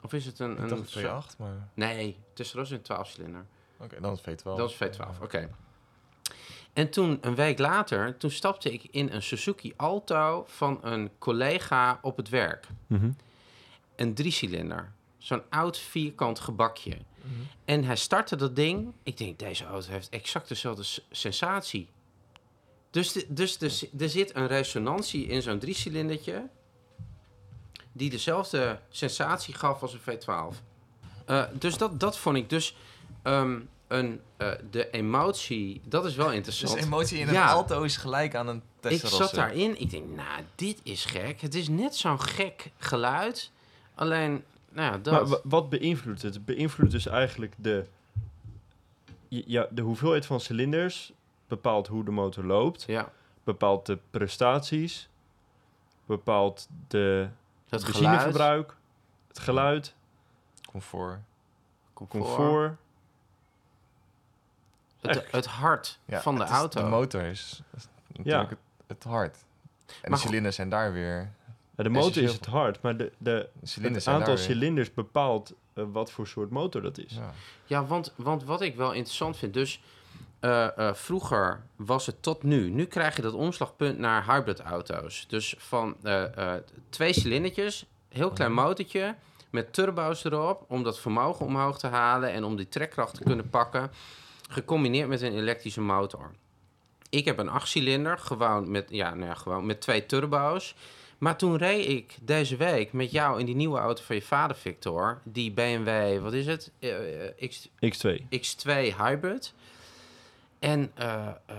Of 0.02 0.14
is 0.14 0.26
het 0.26 0.40
een... 0.40 0.52
Ik 0.52 0.58
een 0.60 0.68
dacht 0.68 0.90
zo- 0.90 1.22
V8, 1.34 1.38
maar... 1.38 1.70
Nee, 1.74 2.18
het 2.30 2.40
is 2.40 2.54
een 2.54 2.80
12-cilinder. 2.80 3.46
Oké, 3.78 4.02
dan 4.02 4.14
is 4.14 4.22
het 4.26 4.42
V12. 4.42 4.44
Dat 4.44 4.70
is 4.70 4.76
V12, 4.76 5.22
oké. 5.22 5.50
En 6.74 6.90
toen, 6.90 7.18
een 7.22 7.36
week 7.36 7.60
later, 7.60 8.18
toen 8.18 8.32
stapte 8.32 8.72
ik 8.74 8.84
in 8.84 9.12
een 9.12 9.22
Suzuki 9.24 9.74
Alto 9.76 10.44
van 10.48 10.80
een 10.82 11.10
collega 11.18 12.00
op 12.02 12.18
het 12.18 12.30
werk. 12.30 12.68
Mhm. 12.88 13.12
Een 13.96 14.14
driecilinder. 14.14 14.92
Zo'n 15.18 15.42
oud 15.50 15.78
vierkant 15.78 16.40
gebakje. 16.40 16.98
Mhm. 17.22 17.34
En 17.66 17.84
hij 17.84 17.96
startte 17.96 18.36
dat 18.36 18.56
ding. 18.56 18.94
Ik 19.04 19.18
denk, 19.18 19.40
deze 19.40 19.66
auto 19.66 19.90
heeft 19.92 20.10
exact 20.10 20.48
dezelfde 20.48 21.02
sensatie. 21.12 21.90
Dus, 22.92 23.12
de, 23.12 23.26
dus 23.30 23.58
de, 23.58 23.90
er 24.00 24.10
zit 24.10 24.36
een 24.36 24.48
resonantie 24.48 25.26
in 25.28 25.42
zo'n 25.42 25.60
driecilindertje... 25.60 26.48
die 27.92 28.10
dezelfde 28.10 28.80
sensatie 28.90 29.54
gaf 29.54 29.82
als 29.82 29.94
een 29.94 30.00
V12. 30.00 30.56
Eh, 31.26 31.44
dus 31.54 31.78
dat, 31.78 32.00
dat 32.00 32.18
vond 32.18 32.38
ik 32.38 32.50
dus... 32.50 32.76
ehm, 33.22 33.60
een, 33.88 34.22
eh, 34.38 34.52
de 34.72 34.90
emotie, 34.90 35.82
dat 35.86 36.06
is 36.06 36.16
wel 36.16 36.26
Dus 36.28 36.36
interessant. 36.36 36.76
emotie 36.82 37.20
in 37.20 37.28
een 37.28 37.34
Ja. 37.34 37.52
Alto 37.52 37.84
is 37.84 37.98
gelijk 37.98 38.36
aan 38.36 38.48
een 38.48 38.56
ik 38.58 38.90
Testarossa. 38.90 39.24
zat 39.26 39.34
daarin, 39.36 39.80
ik 39.82 39.90
denk, 39.90 40.16
nou, 40.16 40.42
dit 40.56 40.80
is 40.84 41.06
gek. 41.06 41.42
Het 41.42 41.56
is 41.56 41.68
net 41.70 41.96
zo'n 41.96 42.22
gek 42.22 42.72
geluid. 42.78 43.52
Alleen, 43.96 44.44
nou 44.72 44.92
ja, 44.92 44.98
dat... 44.98 45.14
Maar 45.14 45.28
wa- 45.28 45.40
wat 45.44 45.70
beïnvloedt 45.70 46.22
het? 46.22 46.34
Het 46.34 46.46
beïnvloedt 46.46 46.92
dus 46.92 47.06
eigenlijk 47.08 47.54
de, 47.58 47.86
ja, 49.28 49.68
de 49.72 49.82
hoeveelheid 49.82 50.26
van 50.26 50.40
cilinders, 50.40 51.12
bepaalt 51.50 51.88
hoe 51.88 52.04
de 52.06 52.12
motor 52.12 52.44
loopt, 52.44 52.84
ja, 52.88 53.12
bepaalt 53.44 53.86
de 53.86 54.00
prestaties, 54.10 55.10
bepaalt 56.06 56.68
de 56.88 57.30
het 57.70 57.84
geluid, 57.84 57.94
benzineverbruik, 58.04 58.76
het 59.28 59.40
geluid, 59.40 59.96
Comfort. 60.72 61.20
comfort, 61.94 62.24
comfort. 62.26 62.76
het, 65.02 65.32
het 65.32 65.46
hart 65.46 66.00
Ja, 66.06 66.22
van 66.22 66.36
de 66.36 66.42
het 66.42 66.50
is- 66.50 66.56
auto. 66.58 66.82
De 66.84 66.88
motor 66.90 67.22
is, 67.22 67.62
is 67.76 67.88
natuurlijk 68.18 68.50
het, 68.50 68.60
het 68.88 69.04
hart. 69.04 69.38
En 70.02 70.10
Maar 70.10 70.20
de 70.20 70.26
cilinders 70.26 70.56
zijn 70.56 70.70
daar 70.70 70.94
weer... 70.94 71.32
Ja, 71.76 71.84
de 71.84 71.90
motor 71.90 72.24
is 72.24 72.34
het 72.34 72.46
hard, 72.46 72.82
maar 72.82 72.98
de, 72.98 73.12
de, 73.18 73.50
het 73.82 74.08
aantal 74.08 74.38
cilinders 74.38 74.94
bepaalt 74.94 75.54
eh, 75.74 75.84
wat 75.92 76.12
voor 76.12 76.28
soort 76.28 76.50
motor 76.50 76.82
dat 76.82 76.98
is. 76.98 77.14
Ja. 77.14 77.32
Ja, 77.66 77.86
want, 77.86 78.14
want 78.16 78.44
wat 78.44 78.62
ik 78.62 78.76
wel 78.76 78.92
interessant 78.92 79.38
vind, 79.38 79.54
dus 79.54 79.82
eh, 80.40 80.78
eh, 80.78 80.94
vroeger 80.94 81.62
was 81.76 82.06
het 82.06 82.24
tot 82.24 82.44
nu. 82.44 82.70
Nu 82.70 82.86
krijg 82.86 83.16
je 83.16 83.22
dat 83.22 83.34
omslagpunt 83.34 83.98
naar 83.98 84.26
hybrid 84.26 84.60
auto's. 84.60 85.26
Dus 85.28 85.56
van 85.58 85.96
eh, 86.04 86.54
twee 86.90 87.14
cilindertjes, 87.14 87.86
heel 88.10 88.32
klein 88.32 88.54
Mhm. 88.54 88.62
motortje 88.62 89.16
met 89.50 89.74
turbo's 89.74 90.24
erop 90.24 90.66
om 90.68 90.84
dat 90.84 91.00
vermogen 91.00 91.46
omhoog 91.46 91.80
te 91.80 91.88
halen 91.88 92.32
en 92.32 92.44
om 92.44 92.56
die 92.56 92.70
trekkracht 92.70 93.14
te 93.16 93.24
kunnen 93.24 93.50
pakken, 93.50 93.92
gecombineerd 94.50 95.08
met 95.08 95.22
een 95.22 95.36
elektrische 95.36 95.82
motor. 95.82 96.32
Ik 97.10 97.26
heb 97.26 97.38
een 97.38 97.50
achtcilinder, 97.50 98.18
gewoon 98.18 98.72
met, 98.72 98.86
ja, 98.90 99.14
nou 99.14 99.26
ja, 99.26 99.34
gewoon 99.34 99.66
met 99.66 99.82
twee 99.82 100.06
turbo's. 100.06 100.76
Maar 101.18 101.38
toen 101.38 101.58
reed 101.58 101.88
ik 101.88 102.18
deze 102.22 102.56
week 102.56 102.94
met 102.94 103.12
jou 103.12 103.40
in 103.40 103.46
die 103.46 103.56
nieuwe 103.56 103.80
auto 103.80 104.04
van 104.04 104.16
je 104.16 104.22
vader, 104.22 104.56
Victor. 104.56 105.22
Die 105.24 105.52
BMW, 105.52 106.20
wat 106.22 106.34
is 106.34 106.46
het? 106.46 106.72
Eh, 106.80 107.26
eh, 107.26 107.50
X, 107.50 107.68
X2. 107.68 108.28
X2 108.30 108.96
Hybrid. 108.98 109.54
En 110.60 110.92
eh, 110.96 111.28
eh, 111.46 111.56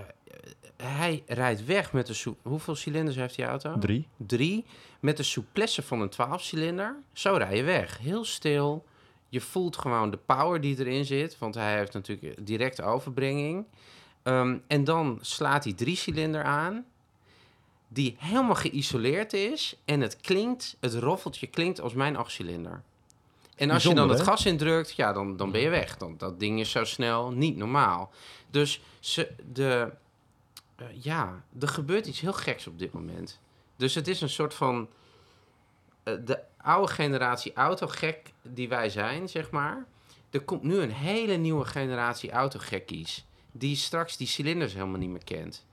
hij 0.83 1.23
rijdt 1.27 1.65
weg 1.65 1.93
met 1.93 2.07
de... 2.07 2.35
Hoeveel 2.41 2.75
cilinders 2.75 3.15
heeft 3.15 3.35
die 3.35 3.45
auto? 3.45 3.77
Drie. 3.77 4.07
Drie. 4.17 4.65
Met 4.99 5.17
de 5.17 5.23
souplesse 5.23 5.81
van 5.81 6.01
een 6.01 6.11
12-cilinder. 6.11 6.95
Zo 7.13 7.35
rij 7.35 7.55
je 7.55 7.63
weg. 7.63 7.97
Heel 7.97 8.25
stil. 8.25 8.85
Je 9.29 9.41
voelt 9.41 9.77
gewoon 9.77 10.11
de 10.11 10.17
power 10.17 10.61
die 10.61 10.79
erin 10.79 11.05
zit. 11.05 11.37
Want 11.37 11.55
hij 11.55 11.77
heeft 11.77 11.93
natuurlijk 11.93 12.45
directe 12.45 12.83
overbrenging. 12.83 13.65
Ehm, 14.23 14.57
en 14.67 14.83
dan 14.83 15.17
slaat 15.21 15.63
hij 15.63 15.73
drie-cilinder 15.73 16.43
aan. 16.43 16.85
Die 17.87 18.15
helemaal 18.19 18.55
geïsoleerd 18.55 19.33
is. 19.33 19.77
En 19.85 20.01
het 20.01 20.17
klinkt, 20.17 20.77
het 20.79 20.93
roffeltje 20.93 21.47
klinkt 21.47 21.81
als 21.81 21.93
mijn 21.93 22.15
achtcilinder. 22.15 22.83
En 23.61 23.69
als 23.69 23.83
je 23.83 23.93
dan 23.93 24.09
het 24.09 24.17
hè? 24.17 24.23
gas 24.23 24.45
indrukt, 24.45 24.95
ja, 24.95 25.13
dan, 25.13 25.37
dan 25.37 25.51
ben 25.51 25.61
je 25.61 25.69
weg. 25.69 25.97
Dan, 25.97 26.17
dat 26.17 26.39
ding 26.39 26.59
is 26.59 26.71
zo 26.71 26.83
snel 26.83 27.31
niet 27.31 27.57
normaal. 27.57 28.11
Dus 28.49 28.81
ze, 28.99 29.31
de, 29.51 29.91
eh, 30.75 30.85
ja, 31.01 31.43
er 31.59 31.67
gebeurt 31.67 32.07
iets 32.07 32.19
heel 32.19 32.33
geks 32.33 32.67
op 32.67 32.79
dit 32.79 32.93
moment. 32.93 33.39
Dus 33.75 33.95
het 33.95 34.07
is 34.07 34.21
een 34.21 34.29
soort 34.29 34.53
van... 34.53 34.89
eh, 36.03 36.13
de 36.25 36.39
oude 36.57 36.91
generatie 36.91 37.53
autogek 37.53 38.31
die 38.41 38.69
wij 38.69 38.89
zijn, 38.89 39.29
zeg 39.29 39.51
maar. 39.51 39.85
Er 40.29 40.41
komt 40.41 40.63
nu 40.63 40.77
een 40.77 40.91
hele 40.91 41.35
nieuwe 41.35 41.65
generatie 41.65 42.31
autogekkies. 42.31 43.25
Die 43.51 43.75
straks 43.75 44.17
die 44.17 44.27
cilinders 44.27 44.73
helemaal 44.73 44.99
niet 44.99 45.09
meer 45.09 45.23
kent. 45.23 45.65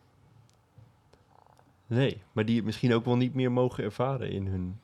Nee, 1.87 2.23
maar 2.33 2.45
die 2.45 2.57
het 2.57 2.65
misschien 2.65 2.95
ook 2.95 3.05
wel 3.05 3.17
niet 3.17 3.35
meer 3.35 3.53
mogen 3.53 3.85
ervaren 3.85 4.31
in 4.31 4.47
hun 4.47 4.81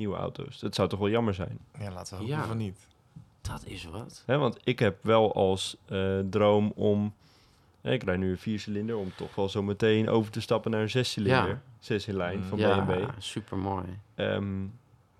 nieuwe 0.00 0.16
auto's. 0.16 0.58
Dat 0.58 0.74
zou 0.74 0.88
toch 0.88 0.98
wel 0.98 1.08
jammer 1.10 1.34
zijn. 1.34 1.58
ja, 1.78 1.90
laten 1.92 2.12
we 2.16 2.20
hopen 2.22 2.36
Ja. 2.36 2.44
van 2.46 2.56
niet. 2.56 2.86
Dat 3.40 3.64
is 3.66 3.84
wat. 3.84 4.22
Hè, 4.26 4.38
want 4.38 4.58
ik 4.64 4.78
heb 4.78 4.98
wel 5.02 5.34
als 5.34 5.76
eh, 5.88 6.18
droom 6.30 6.72
om... 6.74 7.14
hè, 7.80 7.92
ik 7.92 8.02
rijd 8.02 8.18
nu 8.18 8.30
een 8.30 8.38
viercilinder, 8.38 8.96
om 8.96 9.12
toch 9.16 9.34
wel 9.34 9.48
zo 9.48 9.62
meteen 9.62 10.08
over 10.08 10.32
te 10.32 10.40
stappen 10.40 10.70
naar 10.70 10.80
een 10.82 10.90
zescilinder. 10.90 11.48
Ja. 11.48 11.62
Zes 11.78 12.06
in 12.08 12.16
lijn 12.16 12.38
Mm. 12.38 12.44
van 12.44 12.58
ja, 12.58 12.84
BMW. 12.84 13.08
super 13.18 13.58
mooi. 13.58 13.84
Ehm, 14.14 14.64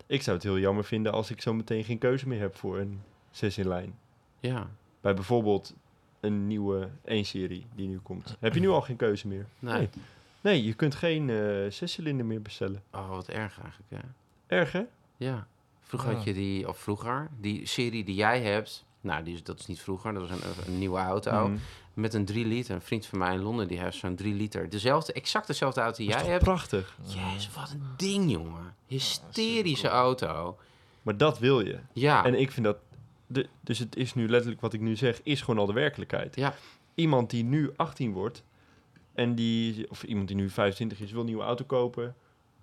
ik 0.06 0.22
zou 0.22 0.36
het 0.36 0.44
heel 0.46 0.58
jammer 0.58 0.84
vinden 0.84 1.12
als 1.12 1.30
ik 1.30 1.40
zo 1.42 1.54
meteen 1.54 1.84
geen 1.84 1.98
keuze 1.98 2.28
meer 2.28 2.40
heb 2.40 2.56
voor 2.56 2.78
een 2.78 3.00
zes 3.30 3.58
in 3.58 3.68
lijn. 3.68 3.98
Ja, 4.40 4.66
Bij 5.00 5.14
bijvoorbeeld 5.14 5.74
een 6.20 6.46
nieuwe 6.46 6.88
1-serie 7.04 7.66
die 7.74 7.88
nu 7.88 7.98
komt. 7.98 8.36
Heb 8.40 8.54
je 8.54 8.60
nu 8.60 8.68
al 8.68 8.80
geen 8.80 8.96
keuze 8.96 9.28
meer? 9.28 9.46
nee. 9.58 9.74
Nee. 9.78 9.88
Nee, 10.42 10.64
je 10.64 10.74
kunt 10.74 10.94
geen 10.94 11.30
eh 11.30 11.70
zescilinder 11.70 12.26
meer 12.26 12.42
bestellen. 12.42 12.82
Oh, 12.92 13.08
wat 13.08 13.28
erg 13.28 13.60
eigenlijk, 13.60 13.90
hè? 13.90 14.08
Erg, 14.50 14.72
hè? 14.72 14.82
Ja. 15.16 15.46
Vroeger 15.80 16.10
Ja. 16.10 16.16
had 16.16 16.24
je 16.24 16.32
die, 16.32 16.68
of 16.68 16.78
vroeger, 16.78 17.28
die 17.40 17.66
serie 17.66 18.04
die 18.04 18.14
jij 18.14 18.42
hebt. 18.42 18.84
Nou, 19.00 19.22
die 19.24 19.34
is, 19.34 19.42
dat 19.42 19.58
is 19.60 19.66
niet 19.66 19.80
vroeger, 19.80 20.12
dat 20.12 20.28
was 20.28 20.30
een, 20.30 20.64
een 20.66 20.78
nieuwe 20.78 20.98
auto. 20.98 21.48
Mm. 21.48 21.58
Met 21.94 22.14
een 22.14 22.24
3 22.24 22.46
liter. 22.46 22.74
Een 22.74 22.80
vriend 22.80 23.06
van 23.06 23.18
mij 23.18 23.34
in 23.34 23.40
Londen, 23.40 23.68
die 23.68 23.80
heeft 23.80 23.96
zo'n 23.96 24.14
3 24.14 24.34
liter. 24.34 24.68
Dezelfde, 24.70 25.12
exact 25.12 25.46
dezelfde 25.46 25.80
auto 25.80 25.96
die 25.96 26.08
jij 26.08 26.24
hebt. 26.24 26.44
prachtig. 26.44 26.96
Jezus, 27.02 27.50
wat 27.54 27.70
een 27.70 27.82
ding, 27.96 28.30
jongen. 28.30 28.74
Hysterische 28.86 29.88
auto. 29.88 30.58
Maar 31.02 31.16
dat 31.16 31.38
wil 31.38 31.60
je. 31.66 31.78
Ja. 31.92 32.24
En 32.24 32.34
ik 32.34 32.50
vind 32.50 32.66
dat... 32.66 32.76
De, 33.26 33.48
dus 33.60 33.78
het 33.78 33.96
is 33.96 34.14
nu 34.14 34.28
letterlijk 34.28 34.60
wat 34.60 34.72
ik 34.72 34.80
nu 34.80 34.96
zeg, 34.96 35.20
is 35.22 35.40
gewoon 35.40 35.60
al 35.60 35.66
de 35.66 35.72
werkelijkheid. 35.72 36.36
Ja. 36.36 36.54
Iemand 36.94 37.30
die 37.30 37.44
nu 37.44 37.70
18 37.76 38.12
wordt 38.12 38.42
en 39.14 39.34
die, 39.34 39.90
of 39.90 40.02
iemand 40.02 40.28
die 40.28 40.36
nu 40.36 40.50
25 40.50 41.00
is, 41.00 41.10
wil 41.10 41.20
een 41.20 41.26
nieuwe 41.26 41.42
auto 41.42 41.64
kopen. 41.64 42.14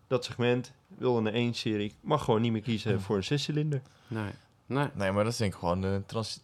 Dat 0.07 0.25
segment, 0.25 0.71
wil 0.87 1.25
een 1.25 1.53
1-serie, 1.53 1.95
mag 2.01 2.23
gewoon 2.23 2.41
niet 2.41 2.51
meer 2.51 2.61
kiezen 2.61 3.01
voor 3.01 3.15
een 3.15 3.23
zescilinder. 3.23 3.81
Nee. 4.07 4.31
Nee. 4.65 4.87
Nee, 4.93 5.11
maar 5.11 5.23
dat 5.23 5.33
is 5.33 5.39
denk 5.39 5.53
ik 5.53 5.59
gewoon 5.59 5.81
de, 5.81 6.01
trans 6.05 6.39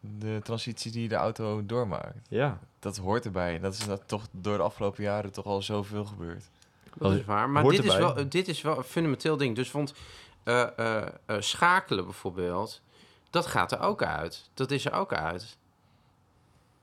de 0.00 0.40
transitie 0.42 0.92
die 0.92 1.08
de 1.08 1.14
auto 1.14 1.66
doormaakt. 1.66 2.16
Ja. 2.28 2.58
Dat 2.78 2.96
hoort 2.96 3.24
erbij. 3.24 3.58
Dat 3.58 3.72
is 3.72 3.86
dat 3.86 4.02
toch 4.06 4.26
door 4.30 4.56
de 4.56 4.62
afgelopen 4.62 5.02
jaren 5.02 5.32
toch 5.32 5.44
al 5.44 5.62
zoveel 5.62 6.04
gebeurd. 6.04 6.44
Dat 6.98 7.12
is 7.12 7.24
waar. 7.24 7.50
Maar 7.50 7.62
Hoort 7.62 7.76
dit 7.76 7.84
is, 7.84 7.96
wel, 7.96 8.28
dit 8.28 8.48
is 8.48 8.62
wel 8.62 8.76
een 8.76 8.84
fundamenteel 8.84 9.36
ding. 9.36 9.56
Dus 9.56 9.70
vond 9.70 9.94
eh, 10.42 10.78
eh, 10.78 11.06
eh, 11.26 11.36
schakelen 11.40 12.04
bijvoorbeeld, 12.04 12.80
dat 13.30 13.46
gaat 13.46 13.72
er 13.72 13.80
ook 13.80 14.02
uit. 14.02 14.50
Dat 14.54 14.70
is 14.70 14.84
er 14.84 14.92
ook 14.92 15.12
uit. 15.12 15.56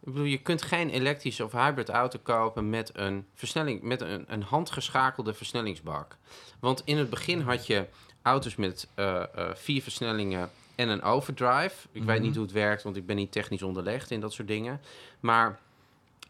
Ik 0.03 0.07
bedoel, 0.13 0.23
je 0.27 0.37
kunt 0.41 0.61
geen 0.61 0.89
elektrische 0.89 1.45
of 1.45 1.51
hybrid 1.51 1.89
auto 1.89 2.19
kopen 2.23 2.69
met 2.69 2.91
een 2.93 3.25
versnelling, 3.35 3.81
met 3.81 4.01
een, 4.01 4.25
een 4.27 4.43
handgeschakelde 4.43 5.33
versnellingsbak. 5.33 6.17
Want 6.59 6.81
in 6.85 6.97
het 6.97 7.09
begin 7.09 7.41
had 7.41 7.67
je 7.67 7.87
auto's 8.21 8.55
met 8.55 8.87
eh, 8.95 9.21
eh, 9.21 9.55
vier 9.55 9.81
versnellingen 9.81 10.49
en 10.75 10.89
een 10.89 11.01
overdrive. 11.01 11.87
Ik 11.91 12.03
weet 12.03 12.17
Mhm. 12.17 12.25
niet 12.25 12.35
hoe 12.35 12.43
het 12.43 12.53
werkt, 12.53 12.83
want 12.83 12.95
ik 12.95 13.05
ben 13.05 13.15
niet 13.15 13.31
technisch 13.31 13.63
onderlegd 13.63 14.11
in 14.11 14.19
dat 14.19 14.33
soort 14.33 14.47
dingen. 14.47 14.81
Maar 15.19 15.59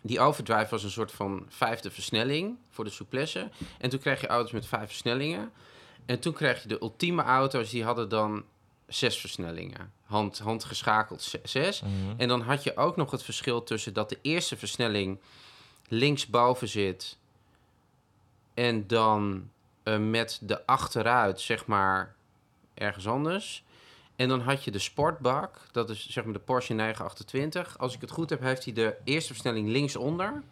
die 0.02 0.20
overdrive 0.20 0.70
was 0.70 0.84
een 0.84 0.90
soort 0.92 1.12
van 1.12 1.46
vijfde 1.50 1.92
versnelling 1.92 2.58
voor 2.70 2.84
de 2.84 2.90
souplesse. 2.90 3.50
En 3.80 3.90
toen 3.90 4.00
kreeg 4.00 4.22
je 4.22 4.28
auto's 4.28 4.52
met 4.52 4.66
vijf 4.68 4.88
versnellingen. 4.88 5.52
En 6.06 6.20
toen 6.20 6.34
kreeg 6.34 6.62
je 6.62 6.68
de 6.68 6.78
ultieme 6.82 7.24
auto's, 7.24 7.70
die 7.70 7.84
hadden 7.84 8.10
dan 8.10 8.44
zes 8.94 9.18
versnellingen. 9.20 9.92
Hand, 10.06 10.40
handgeschakeld 10.40 11.22
ze- 11.22 11.40
zes. 11.44 11.82
En 12.18 12.28
dan 12.28 12.42
had 12.42 12.64
je 12.64 12.78
ook 12.78 12.96
nog 12.96 13.12
het 13.12 13.24
verschil 13.24 13.64
tussen 13.64 13.94
dat 13.94 14.10
de 14.10 14.18
eerste 14.22 14.58
versnelling 14.58 15.20
linksboven 15.88 16.68
zit. 16.68 17.18
En 18.54 18.88
dan 18.88 19.50
eh, 19.84 19.98
met 19.98 20.40
de 20.42 20.66
achteruit, 20.66 21.42
zeg 21.42 21.66
maar, 21.66 22.16
ergens 22.74 23.08
anders. 23.08 23.64
En 24.16 24.28
dan 24.28 24.40
had 24.42 24.64
je 24.64 24.72
de 24.72 24.80
sportbak, 24.80 25.60
dat 25.72 25.90
is 25.90 26.10
zeg 26.10 26.24
maar 26.24 26.34
de 26.34 26.40
Porsche 26.40 26.74
928. 26.74 27.78
Als 27.78 27.94
ik 27.96 28.02
het 28.02 28.12
goed 28.12 28.30
heb, 28.30 28.42
heeft 28.42 28.64
hij 28.64 28.74
de 28.74 28.96
eerste 29.04 29.28
versnelling 29.34 29.70
linksonder. 29.70 30.44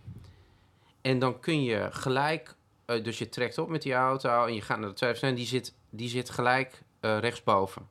En 1.02 1.20
dan 1.20 1.40
kun 1.40 1.64
je 1.64 1.88
gelijk, 1.92 2.56
eh, 2.86 3.04
dus 3.04 3.18
je 3.18 3.30
trekt 3.30 3.58
op 3.58 3.70
met 3.70 3.82
die 3.82 3.94
auto 3.94 4.46
en 4.46 4.54
je 4.54 4.62
gaat 4.62 4.80
naar 4.80 4.90
de 4.90 4.96
tweede 4.96 5.18
versnelling, 5.18 5.50
die 5.50 5.60
zit, 5.60 5.74
die 5.90 6.10
zit 6.10 6.30
gelijk 6.30 6.82
eh, 7.00 7.18
rechtsboven. 7.20 7.88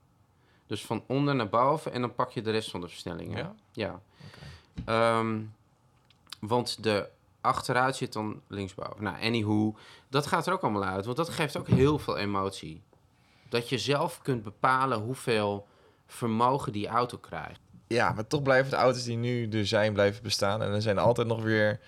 Dus 0.68 0.84
van 0.84 1.04
onder 1.06 1.34
naar 1.34 1.48
boven 1.48 1.92
en 1.92 2.00
dan 2.00 2.14
pak 2.14 2.30
je 2.30 2.42
de 2.42 2.50
rest 2.50 2.70
van 2.70 2.80
de 2.80 2.88
versnellingen. 2.88 3.36
Ja? 3.36 3.54
Ja. 3.72 4.00
Ehm, 4.84 5.40
want 6.40 6.82
de 6.82 7.08
achteruit 7.40 7.96
zit 7.96 8.12
dan 8.12 8.40
linksboven. 8.46 9.02
Nou, 9.02 9.22
anywho, 9.22 9.76
dat 10.08 10.26
gaat 10.26 10.46
er 10.46 10.52
ook 10.52 10.62
allemaal 10.62 10.84
uit. 10.84 11.04
Want 11.04 11.16
dat 11.16 11.28
geeft 11.28 11.56
ook 11.56 11.68
heel 11.68 11.98
veel 11.98 12.16
emotie. 12.16 12.82
Dat 13.48 13.68
je 13.68 13.78
zelf 13.78 14.22
kunt 14.22 14.42
bepalen 14.42 14.98
hoeveel 14.98 15.66
vermogen 16.06 16.72
die 16.72 16.86
auto 16.86 17.18
krijgt. 17.18 17.60
Ja, 17.86 18.12
maar 18.12 18.26
toch 18.26 18.42
blijven 18.42 18.70
de 18.70 18.76
auto's 18.76 19.04
die 19.04 19.16
nu 19.16 19.48
er 19.48 19.66
zijn, 19.66 19.92
blijven 19.92 20.22
bestaan. 20.22 20.62
En 20.62 20.72
er 20.72 20.82
zijn 20.82 20.98
altijd 20.98 21.26
nog 21.26 21.42
weer 21.42 21.80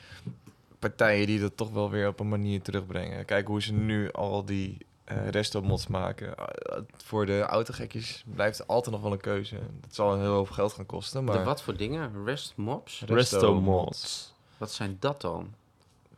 partijen 0.78 1.26
die 1.26 1.40
dat 1.40 1.56
toch 1.56 1.70
wel 1.70 1.90
weer 1.90 2.08
op 2.08 2.20
een 2.20 2.28
manier 2.28 2.62
terugbrengen. 2.62 3.24
Kijk 3.24 3.46
hoe 3.46 3.62
ze 3.62 3.72
nu 3.72 4.12
al 4.12 4.44
die 4.44 4.86
eh 5.10 5.28
resto-mods 5.28 5.86
maken. 5.86 6.36
Eh, 6.36 6.78
voor 7.04 7.26
de 7.26 7.40
autogekjes 7.40 8.24
blijft 8.34 8.58
er 8.58 8.66
altijd 8.66 8.94
nog 8.94 9.04
wel 9.04 9.12
een 9.12 9.20
keuze. 9.20 9.58
Dat 9.80 9.94
zal 9.94 10.12
een 10.12 10.20
heel 10.20 10.32
hoop 10.32 10.50
geld 10.50 10.72
gaan 10.72 10.86
kosten, 10.86 11.24
maar... 11.24 11.38
De 11.38 11.44
wat 11.44 11.62
voor 11.62 11.76
dingen? 11.76 12.24
Rest 12.24 12.52
mods? 12.56 13.02
Resto 13.06 13.60
mods. 13.60 14.34
Wat 14.56 14.72
zijn 14.72 14.96
dat 15.00 15.20
dan? 15.20 15.54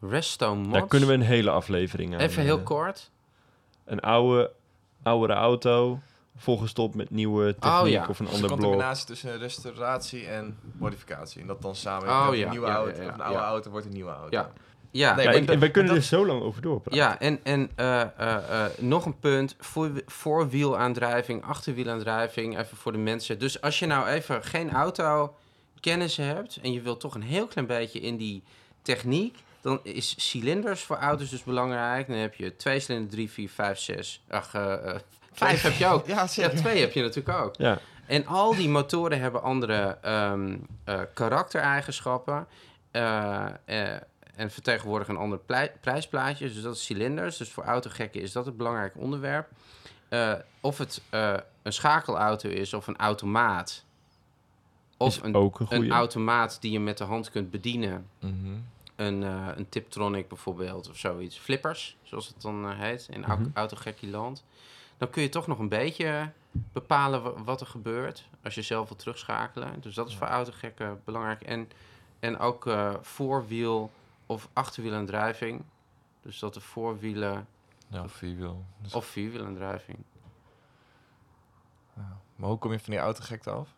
Resto 0.01 0.55
mods? 0.57 0.73
Daar 0.73 0.87
kunnen 0.87 1.09
we 1.09 1.15
een 1.15 1.21
hele 1.21 1.51
aflevering 1.51 2.15
aan. 2.15 2.21
Even 2.21 2.43
heel 2.43 2.63
kort. 2.63 3.11
Een 3.85 4.01
oude, 4.01 4.53
oudere 5.03 5.33
auto, 5.33 5.99
volgestopt 6.37 6.95
met 6.95 7.11
nieuwe 7.11 7.55
techniek 7.59 7.81
Oh, 7.83 7.89
ja. 7.89 8.07
of 8.09 8.19
een 8.19 8.25
Dus 8.25 8.35
ander 8.35 8.51
een 8.51 8.57
blok. 8.57 8.69
combinatie 8.71 9.07
tussen 9.07 9.39
restauratie 9.39 10.27
en 10.27 10.59
modificatie. 10.79 11.41
En 11.41 11.47
dat 11.47 11.63
dan 11.63 11.75
samen 11.77 12.09
Oh, 12.09 12.35
ja, 12.35 12.45
een 12.45 12.51
nieuwe 12.51 12.67
ja, 12.67 12.75
auto. 12.75 12.97
ja, 12.97 13.03
ja, 13.03 13.09
of 13.09 13.15
een 13.15 13.21
oude 13.21 13.39
ja. 13.41 13.47
auto 13.47 13.71
wordt 13.71 13.87
een 13.87 13.93
nieuwe 13.93 14.11
auto. 14.11 14.47
Ja. 14.95 15.15
Nee, 15.15 15.25
Ja, 15.25 15.31
maar 15.31 15.41
ik- 15.41 15.47
dat- 15.47 15.55
en 15.55 15.61
wij 15.61 15.71
kunnen 15.71 15.95
dat- 15.95 16.01
er 16.03 16.09
zo 16.09 16.27
lang 16.27 16.43
over 16.43 16.63
doorpraten. 16.63 16.99
Ja, 17.01 17.21
en, 17.21 17.41
en 17.43 17.71
eh, 17.75 18.01
eh, 18.01 18.09
eh, 18.19 18.65
nog 18.79 19.05
een 19.07 19.19
punt. 19.19 19.57
Voor, 19.59 19.91
voorwielaandrijving, 20.07 21.45
achterwielaandrijving. 21.45 22.59
Even 22.59 22.77
voor 22.77 22.93
de 22.93 22.99
mensen. 22.99 23.39
Dus 23.39 23.61
als 23.61 23.79
je 23.79 23.87
nou 23.87 24.09
even 24.09 24.45
geen 24.45 24.73
auto 24.73 25.35
kennis 25.81 26.17
hebt... 26.17 26.59
en 26.63 26.73
je 26.73 26.81
wilt 26.81 27.01
toch 27.01 27.15
een 27.15 27.23
heel 27.23 27.47
klein 27.47 27.67
beetje 27.67 28.01
in 28.01 28.17
die 28.17 28.43
techniek... 28.83 29.37
dan 29.61 29.81
is 29.83 30.29
cilinders 30.31 30.83
voor 30.83 30.97
auto's 30.97 31.31
dus 31.31 31.43
belangrijk. 31.43 32.07
Dan 32.09 32.17
heb 32.17 32.35
je 32.35 32.57
twee 32.57 32.81
cilinder, 32.81 33.11
drie, 33.11 33.31
vier, 33.31 33.49
vijf, 33.51 33.79
zes... 33.79 34.23
Ach, 34.29 34.51
vijf 35.33 35.63
heb 35.63 35.73
je 35.73 35.87
ook. 35.87 36.07
Ja, 36.15 36.27
twee 36.27 36.81
heb 36.81 36.93
je 36.93 37.03
natuurlijk 37.03 37.39
ook. 37.39 37.55
Ja. 37.57 37.79
En 38.07 38.27
al 38.27 38.55
die 38.55 38.69
motoren 38.69 39.21
hebben 39.21 39.43
andere 39.43 39.99
ehm, 40.03 40.57
eh, 40.85 41.01
karaktereigenschappen. 41.15 42.47
eh, 42.91 43.45
eh, 43.65 44.01
en 44.35 44.51
vertegenwoordigen 44.51 45.15
een 45.15 45.21
ander 45.21 45.41
prijsplaatje. 45.81 46.53
Dus 46.53 46.63
dat 46.63 46.75
is 46.75 46.85
cilinders. 46.85 47.37
Dus 47.37 47.51
voor 47.51 47.65
autogekken 47.65 48.21
is 48.21 48.33
dat 48.33 48.47
het 48.47 48.57
belangrijk 48.57 48.97
onderwerp. 48.97 49.49
Eh, 50.09 50.33
of 50.61 50.79
het 50.79 51.03
eh, 51.11 51.35
een 51.63 51.73
schakelauto 51.73 52.49
is 52.49 52.75
of 52.75 52.87
een 52.87 52.97
automaat. 52.97 53.85
Of 54.97 55.23
een, 55.23 55.35
een 55.35 55.55
een 55.69 55.91
automaat 55.91 56.61
die 56.61 56.73
je 56.73 56.81
met 56.81 56.99
de 56.99 57.05
hand 57.05 57.31
kunt 57.31 57.51
bedienen. 57.51 58.07
Mhm. 58.21 58.35
Een, 58.97 59.23
eh, 59.23 59.49
een 59.55 59.69
Tiptronic 59.69 60.29
bijvoorbeeld 60.29 60.91
of 60.91 60.97
zoiets. 60.97 61.39
Flippers, 61.39 61.97
zoals 62.03 62.27
het 62.29 62.43
dan 62.43 62.73
heet 62.73 63.09
in 63.11 63.21
mm 63.21 64.11
land. 64.11 64.45
Dan 64.99 65.11
kun 65.11 65.23
je 65.23 65.29
toch 65.29 65.47
nog 65.47 65.59
een 65.59 65.69
beetje 65.69 66.31
bepalen 66.53 67.23
wa- 67.23 67.43
wat 67.45 67.61
er 67.61 67.67
gebeurt 67.67 68.29
als 68.45 68.55
je 68.55 68.63
zelf 68.63 68.89
wil 68.89 68.97
terugschakelen. 68.97 69.81
Dus 69.81 69.95
dat 69.95 70.09
is 70.09 70.17
voor 70.17 70.27
autogekken 70.27 71.01
belangrijk. 71.05 71.43
En, 71.43 71.71
en 72.21 72.39
ook 72.39 72.71
voorwiel 73.01 73.91
of 74.33 74.49
achterwielaandrijving. 74.53 75.63
Dus 76.23 76.39
dat 76.39 76.55
de 76.55 76.61
voorwielen 76.61 77.47
Ja, 77.89 78.03
of 78.03 78.13
vierwiel. 78.13 78.65
Dus, 78.83 78.95
of 78.95 79.07
vierwielaandrijving. 79.07 79.99
ja. 81.97 82.17
Maar 82.37 82.49
hoe 82.49 82.59
kom 82.59 82.73
je 82.73 82.79
van 82.81 82.91
die 82.93 83.03
autogekte 83.03 83.51
af? 83.51 83.69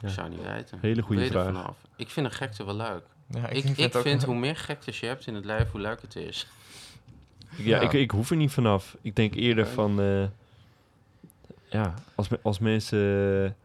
Ja. 0.00 0.08
Ik 0.08 0.14
zou 0.14 0.28
niet 0.28 0.42
weten. 0.42 0.78
Hele 0.80 1.02
goede 1.02 1.20
Weet 1.20 1.34
er 1.34 1.42
vraag. 1.42 1.54
vanaf? 1.54 1.76
Ik 1.96 2.10
vind 2.10 2.26
een 2.26 2.32
gekte 2.32 2.64
wel 2.64 2.74
leuk. 2.76 3.02
Ja, 3.26 3.48
Ik, 3.48 3.64
ik, 3.64 3.92
vind 3.94 4.22
hoe 4.24 4.34
meer 4.34 4.56
gektes 4.56 5.00
je 5.00 5.06
hebt 5.06 5.26
in 5.26 5.34
het 5.34 5.44
leven, 5.44 5.70
hoe 5.70 5.80
leuker 5.80 6.02
het 6.02 6.16
is. 6.16 6.46
Ja, 7.56 7.64
Ja. 7.64 7.80
Ik, 7.80 7.92
ik 7.92 8.10
hoef 8.10 8.30
er 8.30 8.36
niet 8.36 8.52
vanaf. 8.52 8.96
Ik 9.02 9.16
denk 9.16 9.34
eerder 9.34 9.66
van... 9.66 10.00
eh, 10.00 10.24
ja, 11.68 11.94
als, 12.14 12.28
als 12.42 12.58
mensen 12.58 13.56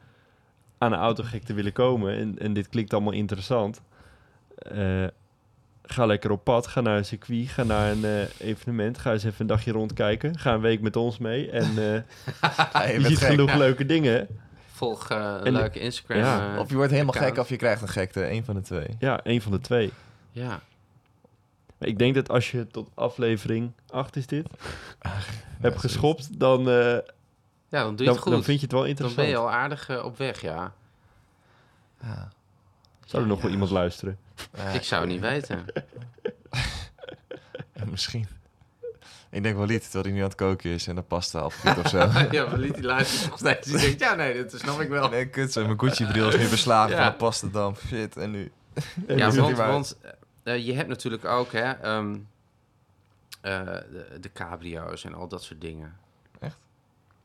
aan 0.80 0.92
een 0.94 1.00
autogekte 1.00 1.54
willen 1.54 1.74
komen... 1.74 2.16
En, 2.18 2.40
en 2.40 2.54
dit 2.54 2.70
klinkt 2.70 2.94
allemaal 2.94 3.14
interessant... 3.14 3.82
eh, 4.58 5.06
ga 5.84 6.06
lekker 6.06 6.32
op 6.32 6.44
pad, 6.44 6.68
ga 6.68 6.82
naar 6.82 6.98
een 6.98 7.06
circuit, 7.06 7.48
ga 7.48 7.64
naar 7.64 7.92
een 7.92 8.06
eh, 8.06 8.22
evenement... 8.50 8.98
ga 8.98 9.12
eens 9.12 9.24
even 9.24 9.42
een 9.42 9.48
dagje 9.48 9.72
rondkijken, 9.72 10.38
ga 10.40 10.54
een 10.54 10.62
week 10.62 10.82
met 10.82 10.96
ons 10.96 11.18
mee... 11.18 11.52
en 11.52 11.64
eh, 11.78 12.02
Ja, 12.74 12.86
je 12.88 13.02
ziet 13.06 13.18
gek. 13.18 13.30
genoeg 13.30 13.54
leuke 13.56 13.86
dingen. 13.86 14.28
Volg 14.72 15.10
eh, 15.10 15.18
een 15.40 15.46
En- 15.46 15.54
leuke 15.54 15.80
Instagram. 15.80 16.18
Ja. 16.18 16.60
Of 16.60 16.70
je 16.70 16.76
wordt 16.76 16.92
helemaal 16.92 17.14
account. 17.14 17.34
gek 17.34 17.44
of 17.44 17.50
je 17.50 17.56
krijgt 17.56 17.82
een 17.82 17.88
gekte. 17.88 18.30
Een 18.30 18.44
van 18.46 18.56
de 18.56 18.62
twee. 18.62 18.88
Ja, 19.00 19.20
een 19.24 19.42
van 19.42 19.52
de 19.52 19.60
twee. 19.60 19.92
Ja. 20.32 20.60
Maar 21.78 21.88
ik 21.90 21.98
denk 21.98 22.16
dat 22.16 22.30
als 22.30 22.52
je 22.52 22.68
tot 22.68 22.90
aflevering 22.94 23.72
8 23.90 24.16
is 24.16 24.28
dit... 24.28 24.48
hebt 25.60 25.74
Ja, 25.76 25.80
geschopt, 25.80 26.40
dan, 26.40 26.70
eh, 26.70 26.98
ja, 27.70 27.84
dan 27.84 27.96
doe 27.96 27.98
je 27.98 28.04
dan, 28.06 28.14
het 28.14 28.22
goed. 28.24 28.32
dan 28.32 28.44
vind 28.44 28.58
je 28.60 28.64
het 28.64 28.72
wel 28.72 28.82
Dan 28.82 28.90
interessant. 28.90 29.22
ben 29.28 29.30
je 29.38 29.42
al 29.42 29.52
aardig 29.52 29.90
eh, 29.90 30.06
op 30.06 30.18
weg, 30.18 30.42
ja. 30.42 30.74
Ja. 32.02 32.30
Zou 33.06 33.22
er 33.24 33.28
nog 33.30 33.38
Ja. 33.38 33.44
wel 33.44 33.52
iemand 33.52 33.72
luisteren? 33.72 34.18
Ik 34.74 34.84
zou 34.84 35.02
het 35.02 35.10
niet 35.12 35.22
weten. 35.22 35.66
ja, 37.76 37.86
misschien. 37.86 38.28
Ik 39.32 39.44
denk 39.44 39.56
wel 39.58 39.66
niet, 39.66 39.82
terwijl 39.84 40.04
hij 40.04 40.14
nu 40.14 40.20
aan 40.20 40.28
het 40.28 40.36
koken 40.36 40.70
is 40.70 40.88
en 40.88 40.96
de 40.96 41.02
pasta 41.02 41.40
afgiet 41.40 41.78
of 41.84 41.88
zo. 41.90 41.98
ja, 42.32 42.46
maar 42.46 42.58
liet 42.58 42.74
die 42.74 42.84
luisteren 42.84 43.30
nog 43.30 43.40
steeds. 43.40 43.68
Die 43.68 43.78
denkt, 43.78 44.00
ja, 44.00 44.16
nee, 44.16 44.46
dat 44.46 44.60
snap 44.60 44.80
ik 44.80 44.90
wel. 44.90 45.10
Nee, 45.10 45.26
kut 45.30 45.52
zo. 45.52 45.66
Mijn 45.66 45.80
Gucci-bril 45.80 46.28
is 46.28 46.38
nu 46.38 46.48
beslagen 46.50 46.96
Ja. 46.96 47.02
van 47.04 47.12
de 47.12 47.18
pastadamp. 47.18 47.78
Shit, 47.88 48.18
en 48.18 48.32
nu... 48.32 48.52
En 49.08 49.18
Ja, 49.18 49.32
want, 49.32 49.58
want 49.58 49.98
eh, 50.44 50.66
je 50.66 50.74
hebt 50.74 50.88
natuurlijk 50.88 51.26
ook 51.26 51.52
hè, 51.52 51.72
ehm, 51.72 52.18
eh, 53.42 53.66
de, 53.66 54.18
de 54.22 54.32
cabrio's 54.32 55.04
en 55.04 55.14
al 55.14 55.28
dat 55.28 55.44
soort 55.44 55.62
dingen. 55.62 55.98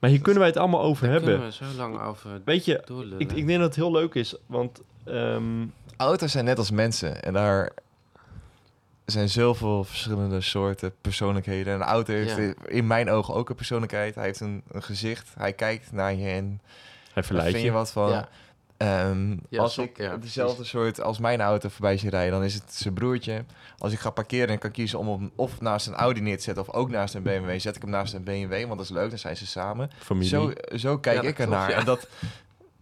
Maar 0.04 0.12
hier 0.12 0.22
kunnen 0.22 0.40
wij 0.42 0.50
het 0.50 0.58
allemaal 0.58 0.82
over 0.82 1.02
Daar 1.02 1.12
hebben. 1.12 1.30
kunnen 1.32 1.50
we 1.58 1.64
zo 1.64 1.76
lang 1.76 2.00
over 2.00 2.40
Weet 2.44 2.64
je, 2.64 2.82
ik, 3.18 3.32
ik 3.32 3.46
denk 3.46 3.58
dat 3.58 3.68
het 3.68 3.76
heel 3.76 3.92
leuk 3.92 4.14
is, 4.14 4.34
want 4.46 4.82
ehm, 5.04 5.66
Auto's 5.96 6.32
zijn 6.32 6.44
net 6.44 6.58
als 6.58 6.70
mensen. 6.70 7.22
En 7.22 7.32
daar 7.32 7.70
zijn 9.04 9.28
zoveel 9.28 9.84
verschillende 9.84 10.40
soorten 10.40 10.92
persoonlijkheden. 11.00 11.74
Een 11.74 11.82
auto 11.82 12.12
heeft 12.12 12.36
Ja. 12.36 12.52
in 12.66 12.86
mijn 12.86 13.10
ogen 13.10 13.34
ook 13.34 13.48
een 13.48 13.54
persoonlijkheid. 13.54 14.14
Hij 14.14 14.24
heeft 14.24 14.40
een, 14.40 14.62
een 14.70 14.82
gezicht. 14.82 15.32
Hij 15.38 15.52
kijkt 15.52 15.92
naar 15.92 16.14
je 16.14 16.28
en 16.28 16.60
hij 17.12 17.22
verleidt 17.22 17.50
vind 17.50 17.62
je 17.64 17.70
je. 17.70 17.76
wat 17.76 17.92
van. 17.92 18.10
Ja. 18.10 18.28
Ehm, 18.76 19.36
Ja, 19.48 19.60
als 19.62 19.78
ik 19.78 19.96
ja, 19.98 20.16
dezelfde 20.16 20.64
soort 20.64 21.00
als 21.00 21.18
mijn 21.18 21.40
auto 21.40 21.68
voorbij 21.68 21.96
zie 21.96 22.10
rijden, 22.10 22.32
dan 22.32 22.42
is 22.44 22.54
het 22.54 22.74
zijn 22.74 22.94
broertje. 22.94 23.44
Als 23.78 23.92
ik 23.92 23.98
ga 23.98 24.10
parkeren 24.10 24.48
en 24.48 24.58
kan 24.58 24.70
kiezen 24.70 24.98
om 24.98 25.08
hem 25.08 25.30
of 25.34 25.60
naast 25.60 25.86
een 25.86 25.94
Audi 25.94 26.20
neer 26.20 26.36
te 26.36 26.42
zetten 26.42 26.68
of 26.68 26.74
ook 26.74 26.90
naast 26.90 27.14
een 27.14 27.22
BMW, 27.22 27.60
zet 27.60 27.76
ik 27.76 27.82
hem 27.82 27.90
naast 27.90 28.14
een 28.14 28.24
BMW, 28.24 28.52
want 28.66 28.68
dat 28.78 28.80
is 28.80 28.90
leuk, 28.90 29.08
dan 29.10 29.18
zijn 29.18 29.36
ze 29.36 29.46
samen. 29.46 29.90
Familie. 29.98 30.28
Zo, 30.28 30.52
zo 30.76 30.98
kijk 30.98 31.22
Ja, 31.22 31.28
ik 31.28 31.38
ernaar. 31.38 31.70
En, 31.70 31.84
dat, 31.84 32.06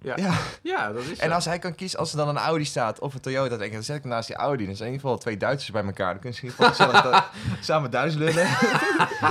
Ja. 0.04 0.16
ja. 0.16 0.34
Ja, 0.62 0.92
dat 0.92 1.02
is 1.02 1.18
en 1.18 1.28
zo. 1.28 1.34
als 1.34 1.44
hij 1.44 1.58
kan 1.58 1.74
kiezen, 1.74 1.98
als 1.98 2.10
er 2.10 2.16
dan 2.16 2.28
een 2.28 2.36
Audi 2.36 2.64
staat 2.64 2.98
of 3.00 3.14
een 3.14 3.20
Toyota, 3.20 3.48
dan 3.48 3.58
denk 3.58 3.70
ik, 3.70 3.76
dan 3.76 3.82
zet 3.84 3.96
ik 3.96 4.02
hem 4.02 4.10
naast 4.12 4.26
die 4.26 4.36
Audi. 4.36 4.66
Dan 4.66 4.76
zijn 4.76 4.88
in 4.88 4.94
ieder 4.94 5.08
geval 5.08 5.22
twee 5.22 5.36
Duitsers 5.36 5.70
bij 5.70 5.84
elkaar. 5.84 6.10
Dan 6.12 6.20
kunnen 6.20 6.38
ze 6.38 6.46
in 6.46 6.50
ieder 6.52 6.66
geval 6.74 7.02
da- 7.10 7.30
samen 7.60 7.90
Duits 7.90 8.14
lullen. 8.14 8.46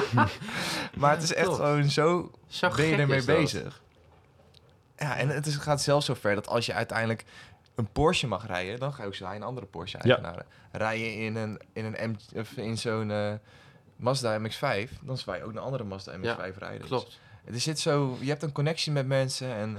maar 1.00 1.12
het 1.12 1.24
is 1.24 1.34
echt 1.34 1.48
gewoon 1.48 1.90
zo 1.90 2.32
Zo 2.48 2.70
ben 2.76 2.86
je 2.86 2.96
ermee 2.96 3.24
bezig. 3.24 3.82
Ja, 5.02 5.18
en 5.18 5.30
het 5.30 5.46
is, 5.46 5.56
gaat 5.56 5.82
zelfs 5.82 6.06
zo 6.06 6.14
ver 6.14 6.36
dat 6.36 6.48
als 6.48 6.66
je 6.66 6.74
uiteindelijk 6.74 7.26
een 7.76 7.92
Porsche 7.92 8.28
mag 8.28 8.48
rijden, 8.48 8.80
dan 8.80 8.94
ga 8.94 9.02
je 9.02 9.08
ook 9.08 9.16
zo 9.16 9.26
een 9.26 9.44
andere 9.44 9.66
Porsche 9.68 9.98
eigenaren. 9.98 10.46
Rij 10.72 11.00
je 11.00 11.14
in 11.26 11.36
een, 11.36 11.60
in 11.74 11.86
een 11.86 12.10
M, 12.12 12.16
of 12.40 12.52
in 12.52 12.78
zo'n 12.78 13.12
eh, 13.12 13.34
Mazda 13.96 14.40
MX-5, 14.40 14.90
dan 15.02 15.18
zou 15.18 15.38
je 15.38 15.44
ook 15.44 15.50
een 15.52 15.58
andere 15.58 15.84
Mazda 15.84 16.18
MX-5 16.18 16.58
rijden. 16.58 16.80
Dus 16.80 16.88
Klopt. 16.90 17.20
het 17.46 17.56
is 17.56 17.64
zit 17.64 17.80
zo, 17.80 18.18
je 18.20 18.30
hebt 18.30 18.44
een 18.44 18.52
connectie 18.52 18.92
met 18.92 19.08
mensen 19.08 19.54
en 19.54 19.78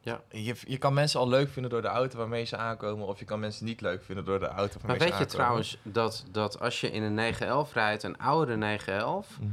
Ja. 0.00 0.20
je, 0.30 0.54
je 0.66 0.78
kan 0.78 0.94
mensen 0.94 1.20
al 1.20 1.28
leuk 1.28 1.50
vinden 1.50 1.70
door 1.70 1.82
de 1.82 1.88
auto 1.88 2.18
waarmee 2.18 2.44
ze 2.44 2.56
aankomen, 2.56 3.06
of 3.06 3.18
je 3.18 3.24
kan 3.24 3.40
mensen 3.40 3.64
niet 3.64 3.80
leuk 3.80 4.04
vinden 4.04 4.24
door 4.24 4.38
de 4.38 4.46
auto 4.46 4.78
waarmee 4.80 4.98
Maar 4.98 5.06
ze 5.06 5.12
weet 5.12 5.18
je 5.18 5.26
trouwens 5.36 5.78
dat, 5.82 6.24
dat 6.30 6.60
als 6.60 6.80
je 6.80 6.90
in 6.90 7.02
een 7.02 7.14
911 7.14 7.72
rijdt, 7.72 8.02
een 8.02 8.18
oudere 8.18 8.56
911, 8.56 9.26
Mhm. 9.40 9.50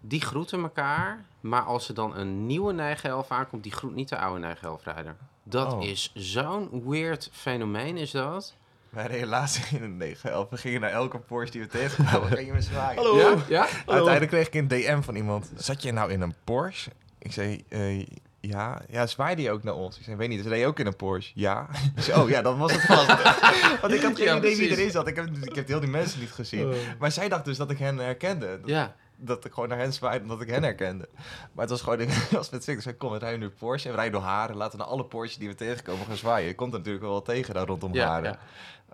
Die 0.00 0.20
groeten 0.20 0.62
elkaar. 0.62 1.24
Maar 1.40 1.62
als 1.62 1.88
er 1.88 1.94
dan 1.94 2.16
een 2.16 2.46
nieuwe 2.46 2.72
911 2.72 3.30
aankomt, 3.30 3.62
die 3.62 3.72
groet 3.72 3.94
niet 3.94 4.08
de 4.08 4.16
oude 4.18 4.40
911 4.40 4.84
rijder. 4.84 5.16
Dat 5.42 5.72
Oh. 5.72 5.82
is 5.84 6.10
zo'n 6.14 6.82
weird 6.88 7.28
fenomeen, 7.32 7.96
is 7.96 8.10
dat. 8.10 8.54
Wij 8.88 9.06
reden 9.06 9.28
laatst 9.28 9.72
in 9.72 9.82
een 9.82 9.96
911. 9.96 10.50
We 10.50 10.56
gingen 10.56 10.80
naar 10.80 10.90
elke 10.90 11.18
Porsche 11.18 11.52
die 11.52 11.60
we 11.60 11.66
tegenkwamen. 11.66 12.28
Ging 12.28 12.46
je 12.50 12.52
me 12.52 12.60
zwaaien. 12.60 13.02
Hallo. 13.02 13.18
Ja? 13.18 13.36
Ja? 13.48 13.66
Uiteindelijk 13.86 14.30
kreeg 14.30 14.46
ik 14.46 14.54
een 14.54 14.68
DM 14.68 15.00
van 15.00 15.14
iemand. 15.16 15.50
Zat 15.56 15.82
je 15.82 15.92
nou 15.92 16.10
in 16.12 16.20
een 16.20 16.34
Porsche? 16.44 16.90
Ik 17.18 17.32
zei, 17.32 17.64
eh, 17.68 18.06
ja. 18.40 18.82
Ja, 18.88 19.06
zwaaide 19.06 19.42
je 19.42 19.50
ook 19.50 19.62
naar 19.62 19.74
ons? 19.74 19.98
Ik 19.98 20.04
zei, 20.04 20.16
weet 20.16 20.28
niet, 20.28 20.38
dus 20.42 20.46
reed 20.52 20.60
je 20.60 20.66
ook 20.66 20.78
in 20.78 20.86
een 20.86 20.96
Porsche? 20.96 21.32
Ja. 21.34 21.68
Ik 21.96 22.02
zei, 22.02 22.20
oh 22.22 22.28
ja, 22.28 22.42
dan 22.42 22.58
was 22.58 22.72
het 22.72 22.80
vast. 22.82 23.06
Want 23.80 23.92
ik 23.94 24.02
had 24.02 24.16
geen 24.16 24.24
Ja, 24.26 24.36
idee 24.36 24.50
wie 24.56 24.58
precies. 24.58 24.76
erin 24.78 24.90
zat. 24.90 25.06
Ik 25.08 25.16
heb, 25.16 25.28
ik 25.42 25.54
heb 25.54 25.66
heel 25.68 25.80
die 25.80 25.88
mensen 25.90 26.20
niet 26.20 26.32
gezien. 26.32 26.72
Maar 26.98 27.12
zij 27.12 27.28
dacht 27.28 27.44
dus 27.44 27.56
dat 27.56 27.70
ik 27.70 27.78
hen 27.78 27.96
herkende. 27.98 28.46
Dat, 28.60 28.68
Ja. 28.70 28.94
Dat 29.20 29.44
ik 29.44 29.52
gewoon 29.52 29.68
naar 29.68 29.78
hen 29.78 29.92
zwaaide 29.92 30.22
omdat 30.22 30.40
ik 30.40 30.48
hen 30.48 30.62
herkende. 30.62 31.08
Maar 31.52 31.64
het 31.66 31.70
was 31.70 31.80
gewoon, 31.82 32.00
ik 32.00 32.08
was 32.30 32.50
met 32.50 32.64
zei, 32.64 32.96
kom, 32.96 33.10
we 33.12 33.18
rijden 33.18 33.40
nu 33.40 33.48
Porsche 33.48 33.88
en 33.88 33.94
we 33.94 34.00
rijden 34.00 34.20
door 34.20 34.28
Haren. 34.28 34.56
Laten 34.56 34.78
we 34.78 34.84
naar 34.84 34.92
alle 34.92 35.04
Porsche 35.04 35.38
die 35.38 35.48
we 35.48 35.54
tegenkomen 35.54 36.06
gaan 36.06 36.16
zwaaien. 36.16 36.48
Je 36.48 36.54
komt 36.54 36.72
er 36.72 36.78
natuurlijk 36.78 37.04
wel 37.04 37.12
wat 37.14 37.24
tegen 37.24 37.54
daar 37.54 37.66
rondom 37.66 37.94
Ja, 37.94 38.06
Haren. 38.08 38.24
ja. 38.30 38.38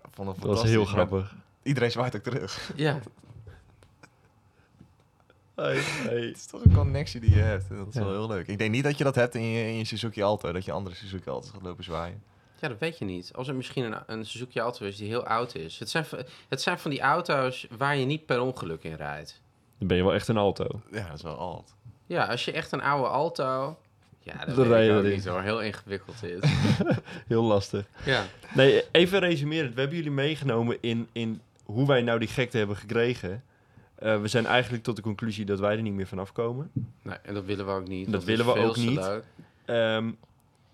Ik 0.04 0.10
Vond 0.12 0.28
het 0.28 0.40
Dat 0.40 0.46
was 0.58 0.62
heel. 0.62 0.82
Maar 0.82 0.92
grappig. 0.92 1.34
Iedereen 1.62 1.90
zwaait 1.90 2.16
ook 2.16 2.22
terug. 2.22 2.72
Ja. 2.76 2.98
Hey, 5.54 5.76
hey. 5.80 6.20
Het 6.20 6.36
is 6.36 6.46
toch 6.46 6.64
een 6.64 6.74
connectie 6.74 7.20
die 7.20 7.30
je 7.34 7.40
hebt. 7.40 7.70
En 7.70 7.76
Dat 7.76 7.86
is 7.88 7.94
Ja. 7.94 8.00
wel 8.04 8.10
heel 8.12 8.26
leuk. 8.28 8.46
Ik 8.46 8.58
denk 8.58 8.70
niet 8.70 8.84
dat 8.84 8.98
je 8.98 9.04
dat 9.04 9.14
hebt 9.14 9.34
in 9.34 9.42
je, 9.42 9.66
in 9.68 9.76
je 9.76 9.84
Suzuki 9.84 10.22
Alto. 10.22 10.52
Dat 10.52 10.64
je 10.64 10.72
andere 10.72 10.94
Suzuki 10.96 11.30
Alto's 11.30 11.50
gaat 11.50 11.62
lopen 11.62 11.84
zwaaien. 11.84 12.22
Ja, 12.60 12.68
dat 12.68 12.78
weet 12.78 12.98
je 12.98 13.04
niet. 13.04 13.30
Als 13.34 13.48
er 13.48 13.54
misschien 13.54 13.84
een, 13.84 14.02
een 14.06 14.26
Suzuki 14.26 14.60
Alto 14.60 14.84
is 14.86 14.96
die 14.96 15.08
heel 15.08 15.26
oud 15.26 15.54
is. 15.54 15.78
Het 15.78 15.90
zijn, 15.90 16.04
het 16.48 16.62
zijn 16.62 16.78
van 16.78 16.90
die 16.90 17.00
auto's 17.00 17.66
waar 17.78 17.96
je 17.96 18.04
niet 18.04 18.26
per 18.26 18.40
ongeluk 18.40 18.84
in 18.84 18.94
rijdt. 18.94 19.40
Dan 19.78 19.88
ben 19.88 19.96
je 19.96 20.02
wel 20.02 20.14
echt 20.14 20.28
een 20.28 20.36
alto. 20.36 20.80
Ja, 20.90 21.06
dat 21.06 21.16
is 21.16 21.22
wel 21.22 21.36
alt. 21.36 21.74
Ja, 22.06 22.24
als 22.24 22.44
je 22.44 22.52
echt 22.52 22.72
een 22.72 22.82
oude 22.82 23.08
Alto... 23.08 23.76
Ja, 24.20 24.44
dat 24.44 24.56
weet 24.66 24.90
ik 24.90 24.96
ook 24.96 25.02
erin. 25.02 25.12
niet 25.12 25.26
hoor. 25.26 25.40
Heel 25.42 25.62
ingewikkeld 25.62 26.22
is. 26.22 26.40
Heel 27.26 27.42
lastig. 27.42 27.86
ja. 28.04 28.24
Nee, 28.54 28.84
even 28.90 29.18
resumerend. 29.18 29.74
We 29.74 29.80
hebben 29.80 29.96
jullie 29.96 30.12
meegenomen 30.12 30.76
in, 30.80 31.08
in 31.12 31.40
hoe 31.64 31.86
wij 31.86 32.02
nou 32.02 32.18
die 32.18 32.28
gekte 32.28 32.58
hebben 32.58 32.76
gekregen. 32.76 33.42
Eh, 33.94 34.20
we 34.20 34.28
zijn 34.28 34.46
eigenlijk 34.46 34.82
tot 34.82 34.96
de 34.96 35.02
conclusie 35.02 35.44
dat 35.44 35.58
wij 35.58 35.76
er 35.76 35.82
niet 35.82 35.92
meer 35.92 36.06
vanaf 36.06 36.32
komen. 36.32 36.70
Nee, 37.02 37.16
en 37.22 37.34
dat 37.34 37.44
willen 37.44 37.66
we 37.66 37.72
ook 37.72 37.88
niet. 37.88 38.12
Dat 38.12 38.24
willen 38.24 38.46
is 38.46 38.52
we 38.52 38.60
ook 38.60 38.76
niet. 38.76 39.10
Ehm, 39.64 40.10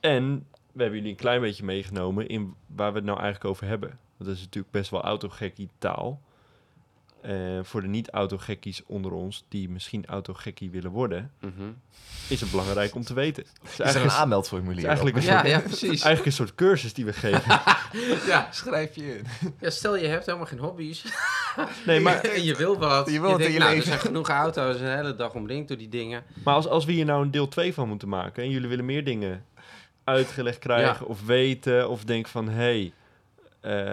en 0.01 0.47
we 0.73 0.83
hebben 0.83 0.99
jullie 0.99 1.11
een 1.11 1.21
klein 1.21 1.41
beetje 1.41 1.65
meegenomen 1.65 2.29
in 2.29 2.55
waar 2.67 2.91
we 2.91 2.97
het 2.97 3.07
nou 3.07 3.19
eigenlijk 3.19 3.51
over 3.51 3.67
hebben. 3.67 3.89
Want 3.89 4.31
dat 4.31 4.35
is 4.35 4.45
natuurlijk 4.45 4.73
best 4.73 4.91
wel 4.91 5.03
autogekkie 5.03 5.69
taal. 5.79 6.21
Eh, 7.23 7.59
voor 7.63 7.81
de 7.81 7.87
niet-autogekkies 7.89 8.83
onder 8.87 9.13
ons, 9.13 9.45
die 9.49 9.69
misschien 9.71 10.07
autogekkie 10.07 10.71
willen 10.71 10.91
worden, 10.91 11.31
Mhm. 11.41 11.53
is 12.29 12.41
het 12.41 12.51
belangrijk 12.51 12.95
om 12.95 13.03
te 13.05 13.15
weten. 13.15 13.45
Het 13.63 13.71
is 13.73 13.79
Is 13.87 13.95
er 13.95 14.03
een 14.03 14.11
aanmeldformulier 14.11 14.79
is 14.79 14.85
eigenlijk, 14.85 15.17
een, 15.17 15.23
Ja, 15.23 15.37
soort, 15.39 15.49
ja, 15.49 15.61
precies. 15.61 15.89
eigenlijk 15.89 16.27
een 16.27 16.33
soort 16.33 16.55
cursus 16.55 16.93
die 16.95 17.05
we 17.05 17.13
geven. 17.13 17.61
Ja. 18.27 18.49
Schrijf 18.51 18.95
je 18.95 19.17
in. 19.17 19.27
ja, 19.61 19.71
stel 19.71 19.97
je 19.97 20.07
hebt 20.07 20.27
helemaal 20.27 20.47
geen 20.47 20.59
hobby's. 20.59 21.05
Nee, 21.87 22.01
maar, 22.01 22.21
en 22.37 22.45
je 22.45 22.55
wil 22.57 22.79
wat. 22.79 23.11
Je 23.11 23.21
wilt 23.21 23.33
in 23.33 23.39
denkt, 23.39 23.53
je 23.53 23.59
nou, 23.59 23.71
er 23.71 23.77
leven. 23.77 23.93
zijn 23.93 24.01
genoeg 24.07 24.29
auto's 24.29 24.81
een 24.81 24.97
hele 24.97 25.15
dag 25.15 25.35
omringd 25.35 25.69
door 25.69 25.77
die 25.77 25.89
dingen. 25.89 26.23
maar 26.45 26.55
als, 26.55 26.67
als 26.67 26.85
we 26.85 26.93
hier 26.93 27.05
nou 27.05 27.23
een 27.23 27.31
deel 27.31 27.49
2 27.49 27.75
van 27.75 27.89
moeten 27.89 28.09
maken 28.09 28.43
en 28.43 28.51
jullie 28.51 28.69
willen 28.69 28.85
meer 28.85 29.05
dingen 29.05 29.45
uitgelegd 30.05 30.59
krijgen 30.59 31.07
of 31.07 31.25
weten 31.27 31.89
of 31.89 32.05
denken 32.05 32.31
van 32.31 32.49
hé, 32.49 32.55
hey, 32.55 32.93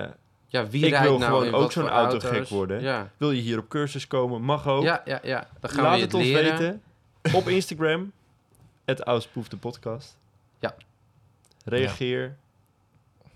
eh, 0.04 0.10
Ja, 0.52 0.68
wie 0.68 0.84
Ik 0.86 0.90
rijdt 0.92 1.06
wil 1.08 1.18
nou 1.18 1.32
gewoon 1.32 1.46
in 1.46 1.54
ook 1.54 1.72
zo'n 1.72 1.88
autogek 1.90 2.32
auto's? 2.32 2.50
worden. 2.50 2.82
Ja. 2.82 3.12
wil 3.18 3.32
je 3.32 3.42
hier 3.42 3.58
op 3.58 3.68
cursus 3.70 4.08
komen, 4.08 4.42
mag 4.42 4.68
ook. 4.68 4.84
Ja, 4.84 5.02
ja, 5.06 5.20
ja. 5.24 5.48
Dan 5.60 5.70
gaan 5.70 5.84
Laat 5.84 5.96
we 5.96 6.02
het 6.02 6.12
het 6.12 6.22
ons 6.22 6.24
leren. 6.30 6.58
weten 6.60 6.82
op 7.34 7.48
Instagram, 7.48 8.12
het 8.86 9.02
Auspoef 9.02 9.48
de 9.48 9.58
podcast. 9.58 10.18
Ja. 10.60 10.76
Reageer 11.66 12.36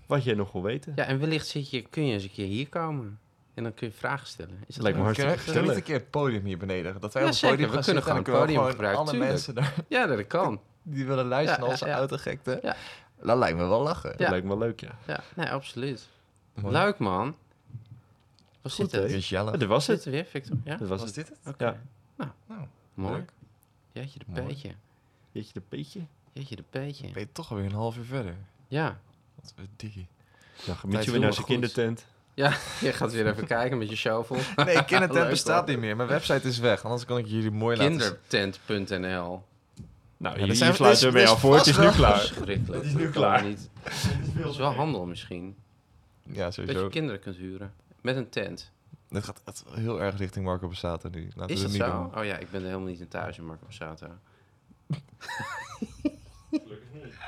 wat 0.06 0.24
jij 0.24 0.34
nog 0.34 0.52
wil 0.52 0.62
weten. 0.62 0.92
Ja, 0.96 1.04
en 1.04 1.18
wellicht 1.20 1.46
zit 1.46 1.70
je, 1.70 1.82
kun 1.82 2.06
je 2.06 2.12
eens 2.12 2.22
een 2.22 2.32
keer 2.32 2.46
hier 2.46 2.68
komen. 2.68 3.18
En 3.54 3.62
dan 3.62 3.74
kun 3.74 3.86
je 3.88 3.92
vragen 3.94 4.26
stellen. 4.26 4.62
Is 4.66 4.74
dat 4.74 4.82
Lijkt 4.82 4.98
me 4.98 5.04
leuk? 5.04 5.16
hartstikke 5.16 5.36
we 5.38 5.44
kunnen 5.44 5.62
we 5.62 5.68
niet 5.68 5.70
gezellig. 5.70 5.76
een 5.76 5.82
keer 5.82 5.94
het 5.94 6.10
podium 6.10 6.44
hier 6.44 6.58
beneden? 6.58 7.00
Dat 7.00 7.12
wij 7.12 7.22
Ja, 7.22 7.28
op 7.28 7.34
het 7.34 7.40
zeker. 7.40 7.56
podium 7.56 7.68
We 7.70 7.74
gaan 7.74 7.84
kunnen 7.84 8.02
gewoon 8.02 8.18
het 8.18 8.54
podium 8.54 8.70
gebruiken, 8.70 9.00
alle 9.00 9.10
tuurlijk. 9.10 9.30
mensen 9.30 9.54
daar 9.54 9.74
Ja, 9.88 10.06
dat 10.06 10.26
kan. 10.36 10.60
die 10.82 11.04
willen 11.06 11.26
luisteren 11.26 11.60
Ja, 11.60 11.60
naar 11.64 11.70
onze 11.70 11.90
autogekte. 11.90 12.58
Ja. 12.62 12.76
Dat 13.22 13.38
lijkt 13.38 13.58
me 13.58 13.66
wel 13.66 13.82
lachen. 13.82 14.10
Dat 14.16 14.28
lijkt 14.28 14.42
me 14.46 14.48
wel 14.48 14.58
leuk, 14.58 14.80
ja. 14.80 14.90
Ja, 15.06 15.20
nee, 15.34 15.50
absoluut. 15.50 16.08
Mooi. 16.54 16.74
Leuk, 16.74 16.98
man. 16.98 17.34
Was 18.62 18.74
Goed, 18.74 18.90
dit 18.90 19.02
het? 19.02 19.12
Gezellig. 19.12 19.52
Ja, 19.52 19.58
dit 19.58 19.68
was 19.68 19.86
het. 19.86 20.04
weer, 20.04 20.24
Victor? 20.24 20.56
Ja? 20.64 20.76
Dit 20.76 20.88
was 20.88 21.00
Was 21.00 21.06
het. 21.06 21.14
dit 21.14 21.28
het? 21.28 21.54
Oké. 21.54 21.64
Ja. 21.64 21.80
Nou, 22.46 22.60
Mooi. 22.94 23.14
leuk. 23.14 23.30
Jeetje 23.92 24.18
de 24.18 24.24
Mooi. 24.28 24.42
peetje. 24.46 24.70
Jeetje 25.32 25.52
de 25.52 25.60
peetje. 25.68 26.00
Jeetje 26.32 26.56
de 26.56 26.64
peetje. 26.70 27.10
Ben 27.12 27.22
je 27.22 27.28
toch 27.32 27.50
alweer 27.50 27.64
een 27.66 27.72
half 27.72 27.96
uur 27.96 28.04
verder? 28.04 28.34
Ja. 28.68 28.98
Wat 29.34 29.52
een 29.56 29.68
dikkie. 29.76 30.06
Nou, 30.54 30.64
Tijd 30.66 30.78
gemiet 30.78 31.04
je 31.04 31.10
weer 31.10 31.20
naar 31.20 31.32
zijn 31.32 31.46
kindertent. 31.46 32.06
Ja, 32.34 32.48
je 32.80 32.92
gaat 32.92 33.12
weer 33.12 33.26
even 33.26 33.46
kijken 33.46 33.78
met 33.78 33.88
je 33.90 33.96
shovel. 33.96 34.36
Nee, 34.64 34.84
Kindertent 34.84 35.28
bestaat 35.38 35.66
niet 35.66 35.78
meer. 35.78 35.96
Mijn 35.96 36.08
website 36.08 36.48
is 36.48 36.58
weg. 36.58 36.84
Anders 36.84 37.04
kan 37.04 37.18
ik 37.18 37.26
jullie 37.26 37.50
mooi 37.50 37.76
laten 37.76 38.00
zien. 38.00 38.16
Kindertent.nl. 38.28 39.42
Nou, 40.16 40.38
Ja, 40.38 40.44
hier, 40.44 40.62
er 40.66 40.74
sluiten 40.74 41.02
we 41.12 41.18
is- 41.18 41.24
mee 41.24 41.28
af 41.28 41.40
voor. 41.40 41.56
Het 41.56 41.66
is 41.66 41.76
nu 41.78 41.90
klaar. 41.90 42.20
Het 42.46 42.84
is 42.84 42.92
nu 42.94 43.02
Dat 43.04 43.12
klaar. 43.12 43.44
Niet. 43.44 43.68
Dat 44.34 44.50
is 44.50 44.56
wel 44.56 44.72
handel 44.72 45.06
misschien. 45.06 45.56
Ja, 46.26 46.44
Dat 46.44 46.54
je 46.54 46.60
sowieso. 46.62 46.88
kinderen 46.88 47.20
kunt 47.20 47.36
huren. 47.36 47.72
Met 48.00 48.16
een 48.16 48.28
tent. 48.28 48.72
Dit 49.08 49.24
gaat 49.24 49.64
heel 49.70 50.00
erg 50.02 50.16
richting 50.16 50.44
Marco 50.44 50.68
Bassato 50.68 51.08
nu. 51.08 51.28
Laten 51.34 51.54
Is 51.54 51.60
we 51.62 51.66
dat 51.68 51.72
niet 51.76 51.82
zo? 51.82 52.02
doen. 52.02 52.18
Oh 52.18 52.24
ja, 52.24 52.36
ik 52.36 52.50
ben 52.50 52.62
helemaal 52.64 52.86
niet 52.86 53.00
in 53.00 53.08
thuis 53.08 53.38
in 53.38 53.44
Marco 53.46 53.64
Borsato. 53.64 54.06